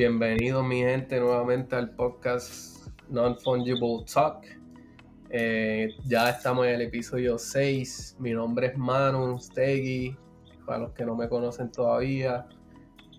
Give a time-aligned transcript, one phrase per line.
[0.00, 4.46] Bienvenido mi gente nuevamente al podcast Non-Fungible Talk.
[5.28, 8.16] Eh, ya estamos en el episodio 6.
[8.18, 10.16] Mi nombre es Manu Stegui.
[10.64, 12.46] Para los que no me conocen todavía,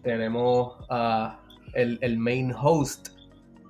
[0.02, 1.40] tenemos a
[1.76, 3.10] el, el main host,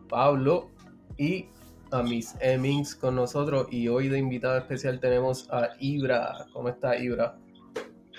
[0.08, 0.70] Pablo,
[1.18, 1.48] y
[1.92, 3.68] a Miss Emmings con nosotros.
[3.72, 6.46] Y hoy de invitado especial tenemos a Ibra.
[6.54, 7.38] ¿Cómo está Ibra?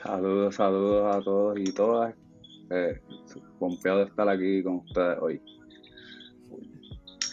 [0.03, 2.15] Saludos, saludos a todos y todas.
[2.69, 3.01] Eh,
[3.63, 5.41] confiado de estar aquí con ustedes hoy.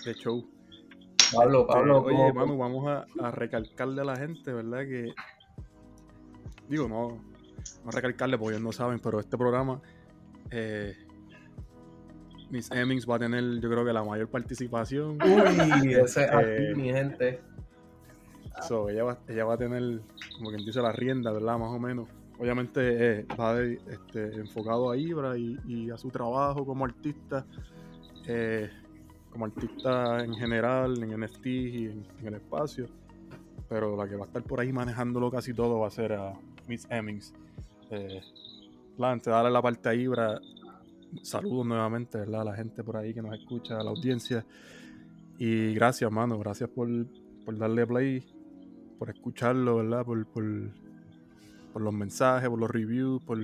[0.05, 0.47] De show.
[1.35, 2.07] Pablo, Pablo.
[2.07, 4.79] Este, oye, Manu, vamos a, a, recalcarle a la gente, ¿verdad?
[4.81, 5.13] Que.
[6.67, 7.19] Digo, no,
[7.83, 9.81] no recalcarle porque ellos no saben, pero este programa.
[10.51, 10.95] Eh,
[12.51, 15.17] Miss Emmings va a tener, yo creo que la mayor participación.
[15.21, 17.41] Uy, ese es eh, mi gente.
[18.67, 20.01] So, ella, va, ella va a tener,
[20.37, 21.57] como quien dice, la rienda, ¿verdad?
[21.57, 22.07] Más o menos.
[22.39, 27.45] Obviamente eh, va este, enfocado a Ibra y, a su trabajo como artista.
[28.25, 28.69] Eh,
[29.29, 32.87] como artista en general, en NFT y en, el espacio.
[33.67, 36.33] Pero la que va a estar por ahí manejándolo casi todo va a ser a
[36.67, 37.33] Miss Emmings.
[37.91, 38.21] Eh,
[38.99, 40.39] antes de darle la parte a Ibra,
[41.21, 42.41] saludos nuevamente ¿verdad?
[42.41, 44.45] a la gente por ahí que nos escucha, a la audiencia.
[45.37, 46.87] Y gracias, mano, gracias por,
[47.45, 48.23] por darle play,
[48.97, 50.05] por escucharlo, ¿verdad?
[50.05, 50.43] Por, por,
[51.69, 53.39] por, los mensajes, por los reviews, por...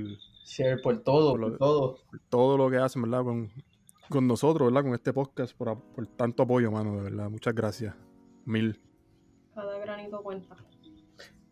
[0.46, 1.98] Share, por todo, por, lo, por todo.
[2.10, 3.24] Por todo lo que hacen, ¿verdad?
[3.24, 3.50] Con,
[4.10, 4.84] con nosotros, ¿verdad?
[4.84, 7.30] Con este podcast, por, por tanto apoyo, mano, de verdad.
[7.30, 7.96] Muchas gracias.
[8.46, 8.80] Mil.
[9.54, 10.56] Cada granito cuenta.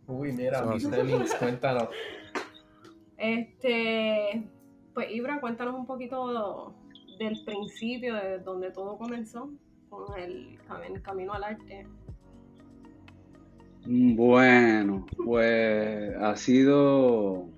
[0.07, 0.87] Uy, mira, mis
[1.35, 1.89] cuéntanos.
[3.17, 4.47] Este,
[4.93, 6.75] pues Ibra, cuéntanos un poquito
[7.17, 9.49] del principio, de donde todo comenzó,
[9.89, 11.87] con el, el camino al arte.
[13.85, 17.49] Bueno, pues ha sido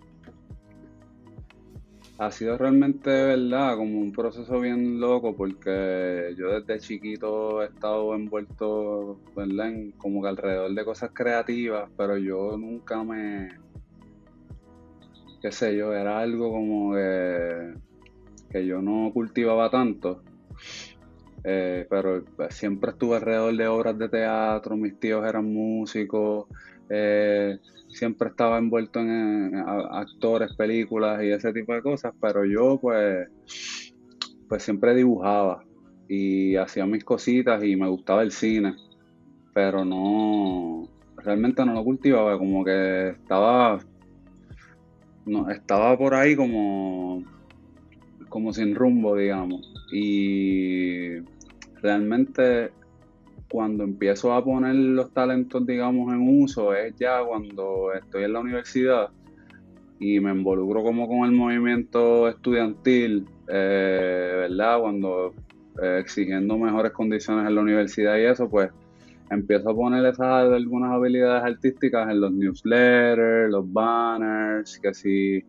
[2.18, 8.16] ha sido realmente verdad como un proceso bien loco porque yo desde chiquito he estado
[8.16, 9.68] envuelto ¿verdad?
[9.68, 13.50] En como que alrededor de cosas creativas pero yo nunca me
[15.42, 17.74] qué sé yo era algo como que,
[18.50, 20.24] que yo no cultivaba tanto
[21.46, 26.48] eh, pero siempre estuve alrededor de obras de teatro mis tíos eran músicos
[26.90, 27.58] eh,
[27.88, 33.28] siempre estaba envuelto en, en, actores, películas y ese tipo de cosas, pero yo pues,
[34.48, 35.64] pues siempre dibujaba
[36.08, 38.76] y hacía mis cositas y me gustaba el cine,
[39.54, 43.80] pero no, realmente no lo cultivaba, como que estaba,
[45.26, 47.24] no, estaba por ahí como,
[48.30, 51.22] como sin rumbo, digamos, y
[51.82, 52.72] realmente
[53.50, 58.40] cuando empiezo a poner los talentos, digamos, en uso es ya cuando estoy en la
[58.40, 59.10] universidad
[60.00, 64.80] y me involucro como con el movimiento estudiantil, eh, ¿verdad?
[64.82, 65.34] Cuando
[65.82, 68.72] eh, exigiendo mejores condiciones en la universidad y eso, pues
[69.30, 75.44] empiezo a poner esas algunas habilidades artísticas en los newsletters, los banners, que si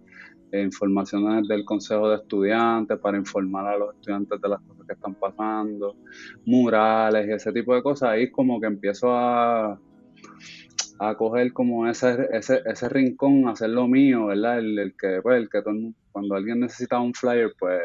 [0.52, 4.92] eh, informaciones del consejo de estudiantes para informar a los estudiantes de las cosas que
[4.92, 5.96] están pasando,
[6.44, 9.78] murales y ese tipo de cosas, ahí como que empiezo a,
[10.98, 14.58] a coger como ese, ese, ese rincón, hacer lo mío, ¿verdad?
[14.58, 15.62] El, el que, pues, el que
[16.12, 17.82] cuando alguien necesitaba un flyer, pues,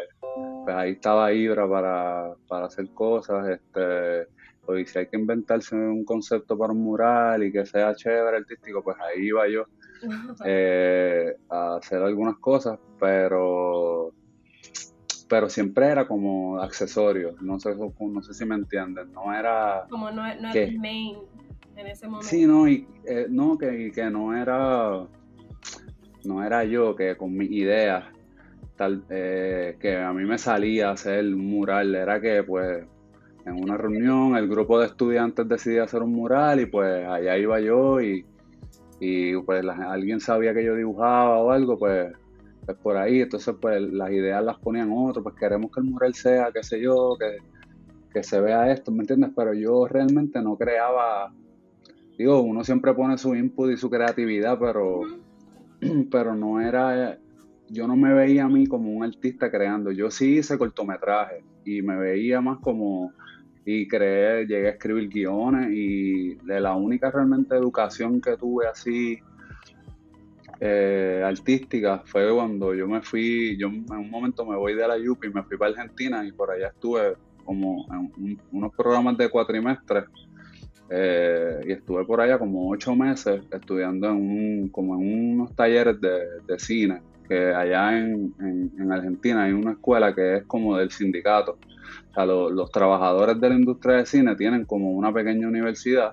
[0.64, 4.28] pues ahí estaba Ibra para, para hacer cosas, este,
[4.66, 8.84] o si hay que inventarse un concepto para un mural y que sea chévere, artístico,
[8.84, 9.66] pues ahí iba yo
[10.46, 14.14] eh, a hacer algunas cosas, pero
[15.32, 19.86] pero siempre era como accesorio, no sé, no sé si me entienden, no era...
[19.90, 21.20] Como no, no era el main
[21.78, 22.28] en ese momento.
[22.28, 25.08] Sí, no, y, eh, no que, que, no era,
[26.26, 28.04] no era yo que con mis ideas,
[28.76, 32.84] tal, eh, que a mí me salía hacer un mural, era que pues
[33.46, 37.58] en una reunión el grupo de estudiantes decidía hacer un mural y pues allá iba
[37.62, 38.26] yo y,
[39.04, 42.14] y pues la, alguien sabía que yo dibujaba o algo, pues,
[42.64, 46.14] pues, por ahí, entonces pues las ideas las ponían otros, pues queremos que el mural
[46.14, 47.38] sea, qué sé yo, que,
[48.14, 49.32] que se vea esto, ¿me entiendes?
[49.36, 51.34] Pero yo realmente no creaba,
[52.16, 55.02] digo, uno siempre pone su input y su creatividad, pero,
[56.12, 57.18] pero no era,
[57.70, 61.82] yo no me veía a mí como un artista creando, yo sí hice cortometraje y
[61.82, 63.14] me veía más como
[63.66, 69.20] y creé, llegué a escribir guiones y de la única realmente educación que tuve así
[70.60, 74.96] eh, artística fue cuando yo me fui, yo en un momento me voy de la
[74.96, 77.14] UP y me fui para Argentina y por allá estuve
[77.46, 80.06] como en un, unos programas de cuatrimestres
[80.94, 85.96] Eh, y estuve por allá como ocho meses estudiando en un, como en unos talleres
[86.02, 88.34] de, cine, que allá en,
[88.92, 91.58] Argentina hay una escuela que es como del sindicato.
[92.12, 96.12] O sea, los trabajadores de la industria de cine tienen como una pequeña universidad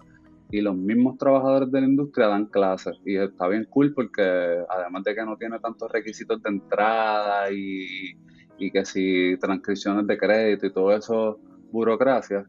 [0.51, 2.97] y los mismos trabajadores de la industria dan clases.
[3.05, 4.23] Y está bien cool porque
[4.69, 8.17] además de que no tiene tantos requisitos de entrada y,
[8.59, 11.39] y que si transcripciones de crédito y todo eso,
[11.73, 12.47] burocracia,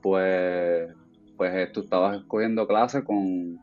[0.00, 0.88] pues
[1.36, 3.58] pues tú estabas escogiendo clases con,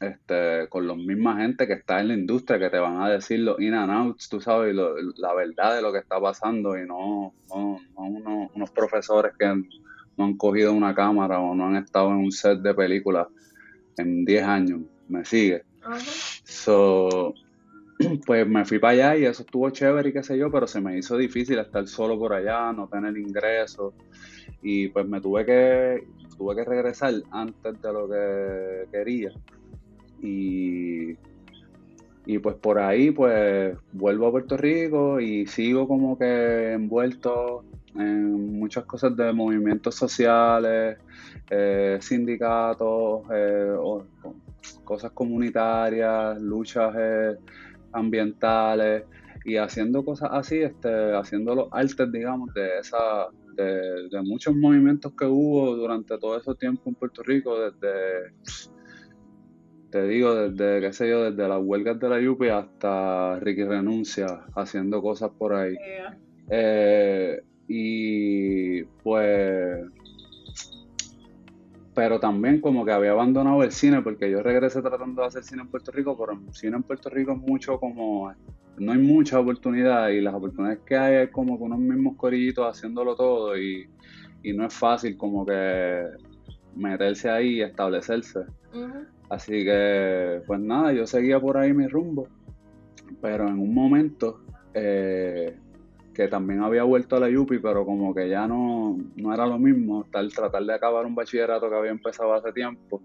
[0.00, 3.40] este, con los misma gente que está en la industria, que te van a decir
[3.40, 7.34] los in and outs, tú sabes, la verdad de lo que está pasando y no,
[7.50, 9.46] unos, profesores que
[10.16, 13.28] no han cogido una cámara o no han estado en un set de película
[13.98, 14.80] en 10 años.
[15.08, 15.64] ¿Me sigue?
[16.44, 17.34] So,
[18.26, 20.80] pues me fui para allá y eso estuvo chévere y qué sé yo, pero se
[20.80, 23.92] me hizo difícil estar solo por allá, no tener ingresos
[24.62, 26.06] y pues me tuve que
[26.38, 29.30] tuve que regresar antes de lo que quería.
[30.22, 31.16] Y,
[32.26, 37.64] y pues por ahí pues vuelvo a Puerto Rico y sigo como que envuelto
[37.94, 40.98] en muchas cosas de movimientos sociales,
[41.50, 43.74] eh, sindicatos, eh,
[44.84, 47.36] cosas comunitarias, luchas eh,
[47.92, 49.04] ambientales
[49.44, 55.24] y haciendo cosas así, este, haciendo los artes, digamos, de esa, de, muchos movimientos que
[55.24, 58.32] hubo durante todo ese tiempo en Puerto Rico, desde,
[59.90, 64.26] te digo, desde, qué sé yo, desde las huelgas de la Yupi hasta Ricky Renuncia,
[64.54, 65.76] haciendo cosas por ahí.
[66.48, 69.86] Eh, y pues
[71.94, 75.62] pero también como que había abandonado el cine porque yo regresé tratando de hacer cine
[75.62, 78.32] en Puerto Rico, pero el cine en Puerto Rico es mucho como
[78.78, 82.66] no hay mucha oportunidad y las oportunidades que hay es como con unos mismos corillitos
[82.66, 83.88] haciéndolo todo y,
[84.54, 86.06] no es fácil como que
[86.74, 88.40] meterse ahí y establecerse.
[89.28, 92.28] Así que, pues nada, yo seguía por ahí mi rumbo,
[93.20, 94.40] pero en un momento
[94.74, 95.56] eh,
[96.14, 99.58] que también había vuelto a la Yupi, pero como que ya no, no era lo
[99.58, 103.02] mismo, tal, tratar de acabar un bachillerato que había empezado hace tiempo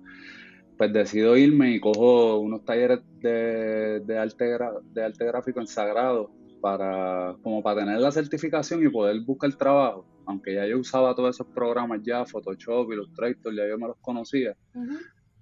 [0.77, 4.57] pues decido irme y cojo unos talleres de, de, arte,
[4.93, 10.05] de arte gráfico en Sagrado para, como para tener la certificación y poder buscar trabajo.
[10.25, 14.55] Aunque ya yo usaba todos esos programas ya, Photoshop, Illustrator, ya yo me los conocía.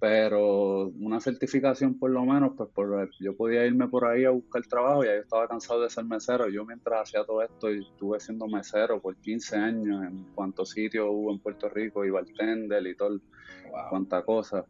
[0.00, 4.66] Pero una certificación por lo menos, pues por, yo podía irme por ahí a buscar
[4.66, 6.48] trabajo y yo estaba cansado de ser mesero.
[6.48, 11.32] Yo mientras hacía todo esto estuve siendo mesero por 15 años en cuantos sitios hubo
[11.32, 13.20] en Puerto Rico y bartender y todo,
[13.88, 14.66] cuánta cosa.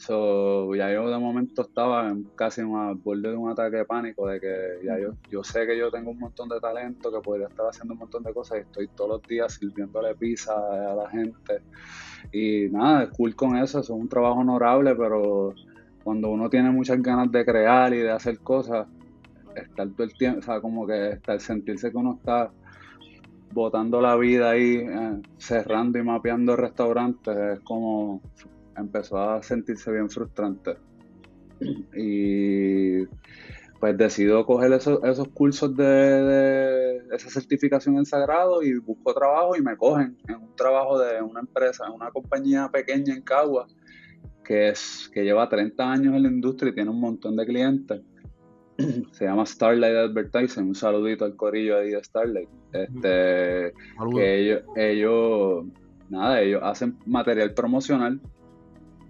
[0.00, 4.40] So, ya yo de momento estaba casi al borde de un ataque de pánico, de
[4.40, 7.66] que ya yo, yo sé que yo tengo un montón de talento, que podría estar
[7.66, 11.60] haciendo un montón de cosas y estoy todos los días sirviéndole pizza a la gente.
[12.32, 15.54] Y nada, es cool con eso, es un trabajo honorable, pero
[16.02, 18.88] cuando uno tiene muchas ganas de crear y de hacer cosas,
[19.54, 22.50] estar todo el tiempo, o sea, como que estar, sentirse que uno está
[23.52, 28.22] botando la vida ahí, eh, cerrando y mapeando restaurantes, es como
[28.76, 30.76] empezó a sentirse bien frustrante.
[31.96, 33.06] Y
[33.80, 39.62] pues decido coger esos, esos cursos de, esa certificación en sagrado y busco trabajo y
[39.62, 43.66] me cogen en un trabajo de una empresa, en una compañía pequeña en Cagua
[44.44, 48.02] que, es, que lleva 30 años en la industria y tiene un montón de clientes.
[49.12, 52.48] Se llama Starlight Advertising, un saludito al corillo ahí de Starlight.
[52.72, 53.72] Este,
[54.14, 55.64] que ellos, ellos,
[56.08, 58.20] nada, ellos hacen material promocional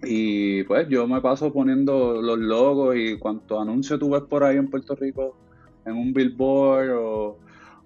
[0.03, 4.57] y pues yo me paso poniendo los logos y cuantos anuncios tú ves por ahí
[4.57, 5.37] en Puerto Rico,
[5.85, 7.37] en un billboard o,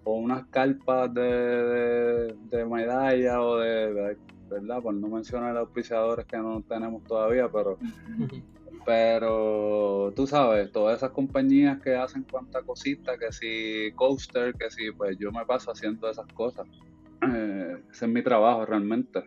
[0.06, 4.18] unas carpas de, de, medalla o de,
[4.50, 4.82] ¿verdad?
[4.82, 7.80] Por no mencionar los auspiciadores que no tenemos todavía, pero,
[8.86, 14.92] pero tú sabes, todas esas compañías que hacen cuanta cosita, que si coaster, que si,
[14.92, 16.68] pues yo me paso haciendo esas cosas.
[17.28, 19.24] Eh, ese es mi trabajo realmente.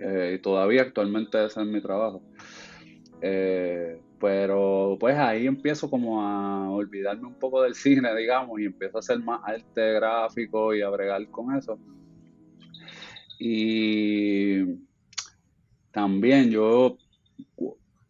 [0.00, 2.22] Eh, y todavía actualmente ese es mi trabajo.
[3.20, 8.98] Eh, pero pues ahí empiezo como a olvidarme un poco del cine, digamos, y empiezo
[8.98, 11.78] a hacer más arte gráfico y a bregar con eso.
[13.38, 14.64] Y
[15.92, 16.98] también yo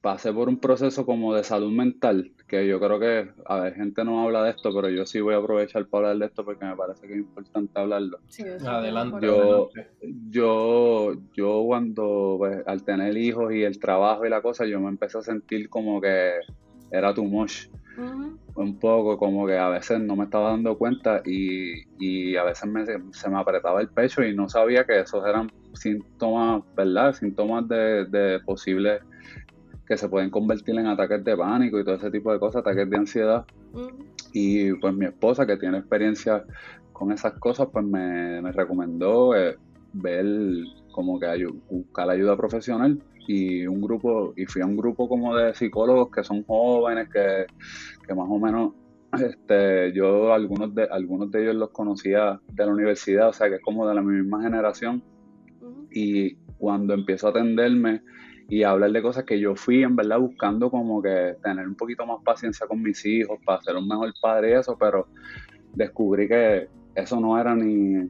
[0.01, 4.03] pasé por un proceso como de salud mental, que yo creo que, a ver, gente
[4.05, 6.65] no habla de esto, pero yo sí voy a aprovechar para hablar de esto porque
[6.65, 8.19] me parece que es importante hablarlo.
[8.65, 9.27] adelante.
[9.27, 9.69] Yo,
[10.31, 14.89] yo, yo cuando, pues, al tener hijos y el trabajo y la cosa, yo me
[14.89, 16.33] empecé a sentir como que
[16.91, 17.69] era too much.
[18.55, 22.71] un poco como que a veces no me estaba dando cuenta y, y a veces
[23.13, 27.13] se me apretaba el pecho y no sabía que esos eran síntomas, ¿verdad?
[27.13, 29.03] Síntomas de, de posibles
[29.89, 32.91] que se pueden convertir en ataques de pánico y todo ese tipo de cosas, ataques
[32.91, 33.47] de ansiedad.
[34.35, 36.45] Y pues mi esposa, que tiene experiencia
[36.93, 39.57] con esas cosas, pues me, recomendó eh,
[39.95, 40.27] ver
[40.93, 45.55] como que buscar ayuda profesional y un grupo, y fui a un grupo como de
[45.55, 48.73] psicólogos que son jóvenes, que, más o menos
[49.19, 53.57] este, yo algunos de, algunos de ellos los conocía de la universidad, o sea que
[53.57, 55.03] es como de la misma generación.
[55.91, 58.03] Y cuando empiezo a atenderme
[58.49, 62.07] y hablar de cosas que yo fui en verdad buscando como que tener un poquito
[62.07, 65.07] más paciencia con mis hijos para ser un mejor padre y eso, pero
[65.75, 68.09] descubrí que eso no era ni,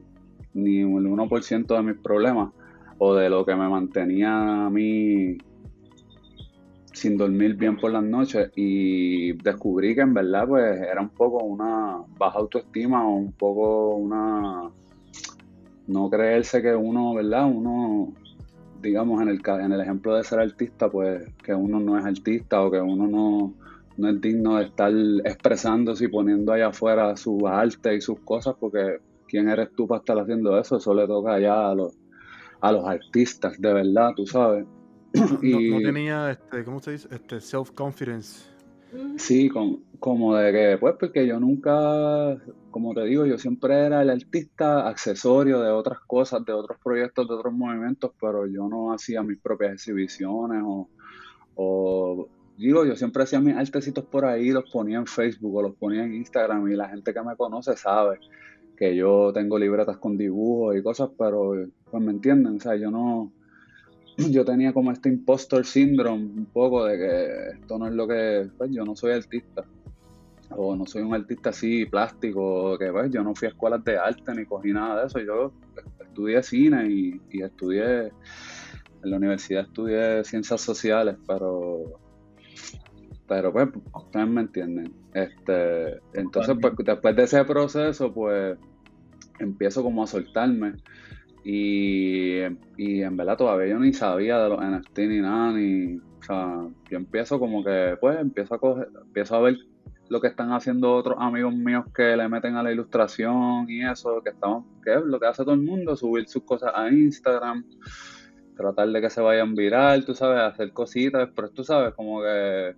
[0.53, 2.51] ni el 1% de mis problemas
[2.97, 5.37] o de lo que me mantenía a mí
[6.93, 11.43] sin dormir bien por las noches y descubrí que en verdad pues era un poco
[11.43, 14.69] una baja autoestima o un poco una
[15.87, 17.47] no creerse que uno, ¿verdad?
[17.47, 18.13] Uno
[18.81, 22.61] digamos, en el, en el ejemplo de ser artista, pues que uno no es artista
[22.61, 23.53] o que uno no,
[23.97, 24.91] no es digno de estar
[25.25, 29.99] expresándose y poniendo allá afuera su arte y sus cosas, porque ¿quién eres tú para
[29.99, 30.77] estar haciendo eso?
[30.77, 31.93] Eso le toca allá a los,
[32.61, 34.65] a los artistas, de verdad, tú sabes.
[35.41, 37.07] y, no, tenía, este, ¿cómo se dice?
[37.11, 38.48] Este, self-confidence
[39.17, 39.49] Sí,
[39.99, 42.37] como de que, pues, porque yo nunca,
[42.71, 47.27] como te digo, yo siempre era el artista accesorio de otras cosas, de otros proyectos,
[47.27, 50.89] de otros movimientos, pero yo no hacía mis propias exhibiciones o,
[51.55, 55.75] o digo, yo siempre hacía mis artecitos por ahí, los ponía en Facebook o los
[55.75, 58.19] ponía en Instagram y la gente que me conoce sabe
[58.75, 61.53] que yo tengo libretas con dibujos y cosas, pero
[61.91, 63.31] pues me entienden, o sea, yo no,
[64.31, 68.49] yo tenía como este impostor syndrome un poco de que esto no es lo que,
[68.57, 69.65] pues yo no soy artista.
[70.51, 73.97] O no soy un artista así plástico, que pues yo no fui a escuelas de
[73.97, 75.53] arte ni cogí nada de eso, yo
[75.99, 78.07] estudié cine y, y estudié,
[79.03, 81.99] en la universidad estudié ciencias sociales, pero
[83.27, 84.91] pero pues ustedes me entienden.
[85.13, 88.57] Este, entonces pues, después de ese proceso pues
[89.37, 90.73] empiezo como a soltarme
[91.51, 96.67] y, en verdad todavía yo ni sabía de los NFT ni nada, ni, o sea,
[96.89, 99.57] yo empiezo como que, pues, empiezo a coger, empiezo a ver
[100.09, 104.21] lo que están haciendo otros amigos míos que le meten a la ilustración y eso,
[104.23, 107.63] que estamos, que es lo que hace todo el mundo, subir sus cosas a Instagram,
[108.55, 112.75] tratar de que se vayan viral, tú sabes, hacer cositas, pero tú sabes, como que,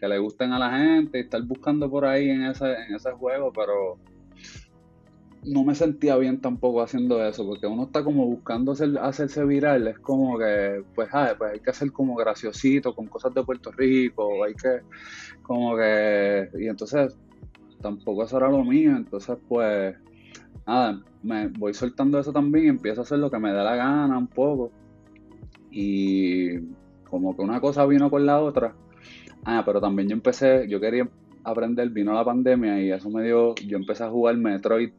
[0.00, 3.12] que le gusten a la gente y estar buscando por ahí en ese, en ese
[3.12, 3.98] juego, pero
[5.44, 9.98] no me sentía bien tampoco haciendo eso, porque uno está como buscando hacerse viral, es
[9.98, 14.44] como que, pues, ah, pues hay que hacer como graciosito con cosas de Puerto Rico,
[14.44, 14.80] hay que,
[15.42, 17.16] como que, y entonces
[17.80, 19.96] tampoco eso era lo mío, entonces pues,
[20.66, 23.76] nada, me voy soltando eso también y empiezo a hacer lo que me da la
[23.76, 24.72] gana un poco,
[25.70, 26.58] y
[27.08, 28.74] como que una cosa vino con la otra,
[29.44, 31.08] ah, pero también yo empecé, yo quería
[31.44, 34.90] aprender, vino la pandemia y eso me dio, yo empecé a jugar Metroid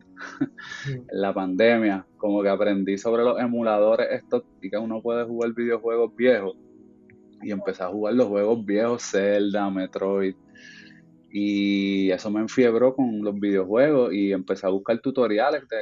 [0.87, 5.53] en la pandemia, como que aprendí sobre los emuladores estos y que uno puede jugar
[5.53, 6.55] videojuegos viejos
[7.41, 10.35] y empecé a jugar los juegos viejos, Zelda, Metroid
[11.31, 15.77] y eso me enfiebró con los videojuegos y empecé a buscar tutoriales de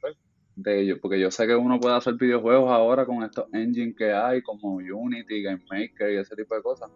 [0.00, 0.16] pues,
[0.56, 4.12] de ellos, porque yo sé que uno puede hacer videojuegos ahora con estos engines que
[4.12, 6.90] hay como Unity, Game Maker y ese tipo de cosas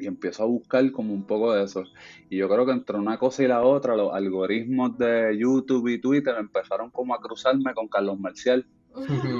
[0.00, 1.84] y empiezo a buscar como un poco de eso.
[2.28, 6.00] Y yo creo que entre una cosa y la otra, los algoritmos de YouTube y
[6.00, 8.66] Twitter empezaron como a cruzarme con Carlos Marcial.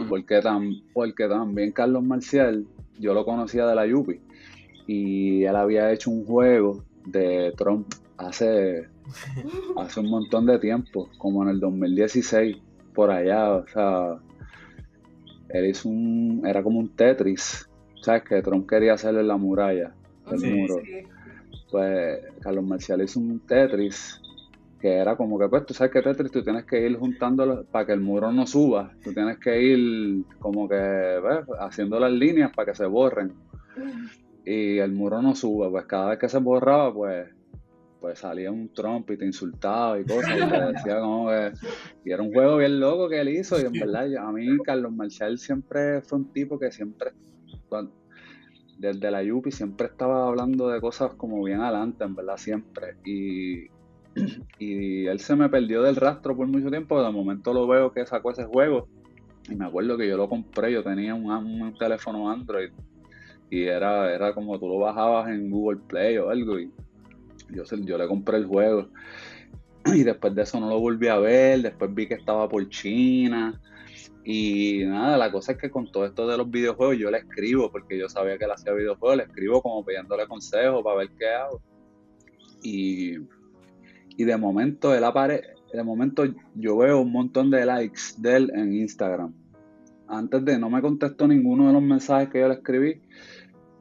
[0.08, 2.66] porque, también Carlos Marcial,
[2.98, 4.20] yo lo conocía de la Yupi.
[4.86, 7.86] Y él había hecho un juego de Trump
[8.16, 8.88] hace,
[9.76, 12.56] hace un montón de tiempo, como en el 2016,
[12.94, 13.54] por allá.
[13.54, 14.18] O sea,
[15.48, 17.66] él hizo un, era como un Tetris.
[18.02, 18.22] ¿Sabes?
[18.22, 19.94] Que Trump quería hacerle la muralla
[21.70, 24.20] pues Carlos Marcial hizo un Tetris
[24.80, 27.84] que era como que, pues tú sabes que Tetris tú tienes que ir juntándolo para
[27.84, 31.44] que el muro no suba, tú tienes que ir como que, ¿ves?
[31.60, 33.34] haciendo las líneas para que se borren.
[34.44, 37.28] Y el muro no suba, pues cada vez que se borraba, pues
[38.00, 41.52] pues salía un Trump y te insultaba y cosas, y te decía como que,
[42.04, 44.92] y era un juego bien loco que él hizo, y en verdad, a mí Carlos
[44.92, 47.10] Marcial siempre fue un tipo que siempre,
[48.80, 52.96] desde la Yupi siempre estaba hablando de cosas como bien adelante, en verdad, siempre.
[53.04, 53.66] Y,
[54.58, 57.02] y él se me perdió del rastro por mucho tiempo.
[57.02, 58.88] De momento lo veo que sacó ese juego.
[59.50, 62.70] Y me acuerdo que yo lo compré, yo tenía un, un teléfono Android.
[63.50, 66.58] Y era, era como tú lo bajabas en Google Play o algo.
[66.58, 66.72] Y
[67.50, 68.88] yo, yo le compré el juego.
[69.84, 73.60] Y después de eso no lo volví a ver, después vi que estaba por China.
[74.32, 77.68] Y nada, la cosa es que con todo esto de los videojuegos yo le escribo,
[77.68, 81.26] porque yo sabía que él hacía videojuegos, le escribo como pidiéndole consejos para ver qué
[81.26, 81.60] hago.
[82.62, 83.16] Y,
[84.16, 86.22] y de momento él aparece, de momento
[86.54, 89.34] yo veo un montón de likes de él en Instagram.
[90.06, 93.02] Antes de no me contestó ninguno de los mensajes que yo le escribí,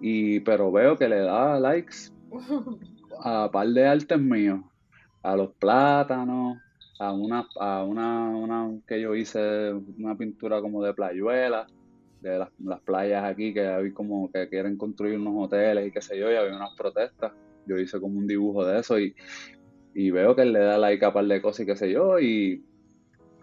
[0.02, 2.12] y, pero veo que le da likes
[3.24, 4.62] a par de artes míos,
[5.22, 6.58] a los plátanos,
[7.00, 11.66] a una, a una, una que yo hice una pintura como de playuela,
[12.22, 16.20] de las, playas aquí que hay como que quieren construir unos hoteles y qué sé
[16.20, 17.32] yo, y había unas protestas.
[17.66, 19.16] Yo hice como un dibujo de eso y,
[19.94, 22.20] y veo que él le da like a par de cosas y qué sé yo,
[22.20, 22.66] y,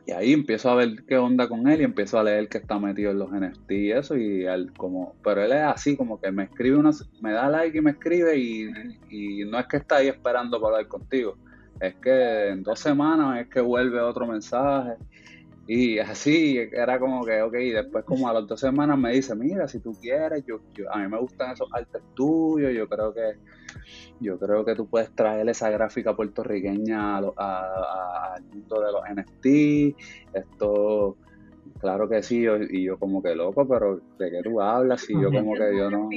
[0.06, 2.78] y ahí empiezo a ver qué onda con él y empiezo a leer que está
[2.78, 6.30] metido en los NFT y eso, y él como, pero él es así, como que
[6.30, 6.90] me escribe una,
[7.22, 8.68] me da like y me escribe y,
[9.08, 11.38] y no es que está ahí esperando para hablar contigo
[11.80, 14.94] es que en dos semanas es que vuelve otro mensaje.
[15.68, 19.66] Y así era como que, ok, después como a las dos semanas me dice, mira,
[19.66, 20.60] si tú quieres, yo,
[20.92, 23.34] a mí me gustan esos artes tuyos, yo creo que
[24.20, 29.46] yo creo que tú puedes traer esa gráfica puertorriqueña al mundo de los NFT,
[30.34, 31.16] esto,
[31.80, 35.10] claro que sí, y yo como que loco, pero ¿de qué tú hablas?
[35.10, 36.08] Y yo como que yo no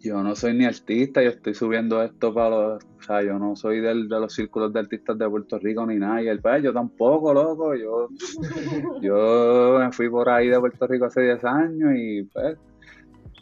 [0.00, 3.56] yo no soy ni artista, yo estoy subiendo esto para los, o sea, yo no
[3.56, 6.62] soy del, de los círculos de artistas de Puerto Rico ni nada, y el pues,
[6.62, 8.08] yo tampoco, loco, yo,
[9.02, 12.56] yo me fui por ahí de Puerto Rico hace 10 años y pues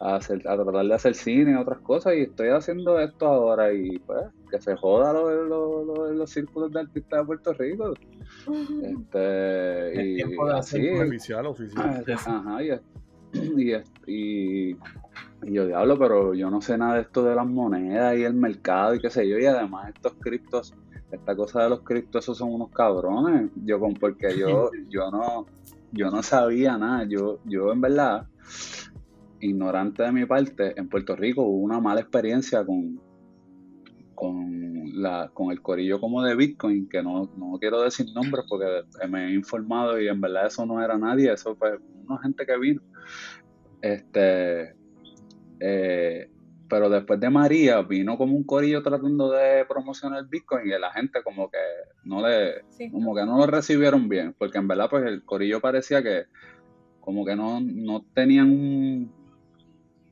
[0.00, 3.72] a, hacer, a tratar de hacer cine y otras cosas y estoy haciendo esto ahora
[3.72, 7.94] y pues que se joda los círculos de artistas de Puerto Rico.
[8.82, 10.22] Este, y,
[10.52, 12.04] así, oficial, oficial.
[12.26, 12.70] Ajá, y,
[13.56, 13.74] y,
[14.06, 14.76] y
[15.42, 18.34] y yo diablo, pero yo no sé nada de esto de las monedas y el
[18.34, 19.38] mercado y qué sé yo.
[19.38, 20.74] Y además estos criptos,
[21.10, 23.50] esta cosa de los criptos, esos son unos cabrones.
[23.64, 25.46] Yo con porque yo, yo no,
[25.92, 27.04] yo no sabía nada.
[27.04, 28.26] Yo, yo en verdad,
[29.40, 33.00] ignorante de mi parte, en Puerto Rico hubo una mala experiencia con,
[34.14, 38.66] con la, con el corillo como de Bitcoin, que no, no quiero decir nombres porque
[39.08, 42.58] me he informado y en verdad eso no era nadie, eso fue una gente que
[42.58, 42.82] vino.
[43.82, 44.74] Este,
[45.60, 46.30] eh,
[46.68, 51.22] pero después de María vino como un corillo tratando de promocionar Bitcoin y la gente
[51.22, 51.58] como que
[52.04, 56.02] no le como que no lo recibieron bien, porque en verdad pues el corillo parecía
[56.02, 56.24] que
[57.00, 59.12] como que no, no tenían un,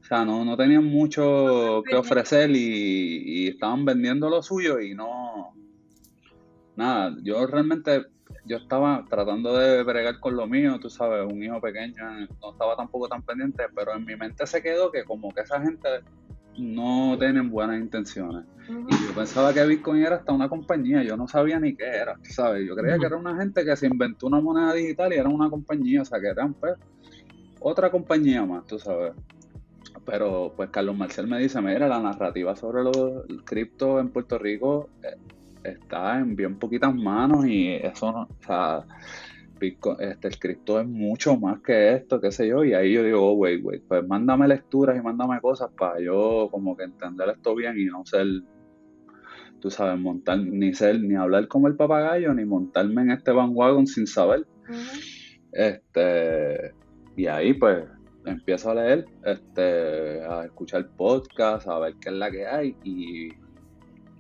[0.01, 4.95] o sea, no, no tenían mucho que ofrecer y, y estaban vendiendo lo suyo y
[4.95, 5.55] no
[6.77, 8.05] nada, yo realmente
[8.45, 11.95] yo estaba tratando de bregar con lo mío, tú sabes, un hijo pequeño,
[12.41, 15.61] no estaba tampoco tan pendiente, pero en mi mente se quedó que como que esa
[15.61, 15.89] gente
[16.59, 18.45] no tienen buenas intenciones.
[18.69, 22.19] Y yo pensaba que Bitcoin era hasta una compañía, yo no sabía ni qué era,
[22.23, 22.67] ¿sabes?
[22.67, 25.51] Yo creía que era una gente que se inventó una moneda digital y era una
[25.51, 26.75] compañía, o sea, que eran pues
[27.61, 29.13] otra compañía más, tú sabes.
[30.07, 34.91] Pero pues Carlos Marcel me dice, mira, la narrativa sobre los criptos en Puerto Rico
[35.03, 35.17] eh,
[35.65, 38.85] está en bien poquitas manos y eso no, o sea,
[39.61, 43.31] este, el cripto es mucho más que esto, qué sé yo, y ahí yo digo,
[43.31, 47.55] oh, wait, wait, pues mándame lecturas y mándame cosas para yo como que entender esto
[47.55, 48.27] bien y no ser,
[49.61, 53.87] tú sabes, montar, ni ser, ni hablar como el papagayo, ni montarme en este bandwagon
[53.87, 54.47] sin saber.
[55.53, 56.73] Este,
[57.17, 57.85] y ahí pues
[58.27, 63.29] empiezo a leer, este, a escuchar podcast, a ver qué es la que hay y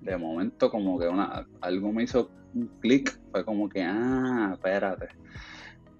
[0.04, 5.08] de momento como que una, algo me hizo un clic, fue como que, ah, espérate,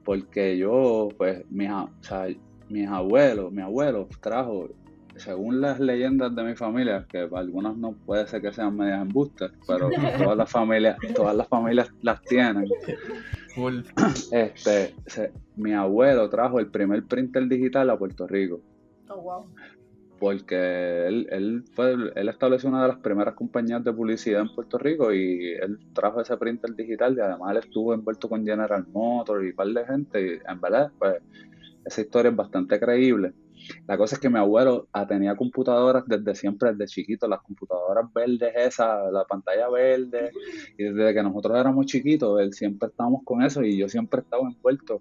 [0.05, 2.27] porque yo, pues, mis, o sea,
[2.69, 4.69] mis abuelos, mi abuelo trajo,
[5.17, 9.51] según las leyendas de mi familia, que algunas no puede ser que sean medias embustes,
[9.67, 9.88] pero
[10.19, 12.67] todas las familias, todas las familias las tienen.
[14.33, 14.95] Este,
[15.57, 18.61] mi abuelo trajo el primer printer digital a Puerto Rico.
[19.09, 19.47] Oh, wow
[20.18, 24.79] porque él, él, fue, él estableció una de las primeras compañías de publicidad en Puerto
[24.79, 29.44] Rico y él trajo ese printer digital y además él estuvo envuelto con General Motors
[29.44, 31.16] y un par de gente y en verdad pues
[31.85, 33.33] esa historia es bastante creíble.
[33.87, 38.12] La cosa es que mi abuelo ah, tenía computadoras desde siempre, desde chiquito, las computadoras
[38.12, 40.33] verdes esas, la pantalla verde,
[40.77, 44.46] y desde que nosotros éramos chiquitos, él siempre estábamos con eso y yo siempre estaba
[44.46, 45.00] envuelto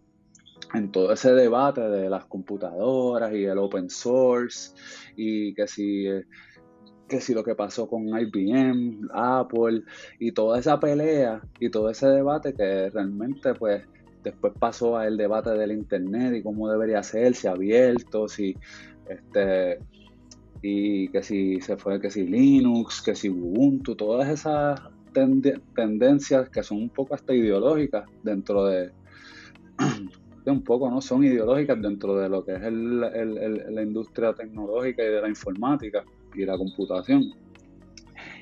[0.74, 4.74] en todo ese debate de las computadoras y el open source
[5.16, 6.08] y que si
[7.08, 9.84] que si lo que pasó con IBM, Apple
[10.20, 13.84] y toda esa pelea y todo ese debate que realmente pues
[14.24, 18.56] después pasó al debate del internet y cómo debería ser, si abierto, si
[19.08, 19.80] este
[20.62, 24.82] y que si se fue, que si Linux, que si Ubuntu, todas esas
[25.76, 28.92] tendencias que son un poco hasta ideológicas dentro de,
[30.52, 31.02] un poco, ¿no?
[31.02, 36.04] Son ideológicas dentro de lo que es la industria tecnológica y de la informática
[36.36, 37.34] y la computación.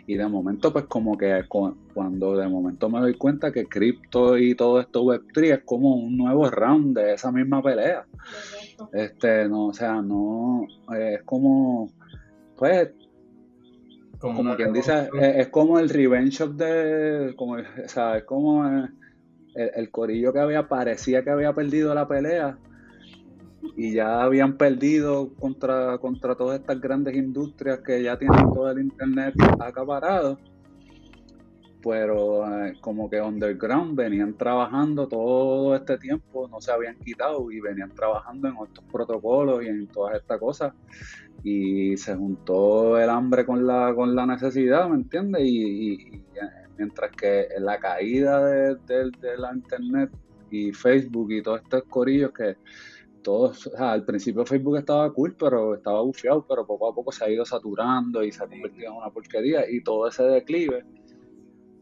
[0.08, 1.46] Y de momento, pues como que
[1.94, 6.18] cuando de momento me doy cuenta que cripto y todo esto Web3 es como un
[6.18, 8.06] nuevo round de esa misma pelea.
[8.92, 10.66] Este, no, o sea, no,
[10.98, 11.92] es como,
[12.58, 12.90] pues,
[14.20, 18.90] como, quien dice, es, como el revenge of de, como, o sea, es como el,
[19.56, 22.58] el corillo que había, parecía que había perdido la pelea
[23.76, 28.80] y ya habían perdido contra, contra todas estas grandes industrias que ya tienen todo el
[28.80, 30.40] internet acaparado.
[31.84, 37.60] Pero eh, como que underground venían trabajando todo este tiempo, no se habían quitado y
[37.60, 40.74] venían trabajando en estos protocolos y en todas estas cosas.
[41.44, 45.42] Y se juntó el hambre con la, con la necesidad, ¿me entiendes?
[45.44, 46.22] Y,
[46.82, 50.10] mientras que la caída de, de la internet
[50.50, 52.58] y Facebook y todos estos corillos que
[53.22, 57.30] todos, al principio Facebook estaba cool, pero estaba bufiado, pero poco a poco se ha
[57.30, 60.84] ido saturando y se ha convertido en una porquería y todo ese declive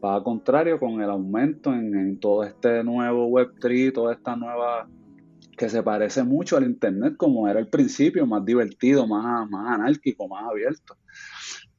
[0.04, 4.88] va a contrario con el aumento en, todo este nuevo Web3, toda esta nueva
[5.56, 10.28] que se parece mucho al Internet como era el principio, más divertido, más, más anárquico,
[10.28, 10.96] más abierto.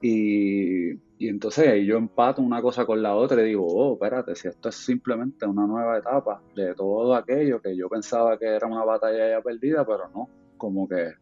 [0.01, 4.69] Y, entonces yo empato una cosa con la otra y digo, oh, espérate, si esto
[4.69, 9.29] es simplemente una nueva etapa de todo aquello que yo pensaba que era una batalla
[9.29, 11.13] ya perdida, pero no, como que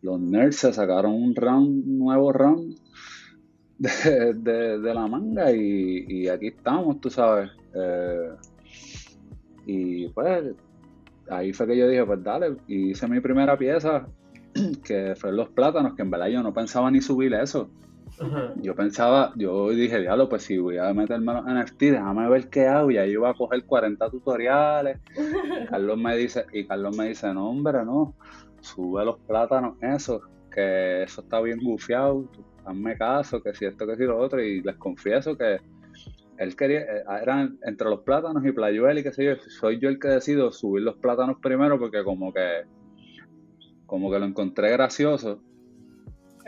[0.00, 1.34] los nerds se sacaron un
[1.98, 2.78] nuevo round
[3.78, 7.50] de, la manga y, aquí estamos, tú sabes.
[7.74, 8.30] Eh,
[9.66, 10.54] y pues
[11.28, 14.08] ahí fue que yo dije, pues dale, hice mi primera pieza,
[14.84, 17.70] que fue los plátanos, que en verdad yo no pensaba ni subir eso.
[18.56, 22.66] Yo pensaba, yo dije, diablo, pues si voy a meterme en NFT, déjame ver qué
[22.66, 22.90] hago.
[22.90, 24.98] Y ahí iba a coger 40 tutoriales.
[25.16, 28.14] Y Carlos me dice, y Carlos me dice, no, hombre, no,
[28.60, 32.28] sube los plátanos, eso, que eso está bien gufiado,
[32.64, 34.42] hazme caso, que si esto, que si lo otro.
[34.42, 35.58] Y les confieso que
[36.38, 39.88] él quería, eh, eran entre los plátanos y Playuel y qué sé yo, soy yo
[39.88, 42.62] el que decido subir los plátanos primero porque como que,
[43.86, 45.40] como que lo encontré gracioso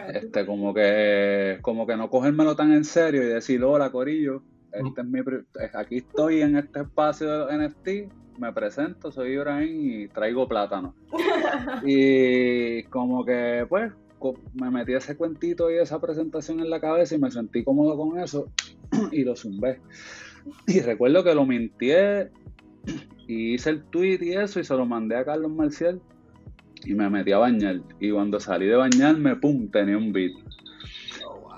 [0.08, 5.00] este, como que, como que no cogérmelo tan en serio y decir, hola Corillo, este
[5.00, 5.20] es mi,
[5.74, 7.88] aquí estoy en este espacio de NFT,
[8.38, 10.94] me presento, soy Ibrahim y traigo plátano.
[11.84, 13.92] y como que, pues,
[14.54, 18.18] me metí ese cuentito y esa presentación en la cabeza y me sentí cómodo con
[18.18, 18.48] eso
[19.12, 19.80] y lo zumbé.
[20.66, 22.30] Y recuerdo que lo mintié
[23.26, 26.00] y hice el tweet y eso y se lo mandé a Carlos Marcial
[26.84, 27.80] y me metí a bañar.
[27.98, 30.32] Y cuando salí de bañarme, pum, tenía un beat.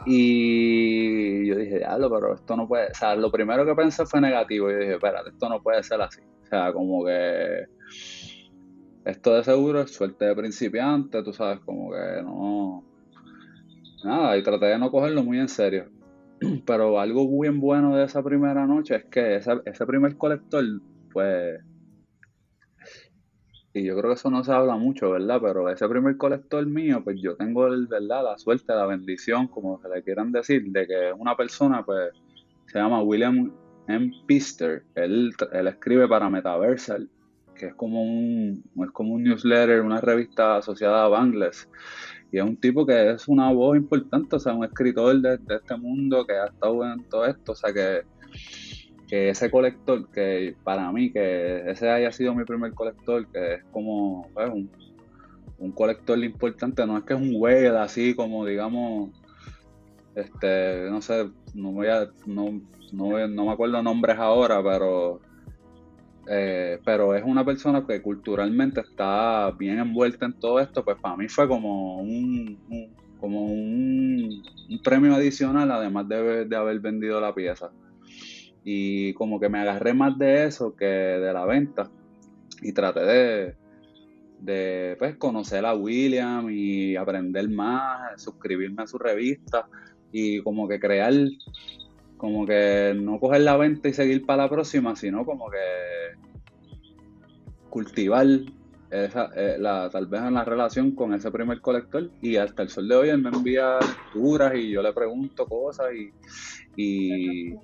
[0.04, 2.90] Y yo dije, diablo, pero esto no puede.
[2.90, 4.70] O sea, lo primero que pensé fue negativo.
[4.70, 6.20] Y dije, espérate, esto no puede ser así.
[6.42, 7.66] O sea, como que.
[9.04, 12.84] Esto de seguro es suerte de principiante, tú sabes, como que no.
[14.04, 15.86] Nada, y traté de no cogerlo muy en serio.
[16.66, 20.64] Pero algo bien bueno de esa primera noche es que ese, ese primer colector,
[21.12, 21.60] pues
[23.74, 25.40] y yo creo que eso no se habla mucho, ¿verdad?
[25.42, 28.24] Pero ese primer colector mío, pues yo tengo, ¿verdad?
[28.24, 32.10] La suerte, la bendición, como se le quieran decir, de que una persona, pues,
[32.66, 33.50] se llama William
[33.88, 34.12] M.
[34.26, 34.84] Pister.
[34.94, 37.08] Él, él escribe para Metaversal,
[37.54, 41.66] que es como un, es como un newsletter, una revista asociada a Bangles.
[42.30, 45.56] Y es un tipo que es una voz importante, o sea, un escritor de, de
[45.56, 48.02] este mundo que ha estado en todo esto, o sea, que
[49.12, 53.64] que ese colector, que para mí, que ese haya sido mi primer colector, que es
[53.70, 54.50] como pues,
[55.58, 59.10] un, colector importante, no es que es un whale así como digamos,
[60.14, 62.62] este, no sé, no voy a, no,
[62.94, 65.20] no, no me acuerdo nombres ahora, pero
[66.26, 71.18] eh, pero es una persona que culturalmente está bien envuelta en todo esto, pues para
[71.18, 72.58] mí fue como un,
[73.20, 74.42] como un,
[74.82, 77.70] premio adicional, además de, de haber vendido la pieza
[78.64, 81.90] y como que me agarré más de eso que de la venta.
[82.60, 83.54] Y traté de,
[84.40, 89.66] de pues, conocer a William y aprender más, suscribirme a su revista
[90.12, 91.14] y como que crear,
[92.16, 95.58] como que no coger la venta y seguir para la próxima, sino como que
[97.70, 98.26] cultivar
[98.92, 102.68] esa, eh, la, tal vez en la relación con ese primer colector y hasta el
[102.68, 106.12] sol de hoy él me envía lecturas y yo le pregunto cosas y,
[106.76, 107.54] y,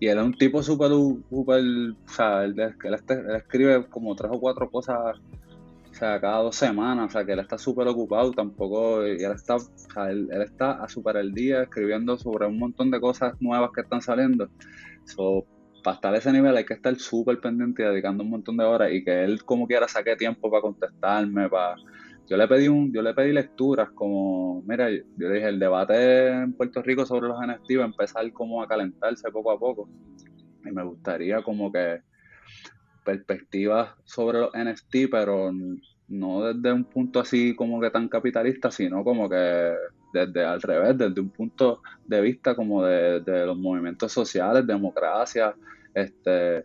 [0.00, 0.90] y él es un tipo súper,
[1.30, 2.54] súper, o sea, él,
[3.36, 5.16] escribe como tres o cuatro cosas
[5.98, 9.56] sea, cada dos semanas, o sea, que él está súper ocupado, tampoco, y él está,
[9.56, 13.70] o sea, él, está a super el día escribiendo sobre un montón de cosas nuevas
[13.74, 14.48] que están saliendo.
[15.04, 15.44] So,
[15.88, 18.64] para estar a ese nivel hay que estar súper pendiente y dedicando un montón de
[18.64, 21.76] horas y que él como quiera saque tiempo para contestarme, para...
[22.28, 26.52] Yo le pedí un, yo le pedí lecturas como, mira, yo, dije, el debate en
[26.52, 29.88] Puerto Rico sobre los NFT va a empezar como a calentarse poco a poco.
[30.62, 32.02] Y me gustaría como que
[33.02, 35.50] perspectivas sobre los NFT, pero
[36.08, 39.72] no desde un punto así como que tan capitalista, sino como que
[40.12, 45.54] desde al revés, desde un punto de vista como de, los movimientos sociales, democracia,
[45.94, 46.64] este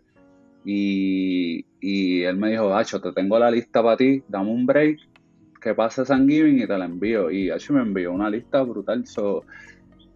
[0.64, 4.98] y, él me dijo, Hacho, te tengo la lista para ti, dame un break,
[5.60, 7.30] que pase San Giving y te la envío.
[7.30, 9.06] Y Hacho me envió una lista brutal.
[9.06, 9.44] So,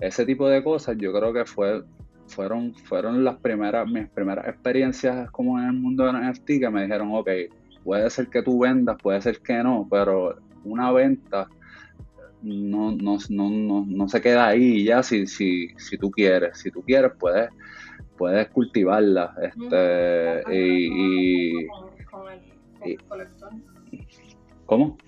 [0.00, 1.82] ese tipo de cosas yo creo que fue
[2.28, 6.82] fueron, fueron las primeras, mis primeras experiencias como en el mundo de NFT que me
[6.82, 7.28] dijeron, ok,
[7.84, 11.48] puede ser que tú vendas, puede ser que no, pero una venta
[12.42, 16.58] no, no, no, no, se queda ahí ya si, si, si tú quieres.
[16.58, 17.50] Si tú quieres, puedes,
[18.18, 19.34] puedes cultivarla.
[19.40, 21.66] Este, y,
[24.66, 24.98] ¿Cómo?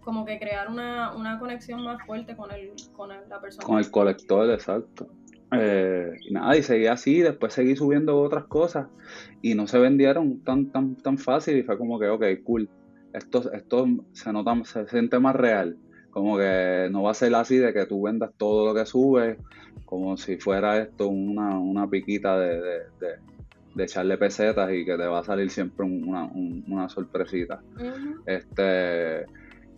[0.00, 3.66] Como que crear una, una conexión más fuerte con, el, con la persona.
[3.66, 5.08] Con el colector, exacto.
[5.52, 8.86] Eh, y nada, y seguí así, después seguí subiendo otras cosas
[9.42, 12.68] y no se vendieron tan, tan, tan fácil y fue como que, ok, cool,
[13.12, 15.76] esto, esto se nota, se siente más real,
[16.10, 19.38] como que no va a ser así de que tú vendas todo lo que subes,
[19.84, 22.60] como si fuera esto una, una piquita de,
[23.00, 27.62] de, echarle pesetas y que te va a salir siempre una, una sorpresita.
[28.26, 29.24] Este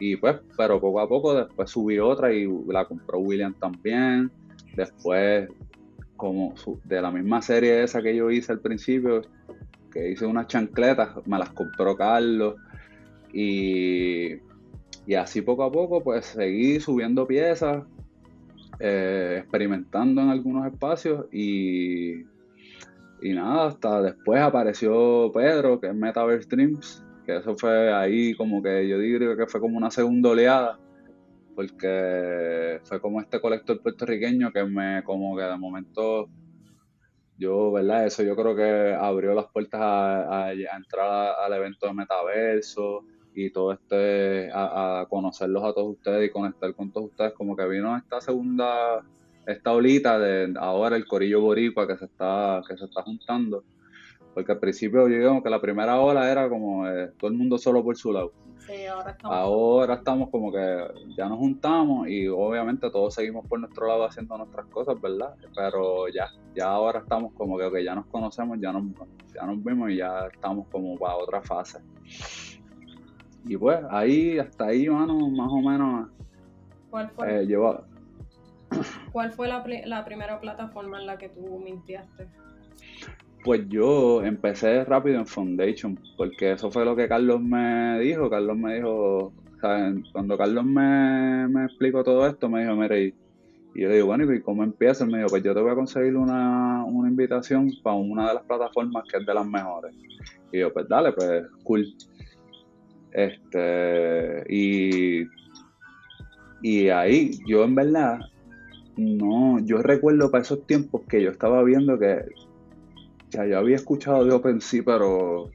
[0.00, 4.32] y pues, pero poco a poco después subí otra y la compró William también.
[4.74, 5.48] Después
[6.16, 9.22] como de la misma serie esa que yo hice al principio,
[9.92, 12.56] que hice unas chancletas, me las compró Carlos
[13.32, 14.34] y,
[15.06, 17.84] y así poco a poco pues seguí subiendo piezas,
[18.80, 22.20] eh, experimentando en algunos espacios y,
[23.22, 28.62] y nada, hasta después apareció Pedro, que es Metaverse Dreams, que eso fue ahí como
[28.62, 30.78] que yo digo que fue como una segunda oleada
[31.54, 36.28] porque fue como este colector puertorriqueño que me, como que de momento,
[37.36, 38.06] yo, ¿verdad?
[38.06, 43.72] Eso yo creo que abrió las puertas a, entrar al evento de metaverso y todo
[43.72, 48.20] este, a, conocerlos a todos ustedes y conectar con todos ustedes, como que vino esta
[48.20, 49.02] segunda,
[49.46, 53.64] esta olita de ahora el corillo boricua que se está, que se está juntando.
[54.34, 57.84] Porque al principio, digamos que la primera ola era como eh, todo el mundo solo
[57.84, 58.32] por su lado
[59.22, 60.30] ahora estamos.
[60.30, 65.00] como que ya nos juntamos y obviamente todos seguimos por nuestro lado haciendo nuestras cosas,
[65.00, 65.34] ¿verdad?
[65.54, 68.84] Pero ya, ya ahora estamos como que ya nos conocemos, ya nos,
[69.34, 71.80] ya nos vimos y ya estamos como para otra fase.
[73.44, 76.08] Y pues ahí, hasta ahí, mano, más o menos.
[76.90, 77.42] ¿Cuál fue?
[77.42, 77.58] Eh,
[79.12, 82.26] ¿Cuál fue la, la primera plataforma en la que tú mintiaste?
[83.44, 88.30] Pues yo empecé rápido en Foundation, porque eso fue lo que Carlos me dijo.
[88.30, 89.32] Carlos me dijo,
[90.12, 93.14] cuando Carlos me, me explicó todo esto, me dijo, mire, y,
[93.74, 95.06] yo le digo, bueno, ¿y cómo empieza?
[95.06, 98.44] Me dijo, pues yo te voy a conseguir una, una invitación para una de las
[98.44, 99.94] plataformas que es de las mejores.
[100.52, 101.86] Y yo, pues dale, pues cool.
[103.12, 105.28] Este, y,
[106.62, 108.20] y ahí yo en verdad,
[108.96, 112.24] no, yo recuerdo para esos tiempos que yo estaba viendo que
[113.30, 115.50] ya yo había escuchado de OpenSea, pero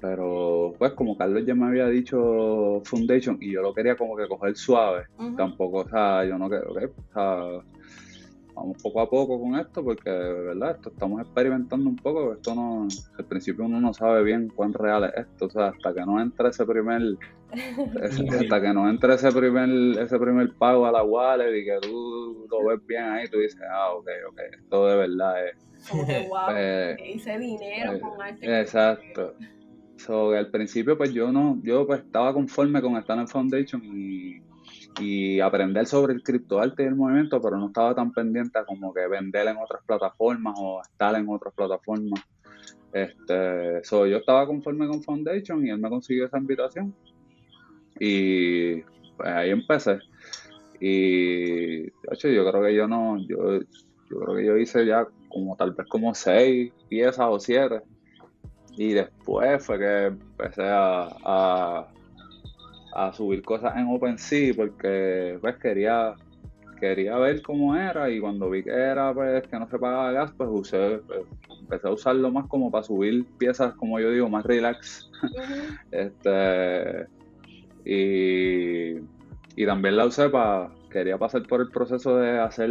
[0.00, 4.26] pero pues como Carlos ya me había dicho Foundation y yo lo quería como que
[4.26, 5.04] coger suave,
[5.36, 7.62] tampoco, o sea, yo no quiero, okay, o sea,
[8.60, 10.76] vamos poco a poco con esto porque, ¿verdad?
[10.76, 12.86] Esto estamos experimentando un poco, esto no,
[13.18, 16.20] al principio uno no sabe bien cuán real es esto, o sea, hasta que no
[16.20, 17.02] entre ese primer,
[18.38, 22.46] hasta que no entre ese primer, ese primer pago a la wallet y que tú
[22.50, 26.28] lo ves bien ahí, tú dices, ah, ok, ok, esto de verdad es como que,
[26.28, 28.60] wow, eh, hice dinero eh, con arte.
[28.60, 29.34] Exacto.
[29.96, 34.40] So, al principio, pues yo no, yo pues estaba conforme con estar en Foundation y,
[34.98, 38.92] y aprender sobre el criptoarte y el movimiento, pero no estaba tan pendiente a como
[38.92, 42.20] que vender en otras plataformas o estar en otras plataformas.
[42.92, 46.94] Este, so, yo estaba conforme con Foundation y él me consiguió esa invitación.
[47.98, 48.80] Y
[49.16, 49.98] pues ahí empecé.
[50.80, 53.60] Y yo creo que yo no, yo,
[54.10, 57.82] yo creo que yo hice ya como tal vez como seis piezas o siete.
[58.76, 61.86] Y después fue que empecé a,
[63.12, 66.14] subir cosas en OpenSea porque pues quería
[66.80, 70.32] quería ver cómo era y cuando vi que era pues que no se pagaba gas
[70.36, 71.20] pues usé pues,
[71.70, 75.10] empecé a usarlo más como para subir piezas, como yo digo, más relax.
[75.92, 77.06] este,
[77.84, 78.98] y,
[79.56, 82.70] y también la usé para, quería pasar por el proceso de hacer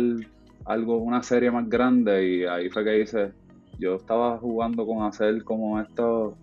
[0.65, 3.31] algo, una serie más grande y ahí fue que hice,
[3.79, 6.33] yo estaba jugando con hacer como estos,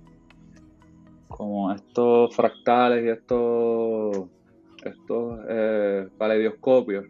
[1.29, 4.29] como estos fractales y estos,
[4.85, 7.05] estos eh, paleidoscopios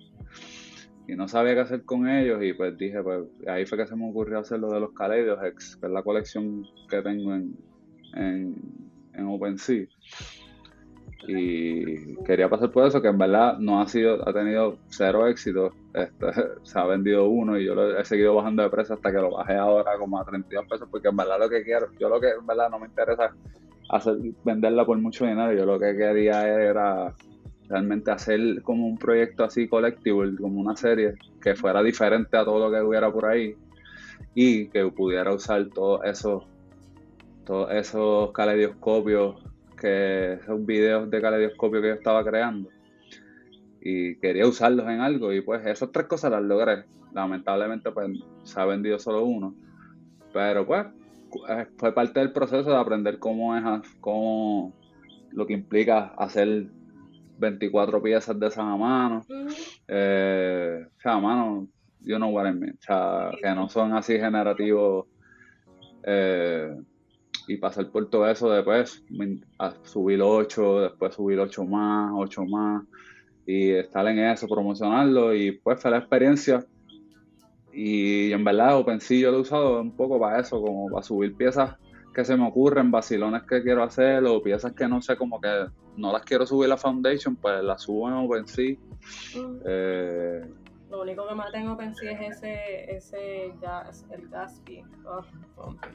[1.09, 3.95] y no sabía qué hacer con ellos y pues dije, pues ahí fue que se
[3.95, 5.49] me ocurrió hacer lo de los Kaleidos que
[5.87, 7.57] es la colección que tengo en,
[8.15, 8.57] en,
[9.15, 9.87] en OpenSea.
[11.29, 15.73] Y quería pasar por eso, que en verdad no ha sido, ha tenido cero éxito,
[15.95, 16.27] este,
[16.63, 19.31] se ha vendido uno y yo lo he seguido bajando de precio hasta que lo
[19.31, 22.31] bajé ahora como a 32 pesos, porque en verdad lo que quiero, yo lo que
[22.31, 23.35] en verdad no me interesa
[24.45, 27.15] venderla por mucho dinero, yo lo que quería era
[27.69, 32.69] realmente hacer como un proyecto así colectivo, como una serie que fuera diferente a todo
[32.69, 33.55] lo que hubiera por ahí
[34.35, 36.45] y que pudiera usar todos esos
[37.45, 39.37] todos esos caleidoscopios
[39.81, 42.71] que esos videos de caleidoscopio que yo estaba creando.
[43.81, 46.85] Y quería usarlos en algo y pues esas tres cosas las logré.
[47.13, 48.11] Lamentablemente pues
[48.43, 49.55] se ha vendido solo uno,
[50.33, 50.87] pero pues
[51.77, 53.63] fue parte del proceso de aprender cómo es,
[54.01, 54.73] cómo
[55.33, 56.67] lo que implica hacer
[57.39, 59.25] 24 piezas de esas a mano,
[59.89, 61.69] eh, o sea, a mano,
[62.01, 65.07] you know what I mean, o sea, que no son así generativos.
[66.05, 66.77] Eh,
[67.49, 69.05] y pasar por todo eso después,
[69.85, 72.85] subir 8, después subir 8 más, 8 más,
[73.47, 76.67] y estar en eso, promocionarlo, y pues fue la experiencia.
[77.79, 81.37] Y en verdad OpenSea yo lo he usado un poco para eso, como para subir
[81.37, 81.77] piezas
[82.15, 85.67] que se me ocurren, vacilones que quiero hacer, o piezas que no sé, como que
[85.99, 88.77] no las quiero subir a la Foundation, pues las subo en OpenSea.
[89.35, 89.59] Mm.
[89.67, 90.41] Eh,
[90.91, 94.83] lo único que más tengo pensé es ese, ese gas, el Gatsby.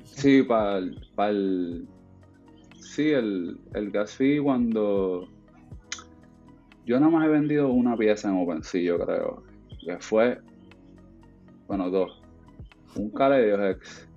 [0.04, 1.88] Sí, para el,
[2.76, 5.28] sí, el, el Gatsby cuando
[6.86, 9.44] yo nada más he vendido una pieza en OpenSea, yo creo,
[9.84, 10.40] que fue,
[11.72, 12.22] bueno, dos,
[12.98, 14.10] un X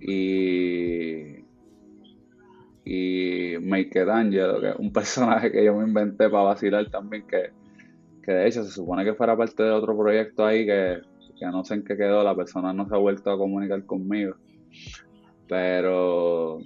[0.00, 1.44] y
[2.84, 7.26] y Make It Angelo, que es un personaje que yo me inventé para vacilar también,
[7.26, 7.50] que
[8.22, 11.00] que de hecho se supone que fuera parte de otro proyecto ahí que,
[11.40, 14.36] no sé en qué quedó, la persona no se ha vuelto a comunicar conmigo.
[15.48, 16.58] Pero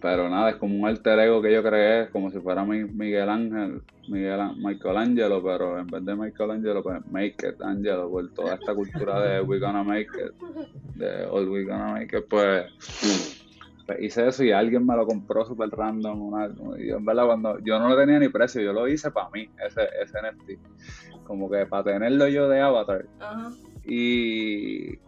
[0.00, 3.82] pero nada, es como un alter ego que yo creé, como si fuera Miguel Ángel,
[4.08, 8.54] Miguel Michael Angelo, pero en vez de Michael Angelo, pues Make It Angelo, por toda
[8.54, 12.66] esta cultura de We Gonna Make It, de All We Gonna Make It, pues
[13.88, 16.20] pues hice eso y alguien me lo compró súper random.
[16.20, 19.30] Una, y en verdad, cuando yo no lo tenía ni precio, yo lo hice para
[19.30, 21.24] mí, ese, ese NFT.
[21.24, 23.06] Como que para tenerlo yo de avatar.
[23.86, 24.98] Y.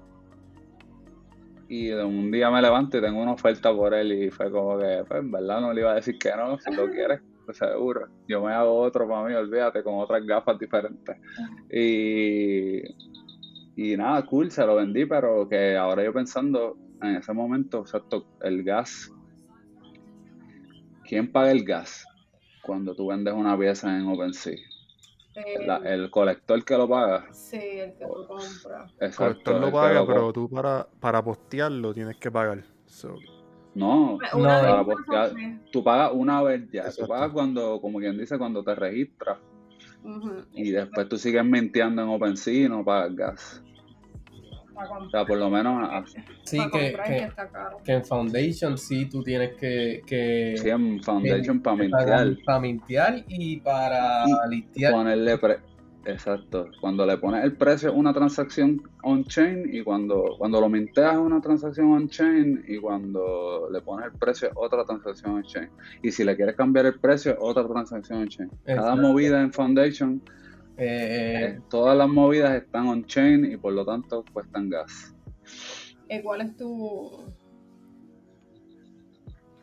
[1.70, 5.04] Y un día me levanto y tengo una oferta por él y fue como que,
[5.06, 8.08] pues en verdad no le iba a decir que no, si lo quieres, pues seguro.
[8.26, 11.16] Yo me hago otro para mí, olvídate, con otras gafas diferentes.
[11.70, 12.82] Y,
[13.76, 18.26] y nada, cool, se lo vendí, pero que ahora yo pensando, en ese momento, exacto,
[18.42, 19.08] el gas.
[21.04, 22.04] ¿Quién paga el gas
[22.64, 24.69] cuando tú vendes una pieza en OpenSea?
[25.34, 27.26] El colector que lo paga.
[27.32, 28.86] Sí, el que lo compra.
[28.98, 32.64] el colector lo paga, pero tú para, para postearlo tienes que pagar.
[33.74, 35.32] No, no para postear,
[35.70, 36.90] tú pagas una vez ya.
[36.90, 39.38] Tú pagas cuando, como quien dice, cuando te registras.
[40.52, 43.64] Y después tú sigues mintiendo en OpenSea y no pagas gas.
[44.88, 46.10] O sea, por lo menos.
[46.44, 46.96] Sí, que,
[47.84, 50.02] que, en Foundation sí tú tienes que.
[50.06, 52.36] que sí, en Foundation para mintear.
[52.44, 54.92] Para mintear y para listear.
[54.92, 55.38] Ponerle.
[56.04, 56.68] Exacto.
[56.80, 61.92] Cuando le pones el precio una transacción on-chain y cuando, cuando lo minteas una transacción
[61.92, 65.68] on-chain y cuando le pones el precio otra transacción on-chain.
[66.02, 68.50] Y si le quieres cambiar el precio, otra transacción on-chain.
[68.64, 70.22] Cada movida en Foundation
[70.82, 75.14] eh, eh, todas las movidas están on-chain y por lo tanto cuestan gas.
[76.08, 77.22] Eh, ¿Cuál es tu...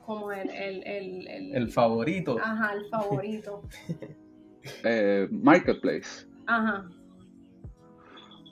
[0.05, 0.47] como el...
[0.51, 2.37] El, el, el, favorito.
[2.39, 3.63] Ajá, el favorito.
[5.31, 6.27] marketplace.
[6.45, 6.87] Ajá.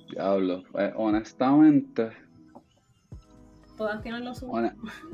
[0.09, 0.63] Diablo,
[0.95, 2.09] honestamente...
[3.77, 4.71] Todas tienen lo suyo.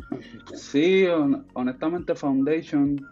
[0.53, 1.05] sí,
[1.53, 3.05] honestamente Foundation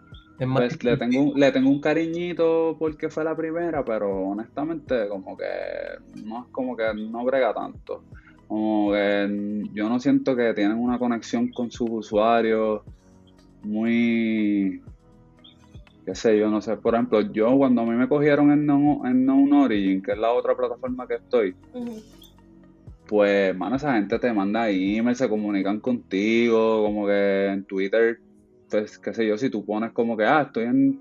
[0.46, 5.44] pues le tengo, le tengo un cariñito porque fue la primera, pero honestamente como que
[6.24, 8.04] no es como que no brega tanto.
[8.48, 12.82] Como que yo no siento que tienen una conexión con sus usuarios
[13.62, 14.82] muy
[16.04, 19.02] qué sé yo, no sé, por ejemplo, yo cuando a mí me cogieron en No,
[19.04, 21.54] en no Origin, que es la otra plataforma que estoy,
[23.06, 28.18] pues, mano, esa gente te manda emails, se comunican contigo, como que en Twitter,
[28.70, 31.00] pues, qué sé yo, si tú pones como que, ah, estoy en,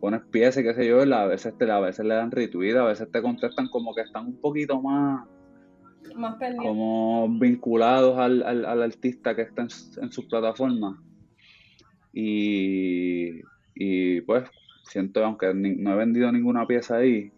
[0.00, 3.10] pones piezas, qué sé yo, a veces, te, a veces le dan retweet, a veces
[3.10, 5.26] te contestan como que están un poquito más,
[6.16, 9.68] Más como vinculados al, al, al artista que está en,
[10.02, 10.96] en sus plataformas.
[12.12, 13.40] Y,
[13.74, 14.48] y pues
[14.84, 17.32] siento, aunque ni- no he vendido ninguna pieza ahí,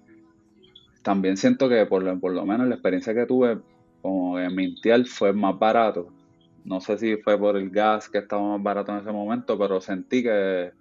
[1.03, 3.61] también siento que por, lo- por lo menos la experiencia que tuve
[4.01, 6.15] como en Mintial fue más barato.
[6.65, 9.81] No sé si fue por el gas que estaba más barato en ese momento, pero
[9.81, 10.73] sentí que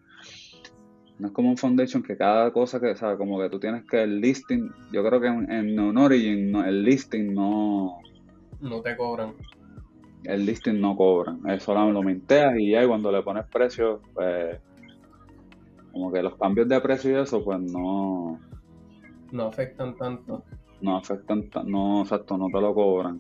[1.20, 3.18] no es como un foundation que cada cosa que, ¿sabes?
[3.18, 6.66] Como que tú tienes que el listing, yo creo que en, en un Origin no-
[6.66, 7.98] el listing no,
[8.62, 9.34] No te cobran.
[10.26, 14.02] el listing no cobran, es solamente lo minteas y ya y cuando le pones precio,
[14.14, 14.60] pues
[15.92, 18.40] como que los cambios de precio y eso, pues no,
[19.32, 20.44] No afectan tanto.
[20.82, 23.20] no afectan, ta- no, exacto, no te lo cobran.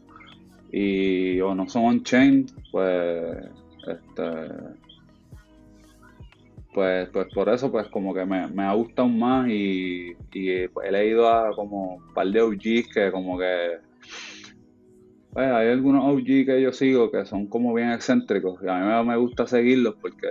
[0.72, 3.38] Y o no son on-chain, pues,
[3.88, 4.24] este,
[6.74, 10.88] pues, pues por eso, pues como que me, me ha gustado más y, y pues,
[10.88, 13.80] he leído a como un par de OGs que como que,
[15.34, 19.08] pues hay algunos OG que yo sigo que son como bien excéntricos y a mí
[19.08, 20.28] me, gusta seguirlos porque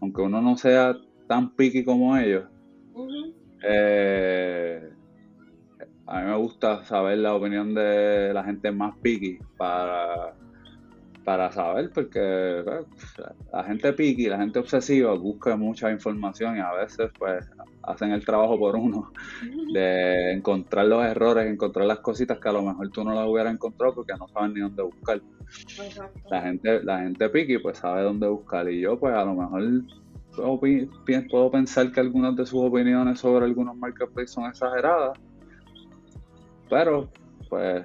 [0.00, 0.96] aunque uno no sea
[1.28, 2.44] tan picky como ellos,
[3.62, 4.91] eh,
[6.12, 10.34] a mí me gusta saber la opinión de la gente más picky para,
[11.24, 16.70] para saber, porque pues, la gente picky, la gente obsesiva busca mucha información y a
[16.72, 17.50] veces pues
[17.84, 19.10] hacen el trabajo por uno
[19.72, 23.54] de encontrar los errores, encontrar las cositas que a lo mejor tú no las hubieras
[23.54, 25.22] encontrado porque no saben ni dónde buscar.
[25.48, 26.20] Exacto.
[26.28, 29.62] La gente, la gente picky pues sabe dónde buscar y yo pues a lo mejor
[30.36, 30.60] puedo,
[31.30, 35.18] puedo pensar que algunas de sus opiniones sobre algunos marketplaces son exageradas,
[36.72, 37.10] pero
[37.50, 37.84] pues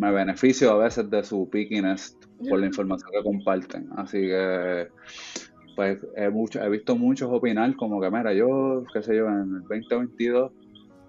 [0.00, 2.18] me beneficio a veces de su pickiness
[2.48, 4.88] por la información que comparten, así que
[5.76, 9.54] pues he, mucho, he visto muchos opinar como que mira yo, qué sé yo, en
[9.54, 10.50] el 2022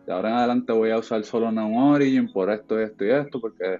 [0.05, 3.41] de ahora en adelante voy a usar solo Neon Origin por esto esto y esto
[3.41, 3.79] porque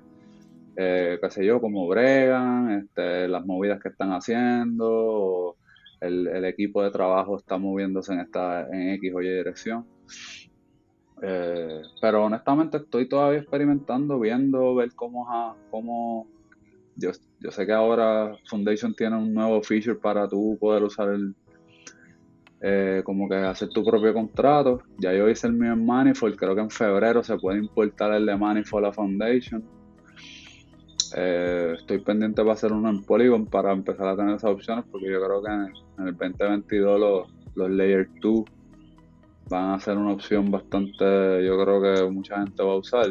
[0.78, 5.58] eh, qué sé yo, cómo bregan, este, las movidas que están haciendo, o
[6.01, 9.86] el, el equipo de trabajo está moviéndose en esta en X o Y dirección.
[11.22, 16.28] Eh, pero honestamente estoy todavía experimentando, viendo, ver cómo, cómo
[16.95, 21.36] yo, yo sé que ahora Foundation tiene un nuevo feature para tú poder usar el
[22.59, 24.82] eh, como que hacer tu propio contrato.
[24.97, 28.26] Ya yo hice el mío en Manifold, creo que en febrero se puede importar el
[28.26, 29.63] de Manifold a Foundation.
[31.15, 35.09] Eh, estoy pendiente para hacer uno en Polygon para empezar a tener esas opciones porque
[35.09, 38.43] yo creo que en, en el 2022 los, los Layer 2
[39.50, 43.08] van a ser una opción bastante, yo creo que mucha gente va a usar.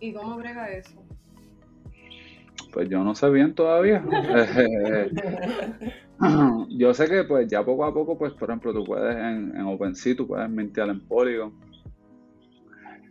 [0.00, 1.02] ¿Y cómo brega eso?
[2.72, 4.04] Pues yo no sé bien todavía.
[6.70, 9.62] yo sé que pues ya poco a poco, pues por ejemplo, tú puedes en, en
[9.62, 11.52] OpenSea, tú puedes mintear en Polygon.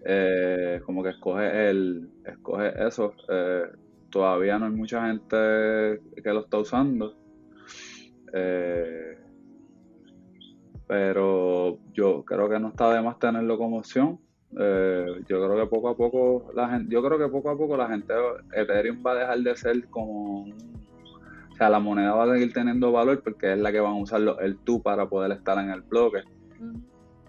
[0.08, 3.16] Eh, como que escoge el, escoge eso.
[3.28, 3.64] Eh,
[4.12, 7.18] todavía no hay mucha gente que lo está usando.
[8.34, 9.15] Eh,
[10.88, 14.20] pero yo creo que no está de más tenerlo como opción.
[14.58, 17.76] Eh, yo creo que poco a poco la gente, yo creo que poco a poco
[17.76, 18.14] la gente
[18.54, 22.92] Ethereum va a dejar de ser como o sea, la moneda va a seguir teniendo
[22.92, 25.72] valor porque es la que van a usar los- el tú para poder estar en
[25.72, 26.20] el bloque.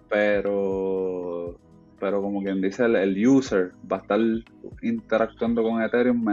[0.09, 1.55] Pero
[1.99, 4.19] pero como quien dice el, el user va a estar
[4.83, 6.23] interactuando con Ethereum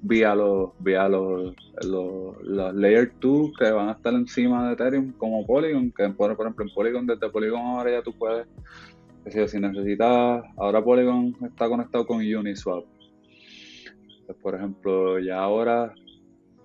[0.00, 5.12] vía los vía los, los, los layer 2 que van a estar encima de Ethereum
[5.12, 8.46] como Polygon que por, por ejemplo en Polygon desde Polygon ahora ya tú puedes
[9.30, 12.84] si necesitas ahora Polygon está conectado con Uniswap.
[14.26, 15.94] Pues, por ejemplo ya ahora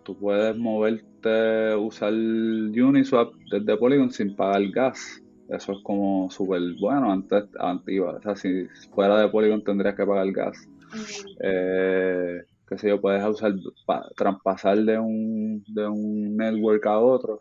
[0.04, 5.22] tú puedes moverte usar Uniswap desde Polygon sin pagar gas.
[5.50, 9.96] Eso es como súper bueno antes, antes iba, o sea si fuera de Polygon tendrías
[9.96, 10.58] que pagar gas.
[10.94, 11.36] Ujú.
[11.42, 13.54] eh, qué sé yo, puedes usar,
[13.86, 17.40] pa- traspasar de un, de un network a otro.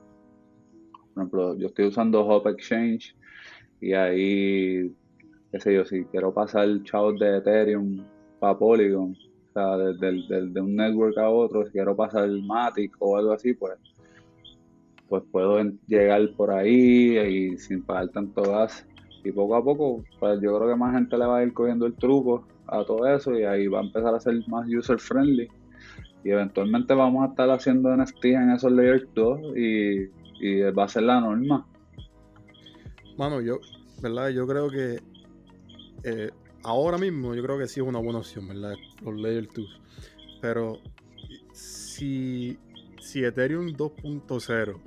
[1.15, 3.15] Por ejemplo, yo estoy usando Hop Exchange
[3.81, 4.95] y ahí,
[5.51, 8.05] qué sé yo, si quiero pasar chavos de Ethereum
[8.39, 9.95] para Polygon, o sea, de,
[10.29, 13.79] del- de un network a otro, si quiero pasar Matic o algo así, pues
[15.09, 18.83] pues puedo llegar por ahí y sin pagar tanto gas.
[19.23, 21.85] Y poco a poco, pues yo creo que más gente le va a ir cogiendo
[21.87, 25.49] el truco a todo eso y ahí va a empezar a ser más user friendly.
[26.25, 30.09] Y eventualmente vamos a estar haciendo NFT en esos layers 2 y,
[30.41, 31.67] y va a ser la norma.
[33.19, 33.59] Mano, yo,
[34.01, 34.31] ¿verdad?
[34.31, 35.01] Yo creo que
[36.05, 36.31] eh,
[36.65, 38.75] ahora mismo yo creo que sí es una buena opción, ¿verdad?
[39.03, 39.81] Los Layer 2.
[40.41, 40.81] Pero
[41.53, 42.59] si,
[43.01, 44.81] si Ethereum 2.0,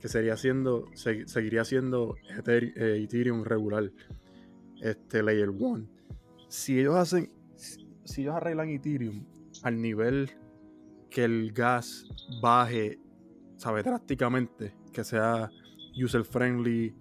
[0.00, 2.16] que sería siendo, seguiría siendo
[2.46, 3.90] eh, Ethereum, regular,
[4.80, 5.86] este Layer 1,
[6.54, 9.26] si ellos hacen, si ellos arreglan Ethereum
[9.64, 10.30] al nivel
[11.10, 12.06] que el gas
[12.40, 13.00] baje,
[13.56, 15.50] sabe, drásticamente, que sea
[16.00, 16.94] user friendly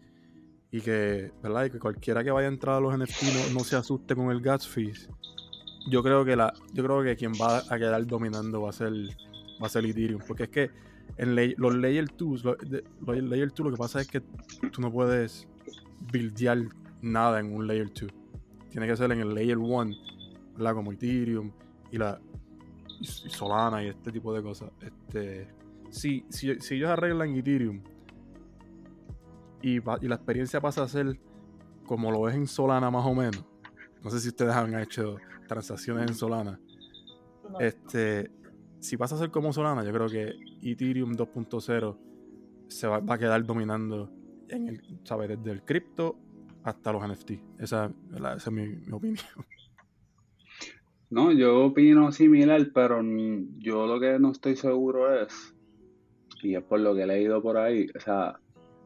[0.71, 1.65] y que, ¿verdad?
[1.65, 4.41] Y que cualquiera que vaya a entrar a los NFT no, se asuste con el
[4.41, 5.07] gas fees.
[5.87, 8.91] Yo creo que la, yo creo que quien va a quedar dominando va a ser,
[9.61, 10.71] va a ser Ethereum, porque es que
[11.17, 12.57] en los layer 2, los,
[13.05, 14.19] layer 2 lo que pasa es que
[14.71, 15.47] tú no puedes
[16.11, 16.57] buildear
[17.03, 18.22] nada en un layer 2.
[18.73, 19.95] Tiene que ser en el layer 1,
[20.57, 20.73] ¿verdad?
[20.73, 21.51] Como Ethereum
[21.91, 22.19] y la
[23.01, 24.71] Solana y este tipo de cosas.
[24.81, 25.47] Este,
[25.91, 27.83] si, si, si ellos arreglan Ethereum
[29.61, 31.19] y, la experiencia pasa a ser
[31.85, 33.45] como lo es en Solana más o menos.
[34.03, 35.17] No sé si ustedes han hecho
[35.47, 36.59] transacciones en Solana.
[37.59, 38.31] Este,
[38.79, 41.97] si pasa a ser como Solana, yo creo que Ethereum 2.0
[42.69, 44.11] se va, a quedar dominando
[44.49, 45.29] en el, ¿sabes?
[45.29, 46.22] desde el cripto
[46.63, 47.31] hasta los NFT.
[47.59, 47.91] Esa,
[48.35, 49.25] es mi, opinión.
[51.09, 53.01] No, yo opino similar, pero
[53.59, 55.55] yo lo que no estoy seguro es,
[56.41, 58.39] y es por lo que he leído por ahí, o sea,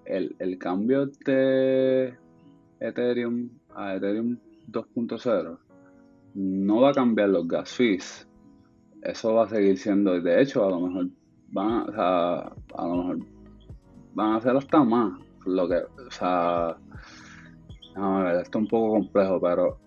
[0.04, 2.18] el, cambio de
[2.80, 4.38] Ethereum a Ethereum
[4.70, 5.58] 2.0
[6.36, 8.28] no va a cambiar los gas fees.
[9.02, 11.10] Eso va a seguir siendo, de hecho, a lo mejor
[11.50, 12.40] van a,
[12.76, 13.20] a lo mejor
[14.14, 15.20] van a hacer hasta más.
[15.46, 16.78] Lo que, o sea,
[17.98, 19.78] a ver, esto es un poco complejo, pero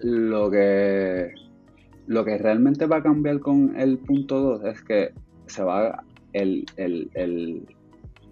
[0.00, 1.32] lo que
[2.06, 5.12] lo que realmente va a cambiar con el punto 2 es que
[5.46, 7.08] se va el, el,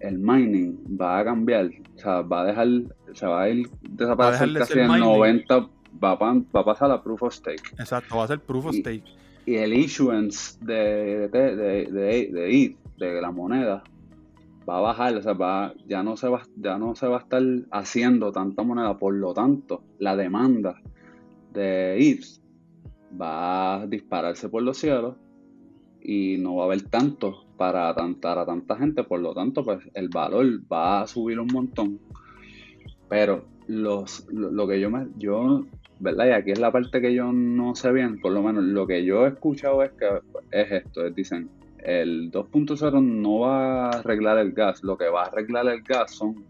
[0.03, 2.67] el mining va a cambiar, o sea, va a dejar,
[3.13, 5.59] se va a ir desaparecer casi el 90,
[6.03, 7.63] va a, va a, pasar a proof of stake.
[7.79, 9.03] Exacto, va a ser proof of stake.
[9.45, 13.83] Y el issuance de, de, de, de, ETH, de la moneda,
[14.67, 17.21] va a bajar, o sea, va, ya, no se va, ya no se va a
[17.21, 17.41] estar
[17.71, 20.81] haciendo tanta moneda, por lo tanto, la demanda
[21.53, 22.25] de ETH
[23.19, 25.15] va a dispararse por los cielos
[26.01, 29.79] y no va a haber tanto para tantar a tanta gente, por lo tanto, pues
[29.93, 31.99] el valor va a subir un montón.
[33.07, 35.65] Pero los, lo, que yo me, yo,
[35.99, 36.27] ¿verdad?
[36.27, 39.05] Y aquí es la parte que yo no sé bien, por lo menos lo que
[39.05, 40.07] yo he escuchado es que
[40.51, 41.49] es esto, es, dicen,
[41.85, 46.11] el 2.0 no va a arreglar el gas, lo que va a arreglar el gas
[46.11, 46.45] son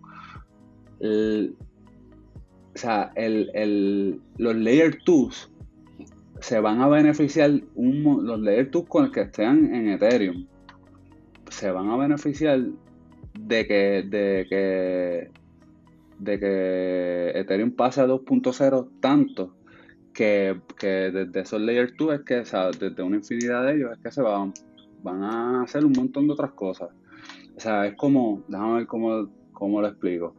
[2.75, 5.51] o sea, el, el, los layer 2
[6.39, 10.47] se van a beneficiar un, los layer 2 con el que estén en Ethereum
[11.49, 12.61] se van a beneficiar
[13.39, 15.31] de que, de que,
[16.19, 19.55] de que Ethereum pase a 2.0 tanto
[20.13, 22.35] que, desde esos layer 2 es que,
[22.79, 24.53] desde una infinidad de ellos es que se van,
[25.03, 26.89] van a hacer un montón de otras cosas.
[27.55, 30.35] O sea, es como, déjame ver cómo, cómo lo explico.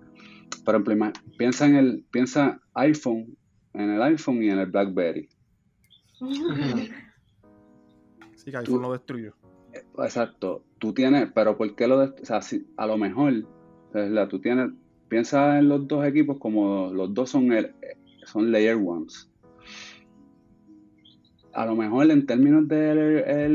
[0.64, 3.36] Por ejemplo, piensa en el, piensa iPhone,
[3.74, 5.28] en el iPhone y en el BlackBerry.
[8.36, 9.32] Sí, que iPhone lo destruyó.
[9.98, 10.64] Exacto.
[10.78, 13.46] Tú tienes, pero ¿por qué lo de, o sea, si, a lo mejor,
[13.94, 14.70] la, tú tienes,
[15.08, 17.74] piensa en los dos equipos como los dos son el,
[18.24, 19.30] son layer ones.
[21.54, 22.76] A lo mejor en términos de,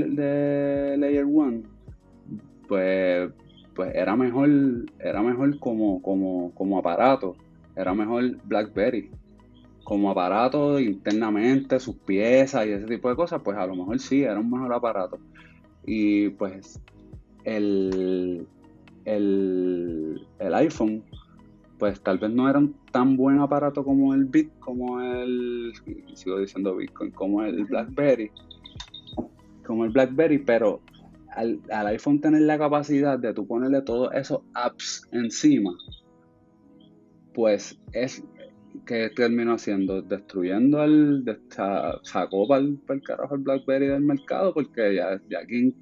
[0.10, 1.64] de layer one,
[2.68, 3.32] pues,
[3.76, 4.50] pues era mejor,
[5.00, 7.36] era mejor como, como, como aparato,
[7.76, 9.12] era mejor BlackBerry
[9.90, 14.22] como aparato internamente, sus piezas y ese tipo de cosas, pues a lo mejor sí,
[14.22, 15.18] era un mejor aparato.
[15.84, 16.80] Y pues
[17.44, 18.46] el,
[19.06, 21.04] el, iPhone,
[21.80, 25.72] pues tal vez no era un tan buen aparato como el Bit, como el,
[26.14, 28.30] sigo diciendo Bitcoin, como el BlackBerry,
[29.66, 30.82] como el BlackBerry, pero
[31.30, 35.72] al, iPhone tener la capacidad de tú ponerle todos esos apps encima,
[37.34, 38.24] pues es
[38.86, 41.24] que terminó haciendo, destruyendo el,
[42.04, 45.74] sacó para el, carajo el BlackBerry del mercado, porque ya, ya quién,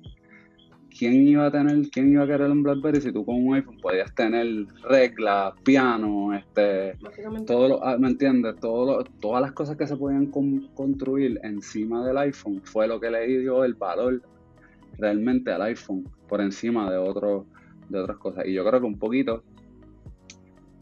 [0.98, 3.78] quién iba a tener, quién iba a querer un BlackBerry si tú con un iPhone
[3.82, 6.98] podías tener reglas, piano, este,
[7.46, 8.56] todo lo, ah, ¿me entiendes?
[8.60, 13.28] Todo todas las cosas que se podían construir encima del iPhone fue lo que le
[13.28, 14.22] dio el valor
[14.98, 17.46] realmente al iPhone por encima de otros
[17.90, 18.46] de otras cosas.
[18.46, 19.44] Y yo creo que un poquito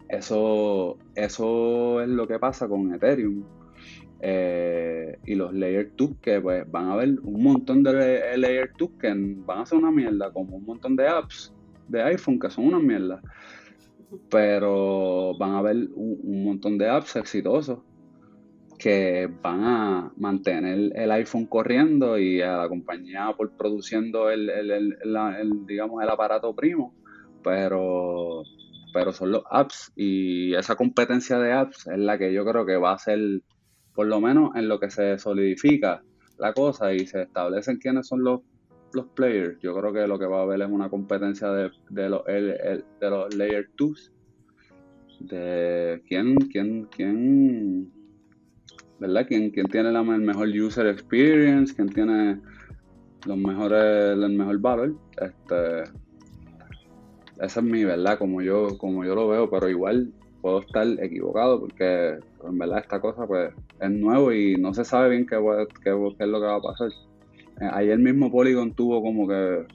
[0.10, 3.44] eso, eso es lo que pasa con Ethereum.
[4.22, 8.90] Eh, y los Layer 2 que pues van a haber un montón de Layer 2
[9.00, 9.14] que
[9.46, 11.54] van a ser una mierda, como un montón de apps
[11.88, 13.22] de iPhone que son una mierda.
[14.30, 17.80] Pero van a haber un, montón de apps exitosos
[18.78, 24.98] que van a mantener el iPhone corriendo y a la compañía por produciendo el,
[25.66, 26.94] digamos, el aparato primo,
[27.44, 28.44] pero,
[28.94, 32.76] pero son los apps y esa competencia de apps es la que yo creo que
[32.76, 33.20] va a ser,
[33.96, 36.04] por lo menos en lo que se solidifica
[36.38, 38.42] la cosa y se establecen quiénes son los,
[38.94, 39.58] los players.
[39.62, 42.84] Yo creo que lo que va a haber es una competencia de, de, los, de
[43.02, 44.12] los Layer 2,
[45.22, 47.92] de quién, quién, quién
[49.00, 49.28] ¿verdad?
[49.28, 52.40] Quien, tiene la, el mejor user experience, quien tiene
[53.26, 54.96] los mejores, el mejor valor.
[55.22, 55.84] Este,
[57.42, 60.12] esa es mi verdad, como yo, como yo lo veo, pero igual
[60.46, 65.10] puedo estar equivocado porque en verdad esta cosa pues es nuevo y no se sabe
[65.10, 65.38] bien qué,
[65.84, 66.90] qué, es lo que va a pasar.
[67.60, 69.66] Eh, ayer mismo Polygon tuvo como que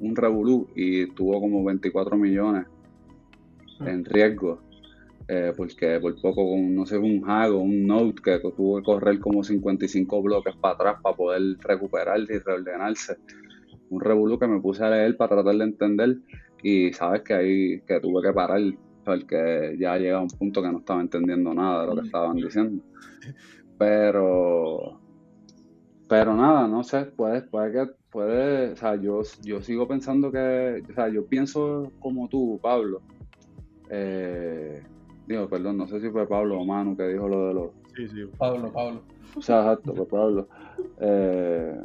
[0.00, 2.64] un revolú y tuvo como 24 millones
[3.80, 4.62] en riesgo
[5.28, 9.20] eh, porque por poco, con, no sé, un hago, un note que tuvo que correr
[9.20, 13.18] como 55 bloques para atrás para poder recuperarse y reordenarse.
[13.90, 16.16] Un revolú que me puse a leer para tratar de entender
[16.62, 18.62] y sabes que ahí que tuve que parar
[19.08, 22.82] porque ya llega un punto que no estaba entendiendo nada de lo que estaban diciendo.
[23.78, 24.98] Pero,
[26.08, 30.82] pero nada, no sé, puede, puede que, puede, o sea, yo, yo sigo pensando que,
[30.90, 33.02] o sea, yo pienso como tú, Pablo,
[33.88, 34.82] eh,
[35.28, 37.70] Digo, perdón, no sé si fue Pablo o Manu que dijo lo de los.
[37.94, 39.02] Sí, sí, Pablo, Pablo.
[39.36, 40.48] O sea, exacto, fue Pablo.
[41.00, 41.78] Eh,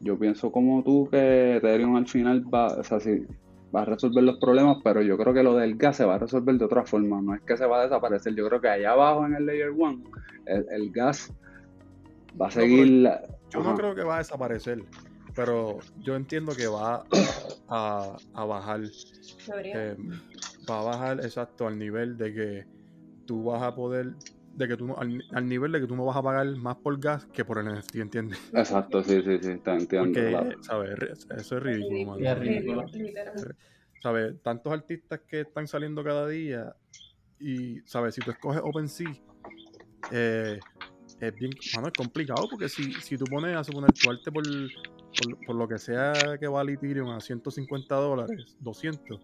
[0.00, 3.26] yo pienso como tú que Ethereum al final va, o sea, sí,
[3.74, 6.18] va a resolver los problemas, pero yo creo que lo del gas se va a
[6.18, 7.20] resolver de otra forma.
[7.20, 8.34] No es que se va a desaparecer.
[8.34, 10.02] Yo creo que allá abajo en el Layer 1,
[10.46, 11.32] el, gas
[12.40, 13.10] va a seguir.
[13.50, 14.84] yo no creo que va a desaparecer,
[15.34, 17.04] pero yo entiendo que va
[17.68, 18.82] a, a bajar
[20.70, 22.66] va a bajar exacto al nivel de que
[23.26, 24.14] tú vas a poder
[24.56, 26.98] de que tú no, al, nivel de que tú no vas a pagar más por
[26.98, 28.38] gas que por el NFT, ¿entiendes?
[28.52, 30.38] Exacto, sí, sí, sí, te entiendo.
[30.38, 30.90] Porque, ¿sabes?
[31.36, 32.86] Eso es ridículo, Es ridículo.
[34.02, 34.40] ¿Sabes?
[34.42, 36.76] Tantos artistas que están saliendo cada día
[37.40, 38.14] y, ¿sabes?
[38.14, 39.14] Si tú escoges OpenSea,
[40.12, 40.60] eh,
[41.20, 44.44] es bien, mano, es complicado porque si, si tú pones a suponer tu arte por,
[44.44, 49.20] por, por lo que sea que vale Ethereum a 150 dólares, 200,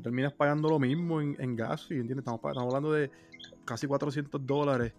[0.00, 2.26] terminas pagando lo mismo en, gas, y ¿entiendes?
[2.26, 3.10] Estamos, hablando de
[3.70, 4.92] casi 400 dólares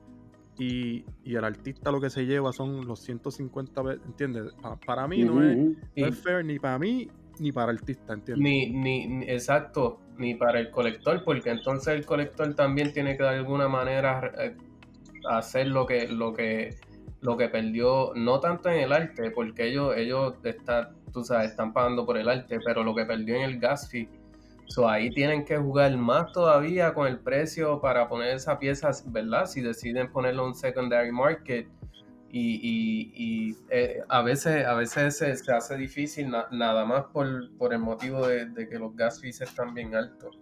[0.57, 4.53] y, el artista lo que se lleva son los 150, ¿entiendes?
[4.85, 5.41] Para, mí no,
[5.93, 7.09] es, fair ni para mí
[7.39, 8.41] ni para el artista, ¿entiendes?
[8.41, 13.29] Ni, ni, exacto, ni para el colector, porque entonces el colector también tiene que de
[13.29, 14.55] alguna manera eh,
[15.27, 16.77] hacer lo que, lo que,
[17.19, 21.73] lo que perdió, no tanto en el arte, porque ellos, ellos está, tú sabes, están
[21.73, 24.07] pagando por el arte, pero lo que perdió en el gas fee
[24.71, 29.45] So, ahí tienen que jugar más todavía con el precio para poner esa pieza, ¿verdad?
[29.45, 31.67] Si deciden ponerlo en un secondary market.
[32.29, 37.27] Y, eh, a veces, a veces se, hace difícil nada más por,
[37.73, 40.39] el motivo de, que los gas fees están bien altos.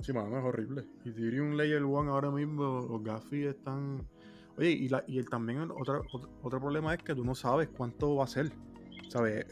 [0.00, 0.86] Sí, mano, es horrible.
[1.04, 4.08] Y Ethereum Layer 1 ahora mismo, los gas fees están...
[4.56, 6.04] Oye, y, la, y también otro,
[6.42, 8.50] otro problema es que tú no sabes cuánto va a ser.
[9.10, 9.44] ¿Sabes?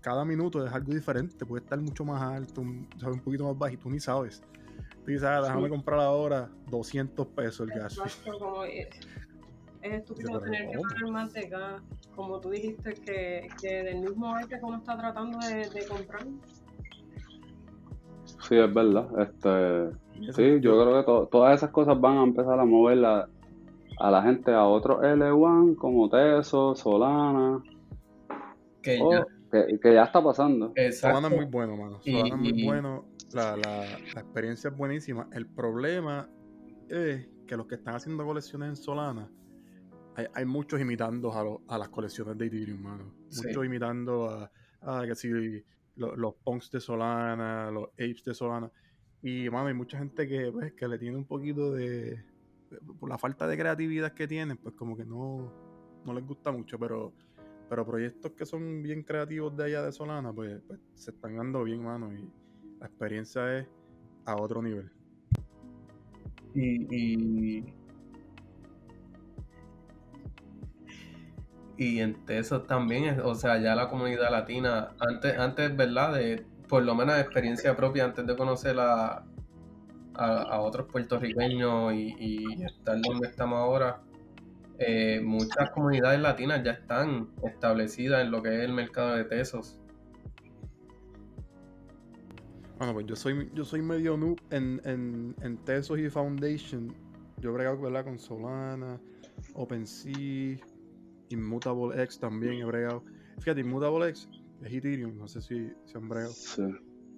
[0.00, 3.74] Cada minuto es algo diferente, puede estar mucho más alto, un, un poquito más bajo
[3.74, 4.42] y tú ni sabes.
[5.04, 7.98] Tú dices, ah, déjame comprar ahora 200 pesos el gas.
[8.68, 8.88] es,
[9.82, 11.82] estúpido tener que pagar más de gas,
[12.14, 16.26] como tú dijiste, que, que del mismo arte que uno está tratando de, comprar.
[18.24, 19.08] Sí, es verdad.
[19.20, 24.22] Este, sí, yo creo que todas esas cosas van a empezar a mover a la
[24.22, 27.62] gente a otros L1 como Teso, Solana.
[28.82, 30.72] Que ya, que, ya está pasando.
[30.92, 32.00] Solana es muy bueno, mano.
[32.02, 33.06] Solana es muy bueno.
[33.32, 33.84] La, la,
[34.14, 35.28] la, experiencia es buenísima.
[35.32, 36.28] El problema
[36.88, 39.30] es que los que están haciendo colecciones en Solana,
[40.16, 43.14] hay, hay muchos imitando a, a, las colecciones de Ethereum, mano.
[43.44, 45.64] Muchos imitando a, a que si
[45.96, 48.70] los punks de Solana, los apes de Solana.
[49.22, 52.24] Y, mano, hay mucha gente que, pues, que le tiene un poquito de,
[52.98, 55.52] Por la falta de creatividad que tienen, pues como que no,
[56.04, 57.12] no les gusta mucho, pero
[57.70, 61.62] pero proyectos que son bien creativos de allá de Solana, pues, pues, se están dando
[61.62, 62.28] bien, mano, y
[62.80, 63.68] la experiencia es
[64.26, 64.90] a otro nivel.
[66.52, 67.62] Y,
[71.78, 76.14] y, en eso también, o sea, ya la comunidad latina, antes, antes, ¿verdad?
[76.14, 79.24] De, por lo menos experiencia propia, antes de conocer a,
[80.14, 84.02] a, otros puertorriqueños y, y estar donde estamos ahora,
[84.82, 89.78] eh, muchas comunidades latinas ya están establecidas en lo que es el mercado de tesos.
[92.78, 96.94] Bueno, pues yo soy, yo soy medio noob en, en, Tesos y Foundation.
[97.36, 98.04] yo he bregado ¿verdad?
[98.04, 98.98] con Solana,
[99.52, 100.56] OpenSea,
[101.28, 103.04] Immutable X también he bregado.
[103.40, 104.30] Fíjate, Immutable X
[104.62, 106.32] es Ethereum, no sé si se han bregado.
[106.32, 106.62] Sí.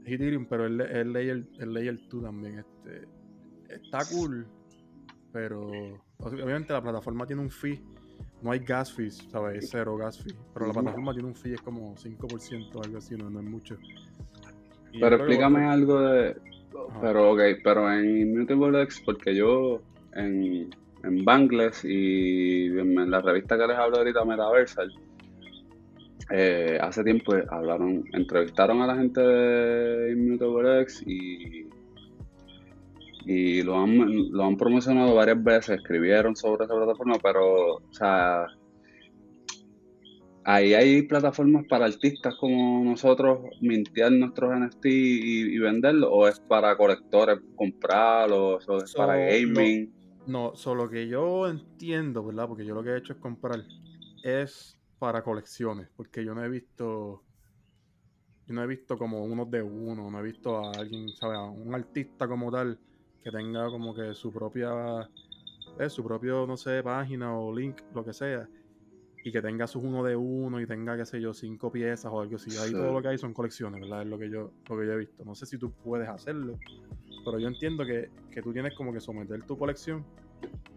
[0.04, 2.58] Es Ethereum, pero es el layer, el layer 2 también.
[2.58, 3.06] Este,
[3.68, 4.48] está cool,
[5.32, 5.70] pero
[6.22, 7.80] obviamente la plataforma tiene un fee.
[8.40, 9.64] No hay gas fees, ¿sabes?
[9.64, 10.34] Es cero gas fee.
[10.52, 13.46] Pero la plataforma tiene un fee, es como 5% o algo así, no, no es
[13.46, 13.76] mucho.
[14.92, 16.30] Y Pero que explícame algo de.
[16.30, 17.00] Ajá.
[17.00, 19.80] Pero, ok, pero en Immutable X, porque yo
[20.14, 20.70] en,
[21.04, 24.92] en Bangles y en la revista que les hablo ahorita, Metaversal,
[26.30, 31.68] eh, hace tiempo hablaron, entrevistaron a la gente de Immutable X y,
[33.24, 38.46] y lo han, lo han promocionado varias veces, escribieron sobre esa plataforma, pero, o sea,
[40.44, 46.40] ahí hay plataformas para artistas como nosotros mintear nuestros NFT y, y venderlos, o es
[46.40, 50.02] para colectores comprarlos, o es So, para gaming.
[50.26, 52.46] No, solo que yo entiendo, ¿verdad?
[52.46, 53.64] Porque yo lo que he hecho es comprar.
[54.22, 55.88] Es para colecciones.
[55.96, 57.22] Porque yo no he visto.
[58.46, 60.10] Yo no he visto como unos de uno.
[60.10, 61.38] No he visto a alguien, ¿sabes?
[61.38, 62.78] A un artista como tal.
[63.22, 65.08] Que tenga como que su propia.
[65.78, 68.48] eh, su propio, no sé, página o link, lo que sea.
[69.24, 72.20] Y que tenga sus uno de uno y tenga, qué sé yo, cinco piezas o
[72.20, 72.50] algo así.
[72.58, 72.74] Ahí Sí.
[72.74, 74.02] todo lo que hay son colecciones, ¿verdad?
[74.02, 75.24] Es lo que yo, lo que yo he visto.
[75.24, 76.58] No sé si tú puedes hacerlo.
[77.24, 80.04] Pero yo entiendo que, que tú tienes como que someter tu colección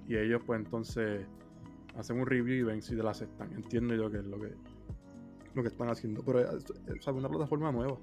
[0.08, 1.26] y ellos pues entonces
[1.98, 3.52] hacen un review y ven si te la aceptan.
[3.54, 4.54] Entiendo yo que es lo que,
[5.56, 6.22] lo que están haciendo.
[6.24, 7.98] Pero es, es una plataforma nueva.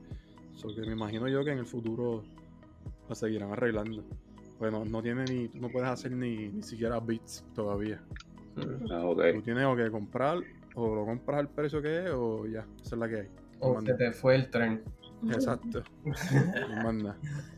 [0.55, 2.25] So que me imagino yo que en el futuro
[3.09, 4.03] la seguirán arreglando.
[4.63, 8.01] Pues no, no tiene ni, tú no puedes hacer ni, ni siquiera bits todavía.
[8.93, 9.21] Ah, ok.
[9.35, 10.39] Tú tienes o que comprar,
[10.77, 13.29] o lo compras al precio que es, o ya, esa es la que hay.
[13.59, 14.81] O se te fue el tren.
[15.29, 15.83] Exacto.
[16.85, 16.91] No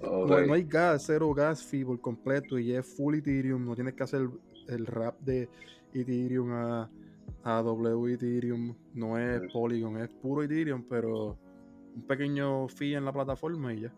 [0.00, 0.30] ok.
[0.30, 3.66] No, no hay gas, cero gas fee por completo y es full Ethereum.
[3.66, 4.26] No tienes que hacer
[4.68, 5.50] el rap de
[5.92, 6.90] Ethereum a,
[7.42, 8.74] a W Ethereum.
[8.94, 9.42] No es.
[9.52, 11.38] Polygon, es puro Ethereum, pero
[11.94, 13.92] un pequeño fee en la plataforma y ya.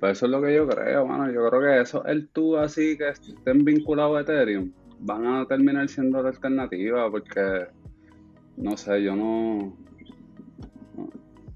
[0.00, 1.30] Pues eso es lo que yo creo, mano.
[1.30, 5.88] Yo creo que eso, el tú así que estén vinculados a Ethereum, van a terminar
[5.88, 7.66] siendo la alternativa porque,
[8.56, 9.76] no sé, yo no...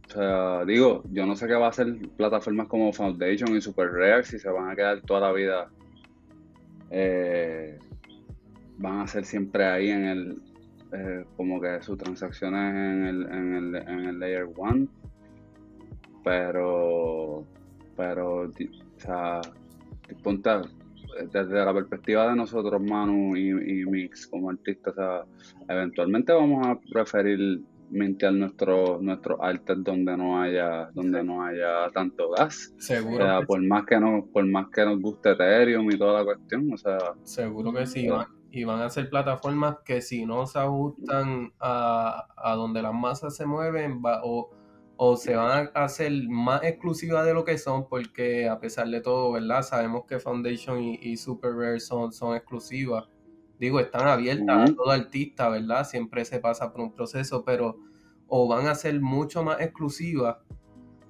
[0.08, 1.86] O sea, digo, yo no sé qué va a hacer
[2.16, 5.70] plataformas como Foundation y Super React si se van a quedar toda la vida.
[6.90, 7.78] eh,
[8.78, 10.42] van a ser siempre ahí en el.
[10.92, 14.88] eh, como que sus transacciones en el, en el, en el Layer 1.
[16.24, 17.46] Pero.
[18.00, 18.50] Pero, o
[18.96, 19.40] sea,
[20.22, 20.50] ponte
[21.32, 25.24] desde la perspectiva de nosotros, Manu y, y Mix, como artistas, o sea,
[25.68, 32.30] eventualmente vamos a preferir mintear nuestros nuestros artes donde no haya donde no haya tanto
[32.30, 35.90] gas o Seguro, sea que, por más que nos por más que nos guste Ethereum
[35.90, 38.08] y toda la cuestión o sea seguro que sí.
[38.52, 43.34] y van a ser plataformas que si no se ajustan a, a donde las masas
[43.36, 44.50] se mueven va- o,
[45.02, 49.00] o se van a hacer más exclusivas de lo que son, porque a pesar de
[49.00, 49.62] todo, ¿verdad?
[49.62, 53.08] Sabemos que Foundation y, y Super Rare son, son exclusivas.
[53.58, 55.86] Digo, están abiertas a todo artista, ¿verdad?
[55.86, 57.78] Siempre se pasa por un proceso, pero
[58.26, 60.36] o van a ser mucho más exclusivas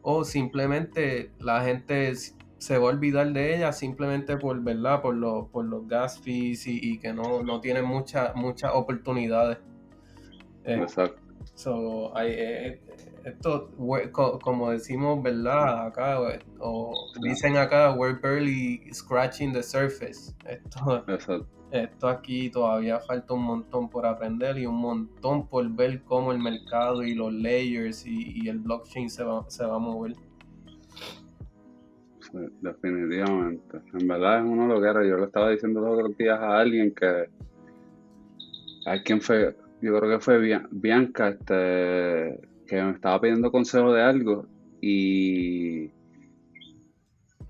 [0.02, 2.14] o simplemente la gente
[2.58, 5.02] se va a olvidar de ellas simplemente por, ¿verdad?
[5.02, 9.58] Por, los por los gas fees y, y que no, no tienen muchas muchas oportunidades.
[10.62, 12.80] Eh, exacto So, hay, eh,
[13.24, 15.86] esto, we- co- como decimos, ¿verdad?
[15.86, 20.34] Acá, eh, o dicen acá, we're barely scratching the surface.
[20.46, 26.02] Esto, exacto esto aquí todavía falta un montón por aprender y un montón por ver
[26.02, 29.78] cómo el mercado y los layers y, y el blockchain se va, se va a
[29.78, 30.16] mover.
[32.20, 33.78] Sí, definitivamente.
[33.92, 35.06] En verdad es uno lo que era.
[35.06, 37.30] Yo le estaba diciendo los otros días a alguien que.
[38.86, 39.56] ¿A quién fue?
[39.80, 44.46] Yo creo que fue Bia- Bianca, este, que me estaba pidiendo consejo de algo
[44.80, 45.90] y.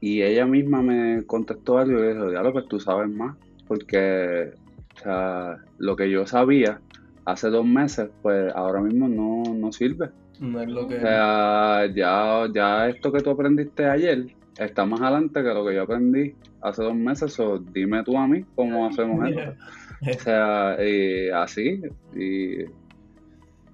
[0.02, 3.36] Y ella misma me contestó algo y le dijo, diablo, pues tú sabes más.
[3.68, 4.50] Porque,
[4.96, 6.80] o sea, lo que yo sabía
[7.26, 10.10] hace dos meses, pues ahora mismo no, no sirve.
[10.40, 10.96] No es lo que...
[10.96, 14.26] O sea, ya, ya esto que tú aprendiste ayer
[14.58, 17.38] está más adelante que lo que yo aprendí hace dos meses.
[17.40, 19.52] O dime tú a mí cómo hacemos esto.
[20.00, 21.82] O sea, y así.
[22.14, 22.64] Y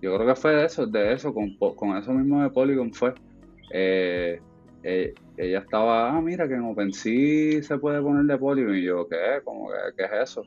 [0.02, 3.14] yo creo que fue de eso, de eso, con, con eso mismo de Polygon fue.
[3.72, 4.40] Eh,
[4.82, 8.74] eh, ella estaba, ah, mira que en OpenSea se puede poner de Polygon.
[8.74, 9.40] Y yo, ¿qué?
[9.44, 10.42] ¿Cómo que qué es eso?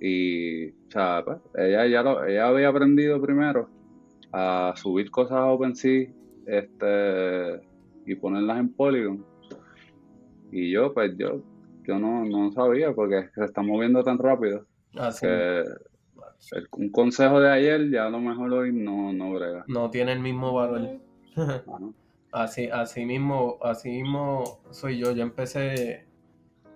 [0.00, 3.68] Y, o sea, pues, ella ya lo, ella había aprendido primero
[4.32, 6.08] a subir cosas a OpenSea
[6.46, 7.60] este,
[8.06, 9.24] y ponerlas en Polygon.
[10.50, 11.42] Y yo, pues yo,
[11.86, 14.66] yo no, no sabía porque se está moviendo tan rápido
[14.96, 15.58] Así, que
[16.52, 19.64] el- un consejo de ayer ya a lo mejor hoy no, no brega.
[19.68, 20.98] no tiene el mismo valor.
[21.66, 21.94] Mano.
[22.32, 25.12] Así, así mismo, así mismo soy yo.
[25.12, 26.06] Yo empecé,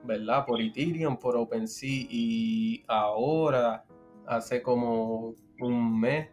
[0.05, 0.45] ¿verdad?
[0.47, 3.85] Por Ethereum, por OpenSea y ahora,
[4.27, 6.29] hace como un mes,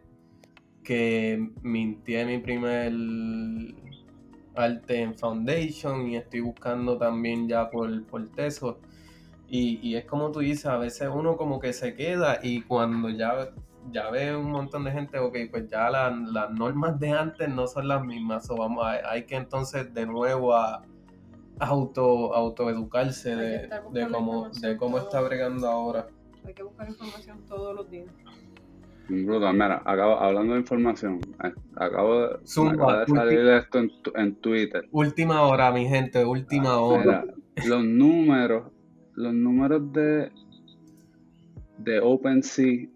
[0.84, 2.92] que mintié mi primer
[4.54, 8.76] arte en Foundation y estoy buscando también ya por, por Tesos.
[9.48, 13.08] Y, y es como tú dices, a veces uno como que se queda y cuando
[13.08, 13.50] ya,
[13.90, 17.66] ya ve un montón de gente, ok, pues ya la- las normas de antes no
[17.66, 20.76] son las mismas, o vamos, hay, hay que entonces de nuevo a,
[21.58, 25.06] a auto, autoeducarse de, de cómo, de cómo todo.
[25.06, 26.06] está bregando ahora.
[26.44, 28.06] Hay que buscar información todos los días.
[29.10, 34.34] Brutal, mira, acabo, hablando de información, eh, acabo de, Zumba, de salir esto en, en
[34.36, 34.88] Twitter.
[34.92, 37.24] Última hora, mi gente, última hora.
[37.24, 37.34] Mira,
[37.66, 38.70] los números,
[39.14, 40.30] los números de,
[41.78, 42.86] de OpenSea,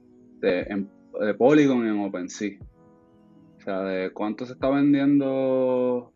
[0.40, 0.86] de,
[1.20, 2.58] de Polygon en OpenSea.
[3.58, 6.12] O sea, de cuánto se está vendiendo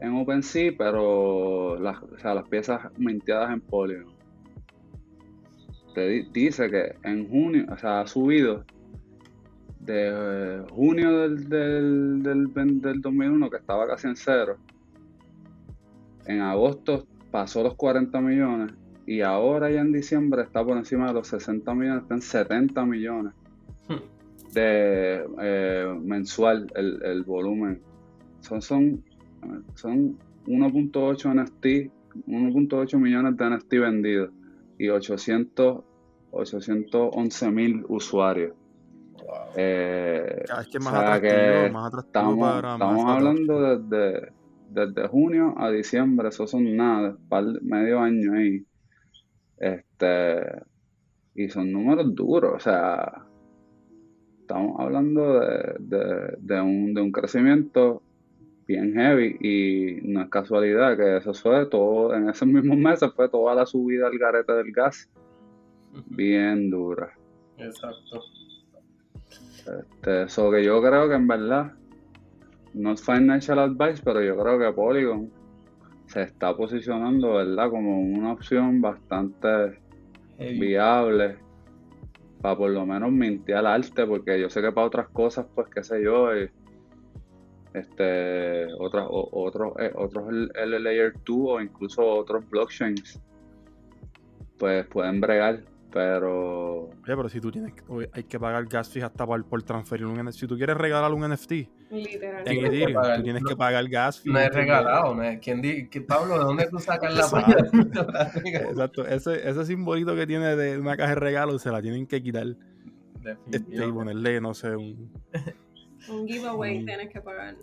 [0.00, 4.12] en OpenSea, pero las, o sea, las piezas minteadas en Polygon.
[5.94, 8.64] Te di- dice que en junio, o sea, ha subido
[9.82, 14.56] de eh, junio del, del, del, del 2001, que estaba casi en cero,
[16.26, 18.74] en agosto pasó los 40 millones
[19.06, 22.86] y ahora ya en diciembre está por encima de los 60 millones, está en 70
[22.86, 23.32] millones
[24.52, 27.80] de eh, mensual el, el volumen.
[28.40, 29.02] Son, son,
[29.74, 31.90] son 1.8 NFT,
[32.28, 34.30] 1.8 millones de NFT vendidos
[34.78, 35.84] y 800,
[36.30, 38.52] 811 mil usuarios.
[39.56, 43.76] Eh, que es o más sea, atractivo, que más atractivo estamos, para estamos más hablando
[43.76, 44.32] desde,
[44.70, 48.64] desde junio a diciembre, eso son nada, par- medio año ahí.
[49.58, 50.40] Este,
[51.34, 53.24] y son números duros, o sea,
[54.40, 58.02] estamos hablando de, de, de un, de un crecimiento
[58.66, 63.28] bien heavy y no es casualidad que eso fue todo, en esos mismos meses fue
[63.28, 65.08] toda la subida al garete del gas,
[66.06, 67.12] bien dura.
[67.58, 68.20] Exacto.
[69.66, 71.72] Este, que yo creo que en verdad,
[72.74, 75.30] no es financial advice, pero yo creo que Polygon
[76.06, 77.70] se está posicionando, ¿verdad?
[77.70, 79.78] Como una opción bastante
[80.38, 80.58] Heavy.
[80.58, 81.38] viable
[82.40, 85.84] para por lo menos mintear arte, porque yo sé que para otras cosas, pues qué
[85.84, 86.50] sé yo, eh,
[87.72, 93.22] este, otras, otros, eh, otros L Layer 2 o incluso otros blockchains,
[94.58, 95.62] pues pueden bregar,
[95.92, 97.72] pero Oye, pero si tú tienes,
[98.12, 100.38] hay que pagar gas fee hasta por, por transferir un NFT.
[100.40, 102.44] Si tú quieres regalar un NFT en Literal.
[102.44, 103.16] Tienes que Ethereum, pagar.
[103.18, 104.32] tú tienes No- que pagar gas fee.
[104.32, 105.22] No es regalado, no.
[105.40, 107.26] ¿Quién di- que- Pablo, ¿de dónde tú sacas la
[107.84, 108.30] regalar?
[108.70, 112.22] Exacto, ese, ese simbolito que tiene de una caja de regalos se la tienen que
[112.22, 112.46] quitar
[113.50, 115.10] este, y ponerle, no sé, un.
[116.08, 116.86] Un giveaway Mm.
[116.86, 117.54] tienes que pagar.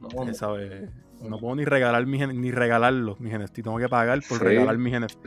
[0.00, 0.34] No, no.
[0.34, 0.88] ¿sabes?
[1.22, 3.62] No puedo ni regalar mis, ni regalarlos, mis NFT.
[3.62, 4.44] Tengo que pagar por Sí.
[4.44, 5.26] regalar mis NFT.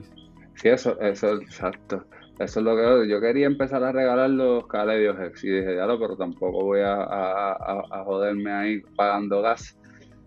[0.55, 2.05] Sí, eso, eso, exacto.
[2.39, 5.85] Eso es lo que yo quería empezar a regalar los Caledios Hex y dije, ya
[5.87, 9.75] lo, pero tampoco voy a, a, a- a joderme ahí pagando gas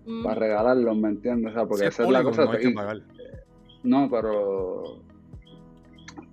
[0.07, 0.25] Mm.
[0.25, 1.53] para regalarlos, ¿me entiendes?
[1.53, 2.45] O sea, porque Si es esa es la cosa.
[2.47, 2.97] no hay que y- pagar.
[3.85, 5.03] no, pero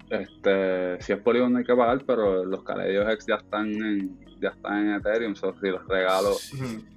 [0.09, 4.17] este, si es Polygon no hay que pagar, pero los Caledios Hex ya están en,
[4.41, 6.29] ya están en Ethereum, so, si los regalo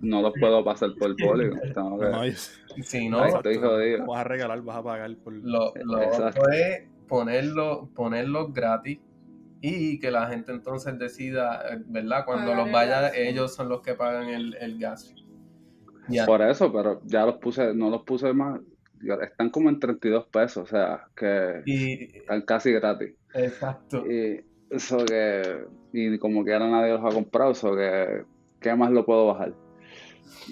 [0.00, 1.58] no los puedo pasar por Polygon.
[1.74, 2.34] Tengo que, No, hay-
[2.82, 4.06] Sí, no, Ay, estoy jodido.
[4.06, 5.32] Vas a regalar, vas a pagar por.
[5.32, 9.00] lo, lo otro es ponerlo, ponerlos gratis
[9.60, 12.24] y que la gente entonces decida, eh, ¿verdad?
[12.24, 15.12] Cuando Pagar los vaya, ellos son los que pagan el, el gas.
[16.08, 16.24] Ya.
[16.24, 18.60] Por eso, pero ya los puse, no los puse más,
[19.22, 23.12] están como en 32 pesos, o sea, que Y, están casi gratis.
[23.34, 24.04] exacto.
[24.10, 28.22] Y eso que, y como que ahora nadie los ha comprado, eso que,
[28.60, 29.52] ¿qué más lo puedo bajar?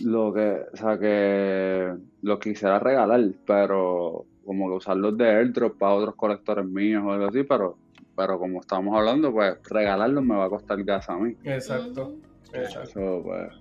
[0.04, 5.92] Lo que, o sea, que lo quisiera regalar, pero como que usarlos de airdrop para
[5.92, 7.76] otros colectores míos o algo así, pero,
[8.16, 11.34] pero como estamos hablando, pues regalarlos me va a costar gas a mí.
[11.44, 12.14] Exacto.
[12.54, 13.52] Eso, pues,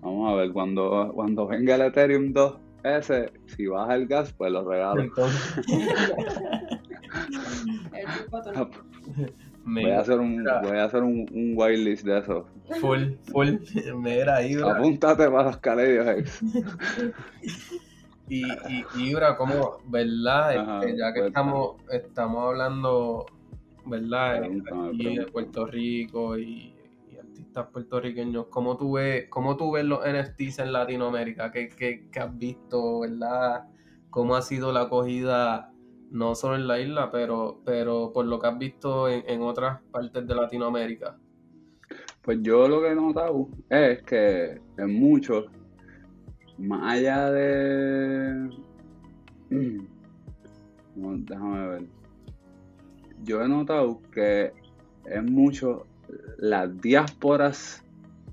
[0.00, 4.50] vamos a ver, cuando, cuando venga el Ethereum 2 ese, si baja el gas, pues
[4.50, 5.00] lo regalo.
[5.02, 5.64] Entonces,
[9.64, 12.48] me- Voy a hacer un, voy a hacer un, un whitelist de eso.
[12.80, 13.50] full, full,
[13.96, 14.72] mira, Ibra.
[14.72, 16.40] Apúntate para los caledios.
[18.28, 20.58] Y, y, y Ibra, como, ¿verdad?
[20.58, 21.28] Ajá, Este, ya que cuéntame.
[21.28, 23.26] estamos, estamos hablando,
[23.86, 24.40] ¿verdad?
[24.40, 25.32] Pregúntame, Aquí de pregúntame.
[25.32, 26.74] Puerto Rico y,
[27.10, 31.50] y artistas puertorriqueños, ¿cómo tú ves, cómo tú ves los NFTs en Latinoamérica?
[31.50, 33.68] ¿Qué, qué, qué has visto, verdad?
[34.10, 35.72] ¿Cómo ha sido la acogida
[36.10, 40.26] no solo en la isla, pero, pero por lo que has visto en, otras partes
[40.26, 41.18] de Latinoamérica.
[42.22, 45.46] Pues yo lo que he notado es que en muchos,
[46.58, 48.50] más allá de...
[50.94, 51.82] déjame ver.
[53.24, 54.52] Yo he notado que
[55.06, 55.82] en muchos
[56.38, 57.82] las diásporas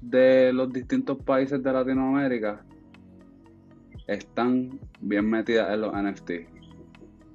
[0.02, 2.64] de los distintos países de Latinoamérica
[4.08, 6.32] están bien metidas en los NFT.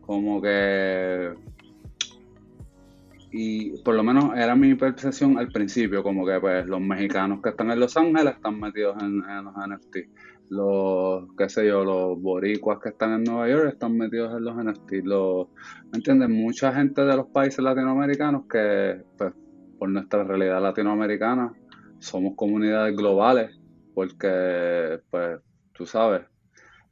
[0.03, 1.35] Como que.
[3.33, 7.51] Y por lo menos era mi percepción al principio, como que pues los mexicanos que
[7.51, 9.97] están en Los Ángeles están metidos en, los NFT.
[10.51, 14.57] Los, qué sé yo, los boricuas que están en Nueva York están metidos en los
[14.57, 15.05] NFT.
[15.05, 15.47] Los,
[15.93, 16.29] ¿Me entiendes?
[16.29, 19.33] Mucha gente de los países latinoamericanos que, pues,
[19.79, 21.53] por nuestra realidad latinoamericana,
[22.01, 23.57] somos comunidades globales,
[23.95, 25.39] porque, pues,
[25.73, 26.23] tú sabes,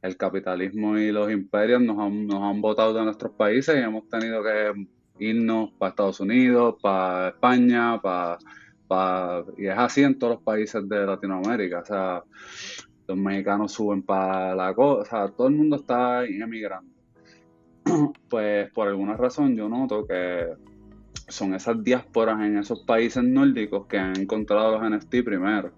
[0.01, 4.07] el capitalismo y los imperios nos han, nos han botado de nuestros países y hemos
[4.07, 4.71] tenido que
[5.19, 8.37] irnos para Estados Unidos, para España, para,
[8.87, 11.79] para, y es así en todos los países de Latinoamérica.
[11.79, 12.23] O sea,
[13.09, 16.93] los mexicanos suben para la cosa, o sea, todo el mundo está emigrando.
[18.29, 20.45] Pues por alguna razón yo noto que
[21.27, 25.71] son esas diásporas en esos países nórdicos que han encontrado los NFT primero.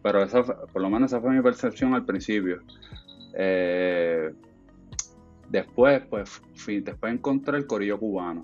[0.00, 2.62] Pero esa, por lo menos esa fue mi percepción al principio.
[3.34, 4.32] Eh,
[5.48, 8.42] después, pues, después encontré el corillo cubano.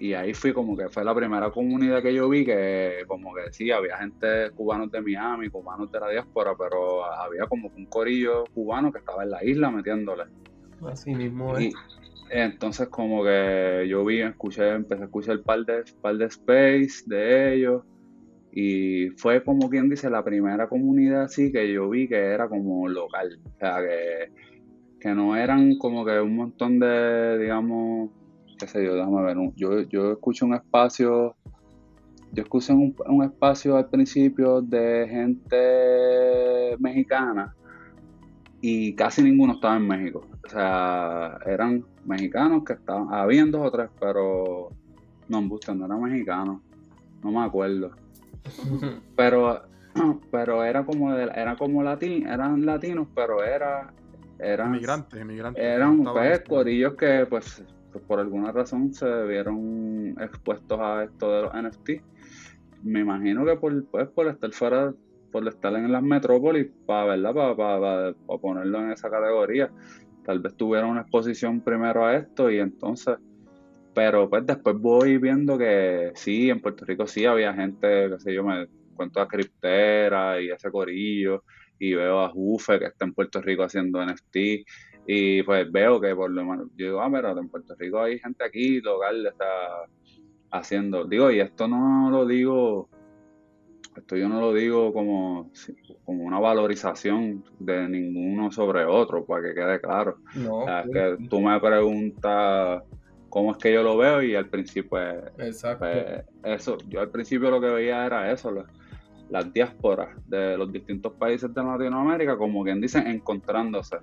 [0.00, 3.52] Y ahí fui como que fue la primera comunidad que yo vi que como que
[3.52, 8.44] sí, había gente cubanos de Miami, cubanos de la diáspora, pero había como un corillo
[8.54, 10.24] cubano que estaba en la isla metiéndole.
[10.90, 11.74] Así mismo es.
[12.30, 17.02] entonces como que yo vi, escuché, empecé a escuchar el par de, par de space
[17.04, 17.82] de ellos
[18.52, 22.88] y fue como quien dice la primera comunidad así que yo vi que era como
[22.88, 24.32] local, o sea, que,
[24.98, 28.12] que no eran como que un montón de, digamos,
[28.60, 31.34] qué sé yo, déjame ver, yo, yo escucho un espacio,
[32.32, 37.54] yo escuché un, un espacio al principio de gente mexicana
[38.60, 43.70] y casi ninguno estaba en México, o sea, eran mexicanos que estaban, habían dos o
[43.70, 44.68] tres, pero
[45.28, 46.60] no, no eran mexicanos,
[47.22, 47.90] no me acuerdo
[49.16, 49.62] pero
[50.30, 53.92] pero era como era como latín, eran latinos, pero era
[54.38, 55.62] eran inmigrantes, inmigrantes.
[55.62, 57.64] Eran pues corillos que pues
[57.98, 61.90] por alguna razón se vieron expuestos a esto de los NFT.
[62.82, 64.94] Me imagino que por pues por estar fuera
[65.32, 69.70] por estar en las metrópolis para verdad para, para, para ponerlo en esa categoría.
[70.24, 73.16] Tal vez tuvieron una exposición primero a esto y entonces
[73.94, 78.34] pero pues después voy viendo que sí, en Puerto Rico sí había gente, qué sé
[78.34, 81.44] yo, me cuento a Criptera y ese corillo,
[81.78, 84.36] y veo a Jufe que está en Puerto Rico haciendo NFT,
[85.12, 88.20] y pues veo que por lo menos, yo digo, ah, pero en Puerto Rico hay
[88.20, 89.44] gente aquí local está
[90.52, 92.88] haciendo, digo, y esto no lo digo,
[93.96, 95.50] esto yo no lo digo como,
[96.04, 100.18] como una valorización de ninguno sobre otro, para que quede claro.
[100.36, 102.84] No, es que tú me preguntas
[103.28, 105.24] cómo es que yo lo veo y al principio pues,
[105.76, 108.64] pues, eso yo al principio lo que veía era eso
[109.28, 113.98] las diásporas de los distintos países de Latinoamérica como quien dice encontrándose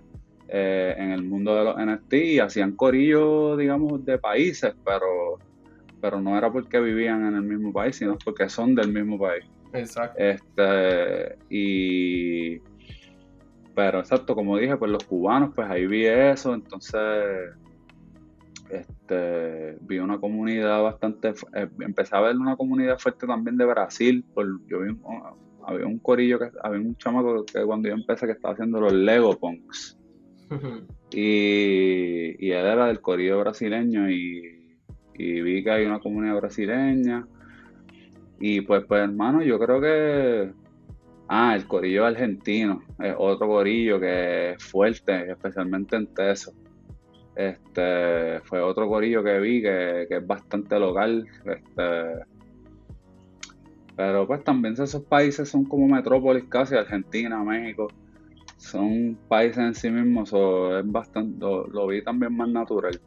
[0.48, 5.40] eh, en el mundo de los NFT y hacían corillos digamos de países pero
[6.02, 9.46] pero no era porque vivían en el mismo país sino porque son del mismo país
[9.74, 12.60] exacto este y
[13.76, 17.52] pero exacto como dije pues los cubanos pues ahí vi eso entonces
[18.70, 24.26] este, vi una comunidad bastante, eh, empecé a ver una comunidad fuerte también de Brasil,
[24.34, 24.98] por, yo vi
[25.66, 28.94] había un corillo, que había un chamaco que cuando yo empecé que estaba haciendo los
[28.94, 30.00] Lego Punks.
[31.12, 34.54] Y, él era del corillo brasileño y,
[35.18, 37.28] vi que hay una comunidad brasileña.
[38.40, 40.52] Y pues, pues hermano, yo creo que...
[41.30, 46.54] Ah, el corillo argentino, es otro corillo que es fuerte, especialmente en Teso.
[47.36, 51.28] Este, fue otro corillo que vi que, es bastante local.
[51.46, 52.26] Este,
[53.98, 57.88] pero pues también esos países son como metrópolis casi, Argentina, México.
[58.58, 63.00] Son países en sí mismos, es bastante, lo, vi también más natural.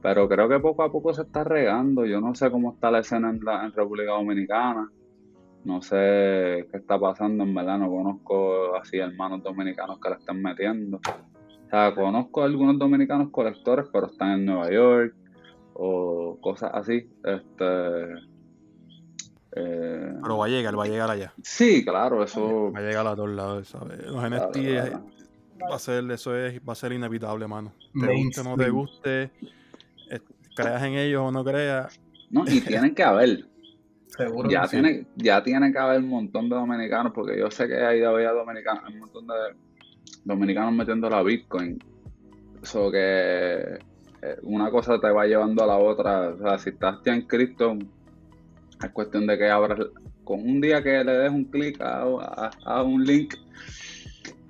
[0.00, 2.04] Pero creo que poco a poco se está regando.
[2.06, 4.90] Yo no sé cómo está la escena en, la, República Dominicana.
[5.64, 10.42] No sé qué está pasando, en verdad no conozco así hermanos dominicanos que la están
[10.42, 11.00] metiendo
[11.72, 15.14] sea, conozco a algunos dominicanos colectores, pero están en Nueva York
[15.72, 17.08] o cosas así.
[17.24, 17.64] Este,
[19.54, 21.32] eh, pero va a llegar, va a llegar allá.
[21.42, 22.72] Sí, claro, eso.
[22.72, 23.98] Va a llegar a todos lados, ¿sabes?
[24.06, 24.56] Los NFT
[25.70, 27.72] va a ser, eso es, va a ser inevitable, mano.
[27.98, 29.30] Te guste o no te guste,
[30.54, 32.00] creas en ellos o no creas.
[32.30, 33.46] No, y tienen que haber.
[34.06, 34.76] Seguro ya que sí.
[34.76, 38.32] tiene, ya tiene que haber un montón de dominicanos, porque yo sé que hay todavía
[38.32, 39.34] dominicanos, hay un montón de
[40.24, 41.78] dominicanos metiendo la Bitcoin.
[42.62, 43.78] Eso que
[44.22, 46.28] eh, una cosa te va llevando a la otra.
[46.28, 47.78] O sea, si estás ya en cripto,
[48.84, 49.78] es cuestión de que abras,
[50.24, 53.34] con un día que le des un clic a, a- a un link,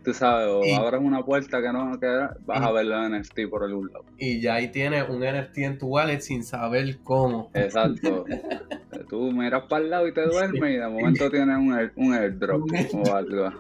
[0.04, 2.06] tú sabes, o Y- abras una puerta que no que
[2.46, 4.04] vas y- a ver los NFT por algún lado.
[4.18, 7.50] Y ya ahí tienes un NFT en tu wallet sin saber cómo.
[7.54, 8.24] Exacto.
[9.08, 12.14] Tú miras para el lado y te duermes y de momento tienes un, air- un
[12.14, 13.50] airdrop o algo.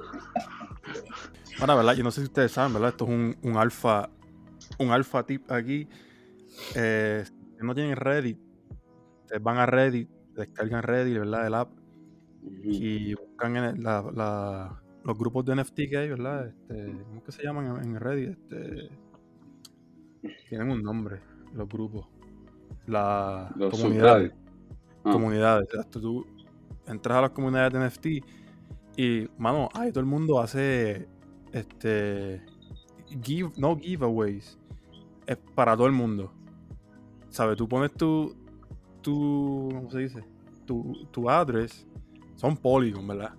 [1.60, 1.94] Ahora, ¿verdad?
[1.94, 2.90] Yo no sé si ustedes saben, ¿verdad?
[2.90, 4.08] Esto es un, un alfa,
[4.78, 5.88] un alfa tip aquí.
[6.74, 8.38] Eh, si no tienen Reddit,
[9.40, 11.46] van a Reddit, descargan Reddit, ¿verdad?
[11.46, 11.70] El app
[12.62, 16.46] y buscan en el- la- la- los grupos de NFT que hay, ¿verdad?
[16.48, 18.30] Este, ¿Cómo es que se llaman en, Reddit?
[18.30, 18.90] Este,
[20.48, 21.20] tienen un nombre,
[21.54, 22.06] los grupos.
[22.86, 24.32] Las Los comunidades.
[25.04, 25.12] Ah.
[25.12, 25.68] Comunidades.
[25.90, 26.26] Tú
[26.86, 28.06] entras a las comunidades de NFT
[28.96, 31.08] y, mano, ahí todo el mundo hace,
[31.52, 32.42] este,
[33.22, 34.58] give, no giveaways,
[35.26, 36.32] es para todo el mundo.
[37.28, 37.56] ¿Sabes?
[37.56, 38.34] Tú pones tu,
[39.02, 40.24] tu, ¿cómo se dice?
[40.66, 41.86] Tu, tu address,
[42.36, 43.34] son Polygon, ¿verdad?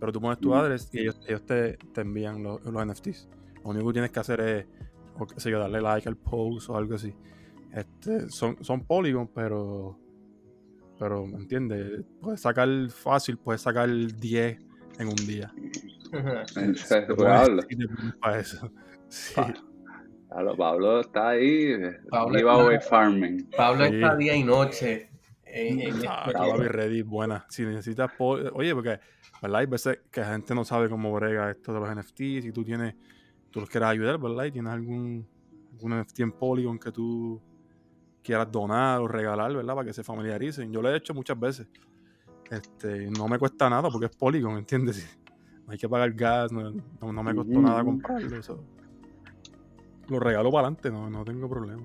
[0.00, 3.28] Pero tú pones tu address y ellos, ellos te, te envían los, los NFTs.
[3.62, 4.66] Lo único que tienes que hacer es,
[5.18, 7.14] o qué sé yo, darle like al post o algo así.
[7.72, 9.96] Este, son, son Polygon, pero
[11.02, 12.04] pero, ¿me entiendes?
[12.20, 14.58] Puedes sacar fácil, puedes sacar 10
[15.00, 15.52] en un día.
[16.54, 17.16] En serio,
[18.20, 18.70] para eso.
[19.08, 19.34] Sí.
[20.32, 21.74] Pablo, Pablo está ahí.
[22.10, 22.38] Pablo
[22.70, 23.50] está- farming.
[23.56, 23.94] Pablo Sí.
[23.96, 25.10] está día y noche
[25.44, 27.44] en, en Ah, papi, Reddit, buena.
[27.48, 28.98] Si necesitas, oye, porque,
[29.42, 29.60] ¿verdad?
[29.60, 32.64] Hay veces que la gente no sabe cómo brega esto de los NFTs y tú
[32.64, 32.94] tienes,
[33.50, 34.44] tú los quieres ayudar, ¿verdad?
[34.44, 35.26] Y tienes algún,
[35.74, 37.40] algún NFT en Polygon que tú
[38.22, 39.74] quieras donar o regalar, ¿verdad?
[39.74, 40.72] Para que se familiaricen.
[40.72, 41.68] Yo lo he hecho muchas veces.
[42.50, 45.18] Este, no me cuesta nada porque es Polygon, ¿entiendes?
[45.64, 47.62] No hay que pagar gas, no, no- no me costó Ujú.
[47.62, 48.36] nada comprarlo.
[48.36, 48.64] Eso.
[50.12, 51.82] Lo regalo para adelante, no, no tengo problema.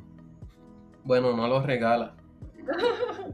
[1.06, 2.14] Bueno, no lo regala.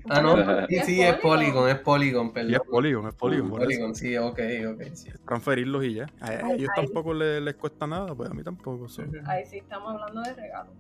[0.10, 0.36] Ah, no.
[0.68, 2.54] Sí, sí, es Polygon, es Polygon, perdón.
[2.56, 3.50] es Polygon, es Polygon.
[3.50, 3.66] por eso.
[3.68, 4.40] Polygon, sí, ok,
[4.74, 4.82] ok.
[4.94, 5.10] sí.
[5.26, 6.08] transferirlos y ya.
[6.20, 8.90] A, ellos tampoco les, les cuesta nada, pues a mí tampoco.
[8.90, 9.04] so.
[9.26, 10.72] Ahí sí estamos hablando de regalo.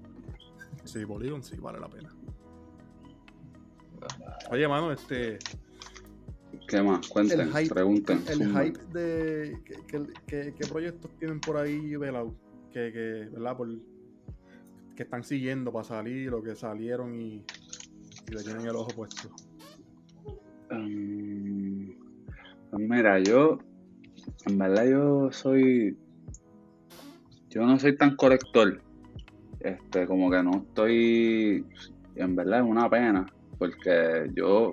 [0.83, 2.09] Sí, Polygon sí vale la pena.
[4.51, 5.39] Oye, mano, este.
[6.67, 7.07] ¿Qué más?
[7.07, 8.23] Cuenten, El hype, pregunten.
[8.27, 9.61] el hype de.
[9.63, 12.35] ¿qué, qué, qué- qué proyectos tienen por ahí, velado?
[12.73, 13.55] Que, que, ¿verdad?
[13.55, 13.69] Por,
[14.95, 17.43] que están siguiendo para salir o que salieron y,
[18.27, 19.29] le tienen el ojo puesto.
[20.67, 20.81] Pues
[22.71, 23.59] mira, yo,
[24.45, 25.97] en verdad yo soy,
[27.49, 28.81] yo no soy tan colector,
[29.59, 31.67] este, como que no estoy,
[32.15, 33.25] en verdad es una pena,
[33.59, 34.71] porque yo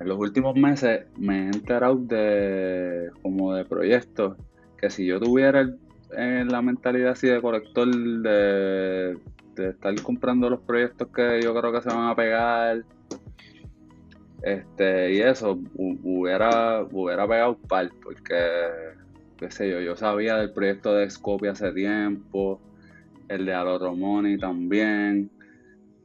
[0.00, 4.36] en los últimos meses me he enterado de, como de proyectos,
[4.76, 5.78] que si yo tuviera el-
[6.16, 9.16] eh, la mentalidad así de colector, de,
[9.56, 12.82] de estar comprando los proyectos que yo creo que se van a pegar,
[14.42, 18.34] este, y eso, hu- hubiera, hubiera pegado un par, porque,
[19.38, 22.60] qué sé yo, yo sabía del proyecto de Scopy hace tiempo,
[23.28, 25.30] el de Aloromoni también,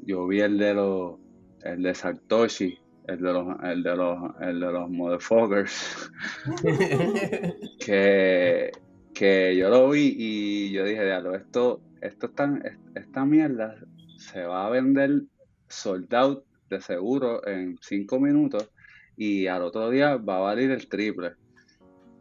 [0.05, 1.20] yo vi el de los,
[1.64, 6.10] el de Satoshi, el de los, el de los, el de los motherfuckers,
[7.80, 8.72] que,
[9.20, 12.57] que yo lo vi y yo dije, diablo, esto, esto está,
[12.95, 13.76] esta mierda
[14.17, 15.24] se va a vender
[15.67, 18.71] sold out de seguro en cinco minutos
[19.17, 21.33] y al otro día va a valer el triple.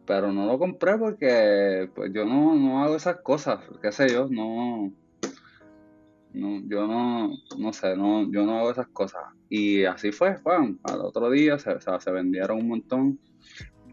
[0.05, 4.27] Pero no lo compré porque pues yo no, no hago esas cosas, qué sé yo,
[4.29, 4.91] no,
[6.33, 9.21] no yo no, no sé, no, yo no hago esas cosas.
[9.47, 13.19] Y así fue, fan, al otro día se, se vendieron un montón.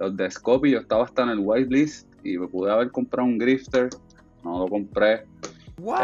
[0.00, 3.38] Los de Scopy, yo estaba hasta en el whitelist y me pude haber comprado un
[3.38, 3.88] grifter,
[4.44, 5.24] no lo compré.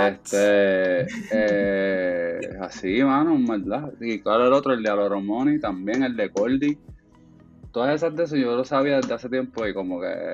[0.07, 3.93] Este, eh, así, mano, en verdad.
[4.01, 6.79] Y claro, el otro, el de Aloromoni, también el de Cordy.
[7.73, 10.31] Todas esas de eso yo lo sabía desde hace tiempo y como que,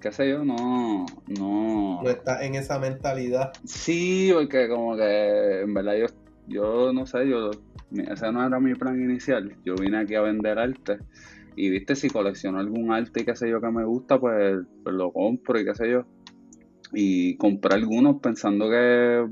[0.00, 1.04] qué sé yo, no,
[1.38, 2.02] no.
[2.02, 3.52] No está en esa mentalidad.
[3.64, 6.06] Sí, porque como que en verdad yo,
[6.46, 7.50] yo no sé, yo,
[7.92, 9.54] ese no era mi plan inicial.
[9.62, 10.98] Yo vine aquí a vender arte
[11.56, 14.94] y viste, si colecciono algún arte y qué sé yo que me gusta, pues, pues
[14.94, 16.04] lo compro y qué sé yo.
[16.92, 19.26] Y compré algunos pensando que,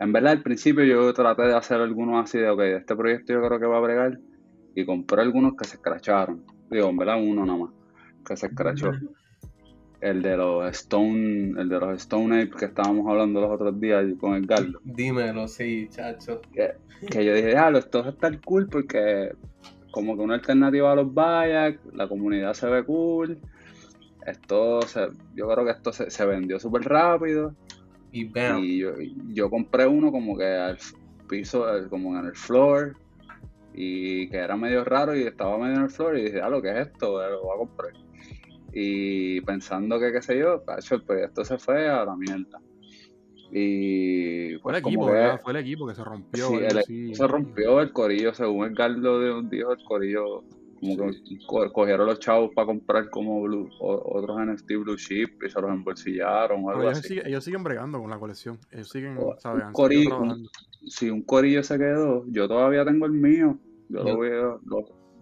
[0.00, 3.42] en verdad al principio yo traté de hacer algunos así de, ok, este proyecto yo
[3.46, 4.18] creo que va a bregar.
[4.74, 6.44] Y compré algunos que se escracharon.
[6.70, 7.70] Digo, en verdad uno nada más,
[8.26, 8.90] que se escrachó.
[10.00, 14.04] el de los Stone, el de los Stone Ape que estábamos hablando los otros días
[14.18, 14.80] con el Gardo.
[14.82, 16.40] Dímelo, sí, chacho.
[16.52, 16.72] Que,
[17.08, 19.32] que yo dije, ah, esto está cool porque
[19.92, 23.38] como que una alternativa a los Bayak, la comunidad se ve cool.
[24.26, 27.54] Esto, se, yo creo que esto se, se vendió súper rápido.
[28.58, 28.92] Y yo,
[29.28, 30.78] yo compré uno como que al
[31.28, 32.96] piso, como en el floor,
[33.74, 36.60] y que era medio raro y estaba medio en el floor y dije, ah, lo
[36.60, 37.92] que es esto, Eh, lo voy a comprar.
[38.72, 42.60] Y pensando que, qué sé yo, cacho, el proyecto se fue a la mierda.
[43.54, 45.06] Y Fue el pues, equipo.
[45.42, 46.48] Fue el equipo que se rompió.
[46.48, 50.42] sí, el se rompió el corillo, según el Gardo de un dijo, el corillo
[50.80, 51.12] como que
[51.46, 55.60] co- cogieron los chavos para comprar como blue- o- otros NFT Blue Chip y se
[55.60, 57.08] los embolsillaron o algo ellos, así.
[57.08, 58.58] siguen, ellos siguen bregando con la colección.
[58.72, 59.36] Ellos siguen, O-
[60.88, 63.58] si un corillo se quedó, yo todavía tengo el mío.
[63.88, 64.58] Yo Yo- lo voy a, lo,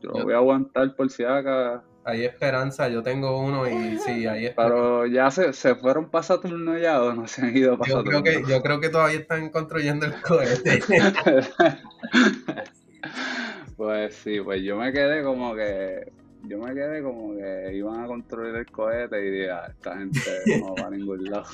[0.01, 1.85] yo lo yo- voy a aguantar por si acá.
[2.05, 4.75] Hay esperanza, yo tengo uno y sí, hay esperanza.
[4.75, 8.03] Pero ya se, se fueron para Saturno ya o no se han ido para Yo
[8.03, 10.81] creo, que, yo creo que todavía están construyendo el cohete.
[13.77, 16.13] pues sí, pues yo me quedé como que.
[16.45, 20.21] Yo me quedé como que iban a construir el cohete y dije, ah, esta gente
[20.59, 21.45] no va a ningún lado.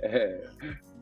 [0.00, 0.44] Eh,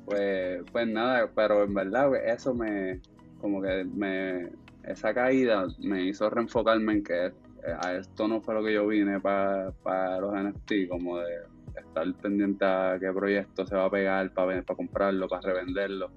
[0.07, 2.99] pues, pues nada, pero en verdad pues, eso me,
[3.43, 4.49] como que me,
[4.85, 7.33] esa caída me hizo reenfocarme en que
[7.81, 11.37] a esto no fue lo que yo vine para los NFT, como de
[11.77, 16.11] estar pendiente a qué proyecto se va a pegar para comprarlo, para revenderlo.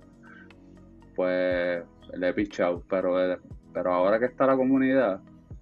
[1.16, 1.84] Pues
[2.16, 3.16] le he pichado, pero,
[3.74, 5.22] pero ahora que está la comunidad,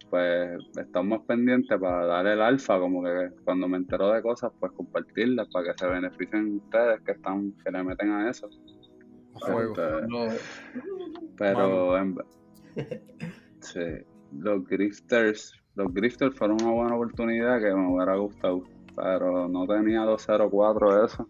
[0.10, 4.52] pues estamos más pendientes para dar el alfa, como que cuando me entero de cosas,
[4.60, 8.50] pues compartirlas para que se beneficien ustedes que están, que le meten a eso.
[9.40, 9.72] Fuego.
[9.72, 10.28] Este, No,
[11.38, 12.16] pero en
[13.60, 13.80] sí,
[14.34, 18.64] los grifters, los grifters fueron una buena oportunidad que me hubiera gustado,
[18.96, 21.28] pero no tenía 204 de eso.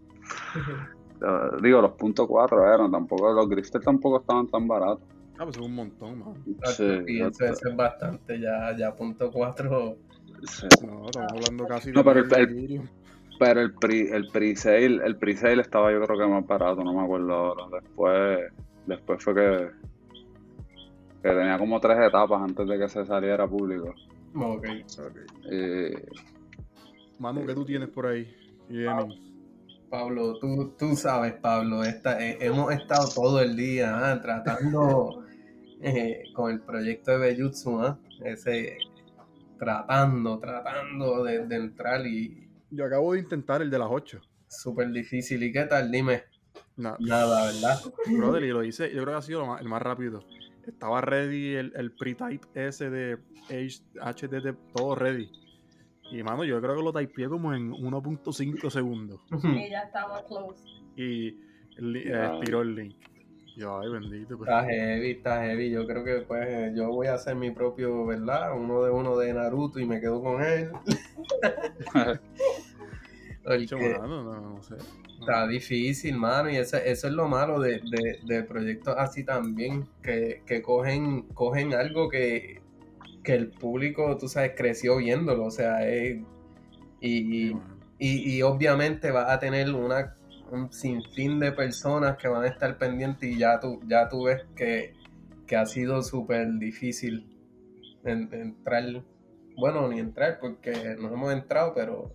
[1.21, 5.03] Eh, Digo, los puntos 4 eran, tampoco, los grifters tampoco estaban tan baratos.
[5.37, 6.33] Ah, pues es un montón, man.
[6.65, 9.97] Sí, y eso, eso es bastante, ya, ya punto cuatro.
[10.43, 10.67] sí.
[10.85, 12.81] No, estamos hablando casi No, de pero el- el-.
[13.39, 17.01] Pero el pre, el pre-sale, el pre-sale estaba yo creo que más barato, no me
[17.01, 17.63] acuerdo ahora.
[17.81, 18.39] Después,
[18.85, 19.69] después fue que,
[21.23, 23.95] que tenía como tres etapas antes de que se saliera público.
[24.35, 24.65] Ok.
[24.99, 25.17] Ok.
[25.51, 25.93] Y,
[27.19, 28.33] Manu, ¿qué tú tienes por ahí?
[29.89, 35.25] Pablo, tú, tú sabes, Pablo, esta, eh, hemos estado todo el día ah, tratando
[35.81, 38.77] eh, con el proyecto de Bellutsu, ah, ese,
[39.59, 44.21] tratando, tratando de, de entrar y Yo acabo de intentar el de las 8.
[44.47, 45.43] súper difícil.
[45.43, 45.91] ¿Y qué tal?
[45.91, 46.23] Dime.
[46.77, 47.79] Nada, Nada, ¿verdad?
[48.17, 50.23] brother, y lo hice, yo creo que ha sido lo más- el más rápido.
[50.73, 53.17] Estaba ready el, el pre-type ese de
[53.49, 55.29] H- HTTP, todo ready.
[56.11, 59.21] Y mano, yo creo que lo typeé como en 1.5 segundos.
[59.43, 60.63] Y ya estamos close.
[60.95, 61.27] Y
[61.77, 62.95] el li- eh, expiró el link.
[63.55, 64.37] Yo, ay, bendito.
[64.37, 64.49] pues.
[64.49, 65.69] Está heavy, está heavy.
[65.71, 68.57] Yo creo que pues yo voy a hacer mi propio, ¿verdad?
[68.57, 70.71] Uno de uno de Naruto y me quedo con él.
[73.43, 73.67] Porque
[73.99, 74.75] mano, no, no sé.
[75.21, 79.87] Está difícil, mano, y ese- eso es lo malo de, de, de proyectos así también,
[80.03, 82.61] que, que cogen, cogen algo que,
[83.23, 86.19] que el público, tú sabes, creció viéndolo, o sea, es-
[86.99, 87.51] y,
[87.99, 90.13] y, y obviamente vas a tener una,
[90.51, 94.41] un sinfín de personas que van a estar pendientes y ya tú, ya tú ves
[94.55, 94.93] que,
[95.47, 97.25] que ha sido súper difícil
[98.03, 99.03] en- entrar,
[99.55, 102.11] bueno, ni entrar porque no hemos entrado, pero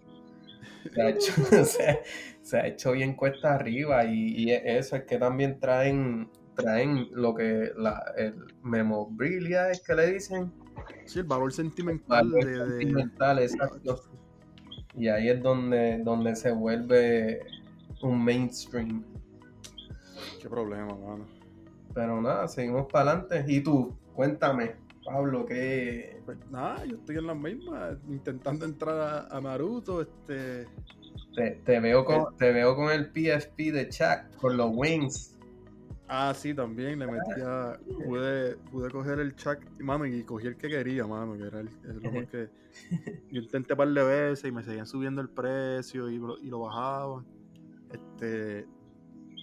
[0.92, 1.32] se ha hecho,
[1.64, 2.00] se,
[2.42, 7.34] se ha hecho bien cuesta arriba y, y eso es que también traen traen lo
[7.34, 10.52] que la, el memorabilia es que le dicen
[11.04, 14.00] Sí, el valor sentimental valor de, de- sentimental, exacto.
[14.94, 17.40] Y ahí es donde, donde se vuelve
[18.02, 19.04] un mainstream.
[20.40, 21.26] Qué problema, mano.
[21.94, 23.44] Pero nada, seguimos para adelante.
[23.48, 26.15] Y tú, cuéntame, Pablo, ¿qué?
[26.26, 28.98] Pues nada, yo estoy en la misma, intentando entrar
[29.30, 30.66] a, a Naruto, este...
[31.34, 35.38] Te, te veo con, te veo con el PSP de Chuck, con los wings.
[36.08, 40.68] Ah, sí, también le metía, pude, pude coger el Chuck, mano, y cogí el que
[40.68, 42.48] quería, mano, que era el, el lo más que
[43.30, 46.48] yo intenté un par de veces y me seguían subiendo el precio y, lo- y
[46.48, 47.24] lo bajaban.
[47.90, 48.66] Este,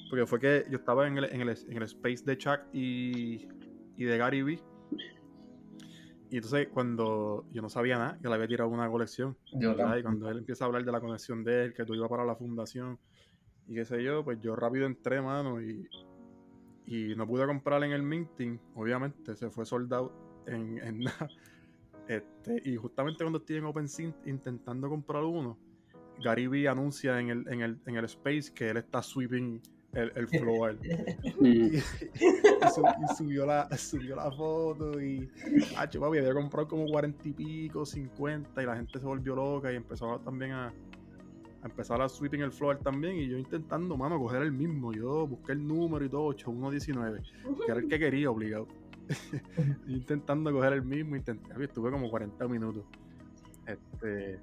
[0.10, 3.48] porque fue que yo estaba en el, en el, en el space de Chuck y,
[3.98, 4.60] y de Gary Vee.
[6.34, 9.38] Y entonces cuando yo no sabía nada, que le había tirado una colección.
[9.52, 12.26] Y cuando él empieza a hablar de la conexión de él, que tú ibas para
[12.26, 12.98] la fundación
[13.68, 15.88] y qué sé yo, pues yo rápido entré, mano, y,
[16.88, 20.12] y no pude comprar en el minting, obviamente, se fue soldado
[20.48, 21.30] en, en nada.
[22.08, 25.60] Este, y justamente cuando estoy en OpenSea intentando comprar uno,
[26.20, 29.62] Gary Vee anuncia en el, en el, en el space que él está sweeping
[29.94, 30.76] el, el floor.
[31.40, 31.46] Mm.
[31.46, 31.80] y, y
[32.74, 35.30] su- y subió, la, subió la foto y
[35.78, 39.72] ah, papi, había comprado como cuarenta y pico, 50 y la gente se volvió loca
[39.72, 44.20] y empezó también a, a empezar a sweeping el floor también y yo intentando, mano,
[44.20, 44.94] coger el mismo.
[44.94, 47.22] Yo busqué el número y todo, 8119,
[47.66, 48.68] que era el que quería, obligado.
[48.68, 48.76] Yo
[49.88, 52.84] intentando coger el mismo, intenté, estuve como 40 minutos.
[53.66, 54.40] Este,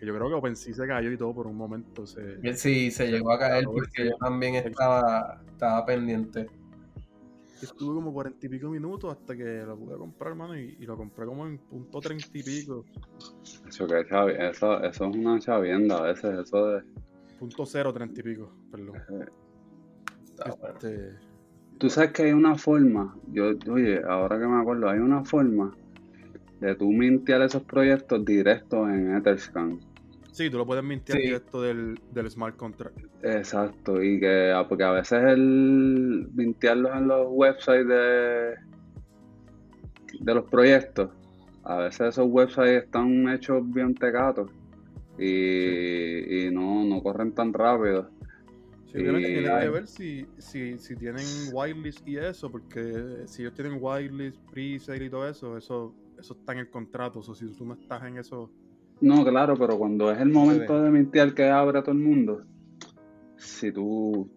[0.00, 2.06] yo creo que OpenSea se cayó y todo por un momento.
[2.06, 6.46] Se, Sí, se llegó a caer porque yo también estaba, estaba pendiente.
[7.62, 10.96] Estuve como cuarenta y pico minutos hasta que lo pude comprar, hermano, y, y lo
[10.96, 12.84] compré como en punto treinta y pico,
[13.66, 16.82] Eso, que chavi- eso, eso es una chavienda a veces, eso de...
[17.38, 18.96] punto cero treinta y pico, perdón.
[20.22, 20.54] Está.
[20.74, 21.14] Este,
[21.78, 25.74] Tú sabes que hay una forma, yo, oye, ahora que me acuerdo, hay una forma
[26.60, 29.78] de tú mintear esos proyectos directos en Etherscan.
[30.32, 31.24] sí, tú lo puedes mintear Sí.
[31.24, 32.98] directo del, del smart contract.
[33.22, 38.54] Exacto, y que ah, porque a veces el mintearlos en los websites de,
[40.20, 41.10] de los proyectos,
[41.64, 44.50] a veces esos websites están hechos bien tecatos
[45.18, 48.10] y, y no, no corren tan rápido.
[48.92, 53.54] Sí, obviamente hay- que ver si, si, si tienen wireless y eso, porque si ellos
[53.54, 57.20] tienen wireless, pre-sale y todo eso, eso, eso está en el contrato.
[57.20, 58.50] O sea, si tú no estás en eso,
[59.00, 62.42] No, claro, pero cuando es el momento de mintear que abre a todo el mundo,
[63.36, 64.30] si tú...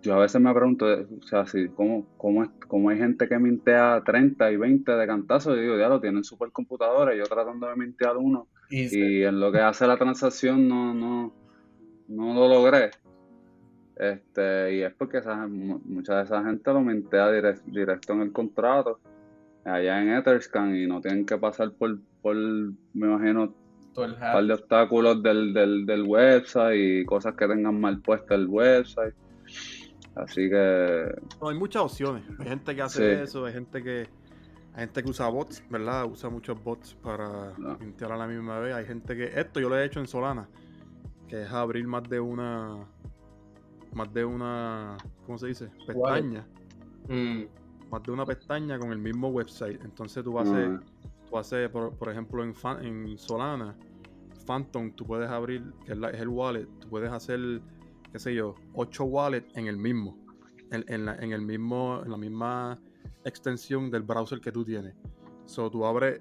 [0.00, 3.36] Yo a veces me pregunto, o sea, si, ¿cómo, cómo, es, cómo hay gente que
[3.36, 5.56] mintea 30 y 20 de cantazo?
[5.56, 9.50] Y digo, ya lo tienen supercomputadores, yo tratando de mintear uno, Y, y en lo
[9.50, 11.32] que hace la transacción no, no,
[12.06, 12.90] no lo logré.
[13.96, 18.20] Este, y es porque esa- mu- mucha de esa gente lo mintea direct- directo en
[18.20, 19.00] el contrato,
[19.64, 22.76] allá en Etherscan, y no tienen que pasar por, por me
[23.06, 23.54] imagino,
[23.96, 28.46] un par de obstáculos del, del, del website y cosas que tengan mal puesta el
[28.46, 29.14] website.
[30.14, 32.24] Así que, no, hay muchas opciones.
[32.38, 33.22] Hay gente que hace Sí.
[33.22, 34.08] eso, hay gente que
[34.74, 36.06] hay gente que usa bots, ¿verdad?
[36.06, 37.76] Usa muchos bots para No.
[37.78, 38.74] mintear a la misma vez.
[38.74, 40.48] Hay gente que esto yo lo he hecho en Solana,
[41.28, 42.86] que es abrir más de una
[43.94, 45.70] más de una ¿cómo se dice?
[45.86, 46.46] pestaña.
[47.08, 47.42] Mm,
[47.90, 49.80] más de una pestaña con el mismo website.
[49.84, 50.82] Entonces tú haces, ah,
[51.28, 53.76] tú haces por, por ejemplo, en, Fan- en Solana,
[54.46, 57.60] Phantom, tú puedes abrir, que es, la- es el wallet, tú puedes hacer,
[58.12, 60.16] qué sé yo, ocho wallets en el mismo,
[60.70, 62.78] en, en la, en el mismo, en la misma
[63.24, 64.94] extensión del browser que tú tienes.
[65.46, 66.20] So tú abres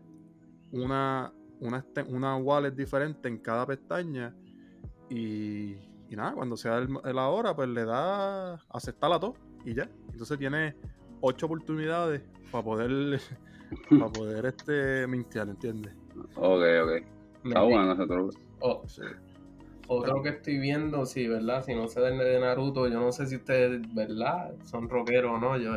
[0.71, 4.33] una, una, este- una wallet diferente en cada pestaña
[5.09, 5.73] y,
[6.09, 9.35] y nada, cuando sea el- la hora, pues le da aceptar a todo
[9.65, 9.89] y ya.
[10.11, 10.75] Entonces tienes
[11.21, 12.21] ocho oportunidades
[12.51, 13.21] para poder
[13.89, 15.93] para poder este mintear, ¿entiendes?
[16.35, 16.91] ok, ok.
[17.43, 18.37] Está bueno ese truco.
[18.59, 18.83] oh,
[19.87, 21.63] Otro que estoy viendo, sí, ¿verdad?
[21.63, 24.53] Si no sé del de Naruto, yo no sé si ustedes, ¿verdad?
[24.63, 25.73] Son rockeros o no, yo,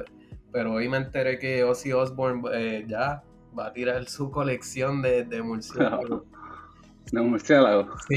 [0.52, 3.22] pero hoy me enteré que Ozzy Osbourne eh, ya
[3.56, 6.24] va a tirar su colección de, de murciélagos.
[7.12, 7.88] De murciélago.
[8.08, 8.16] Sí,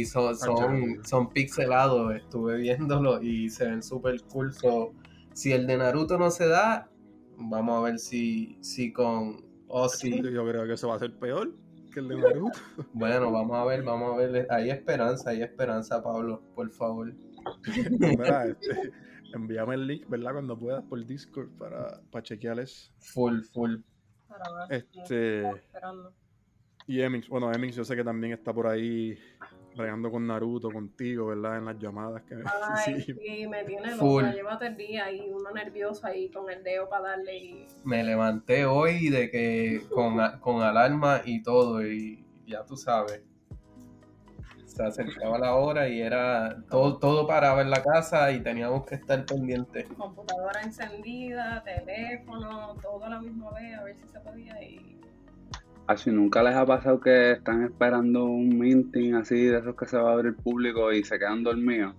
[0.00, 4.52] y son, Ah, son, son pixelados, estuve viéndolo y se ven súper cool.
[4.52, 4.94] so,
[5.38, 6.90] si el de Naruto no se da,
[7.36, 11.54] vamos a ver si, si con Ozzy Yo creo que eso va a ser peor
[11.94, 12.58] que el de Naruto.
[12.92, 14.48] Bueno, vamos a ver, vamos a ver.
[14.50, 17.14] Hay esperanza, hay esperanza, Pablo, por favor.
[18.00, 18.92] Mira, este,
[19.32, 20.32] envíame el link, ¿verdad?
[20.32, 22.92] Cuando puedas por Discord para, para chequearles.
[22.98, 23.76] Full, full.
[24.26, 25.44] Para ver, Este,
[26.88, 29.16] y Emix, bueno, Emix yo sé que también está por ahí
[29.78, 31.58] bregando con Naruto, contigo, ¿verdad?
[31.58, 32.34] En las llamadas que
[32.74, 33.14] Ay, sí.
[33.14, 34.24] sí, me tiene Full.
[34.24, 34.34] loca.
[34.34, 37.66] Llévate el día y uno nervioso ahí con el dedo para darle y...
[37.84, 43.22] Me levanté hoy de que con, con alarma y todo, y ya tú sabes.
[44.66, 48.94] Se acercaba la hora y era todo, todo paraba en la casa y teníamos que
[48.96, 49.86] estar pendientes.
[49.96, 55.00] computadora encendida, teléfono, todo a la misma vez, a ver si se podía y...
[55.88, 59.96] Así nunca les ha pasado que están esperando un minting así de esos que se
[59.96, 61.94] va a abrir público y se quedan dormidos.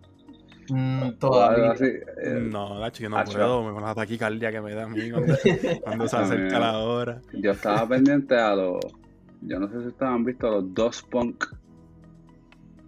[0.69, 1.71] Mm, todavía.
[1.71, 1.85] así.
[1.85, 3.31] eh, No, Nacho, yo no Acho.
[3.33, 5.33] puedo, me con la taquicardia que me da a mí cuando,
[5.83, 7.19] cuando se acerca la hora.
[7.33, 8.77] Yo estaba pendiente a los.
[9.41, 11.45] Yo no sé si ustedes han visto los dos punk.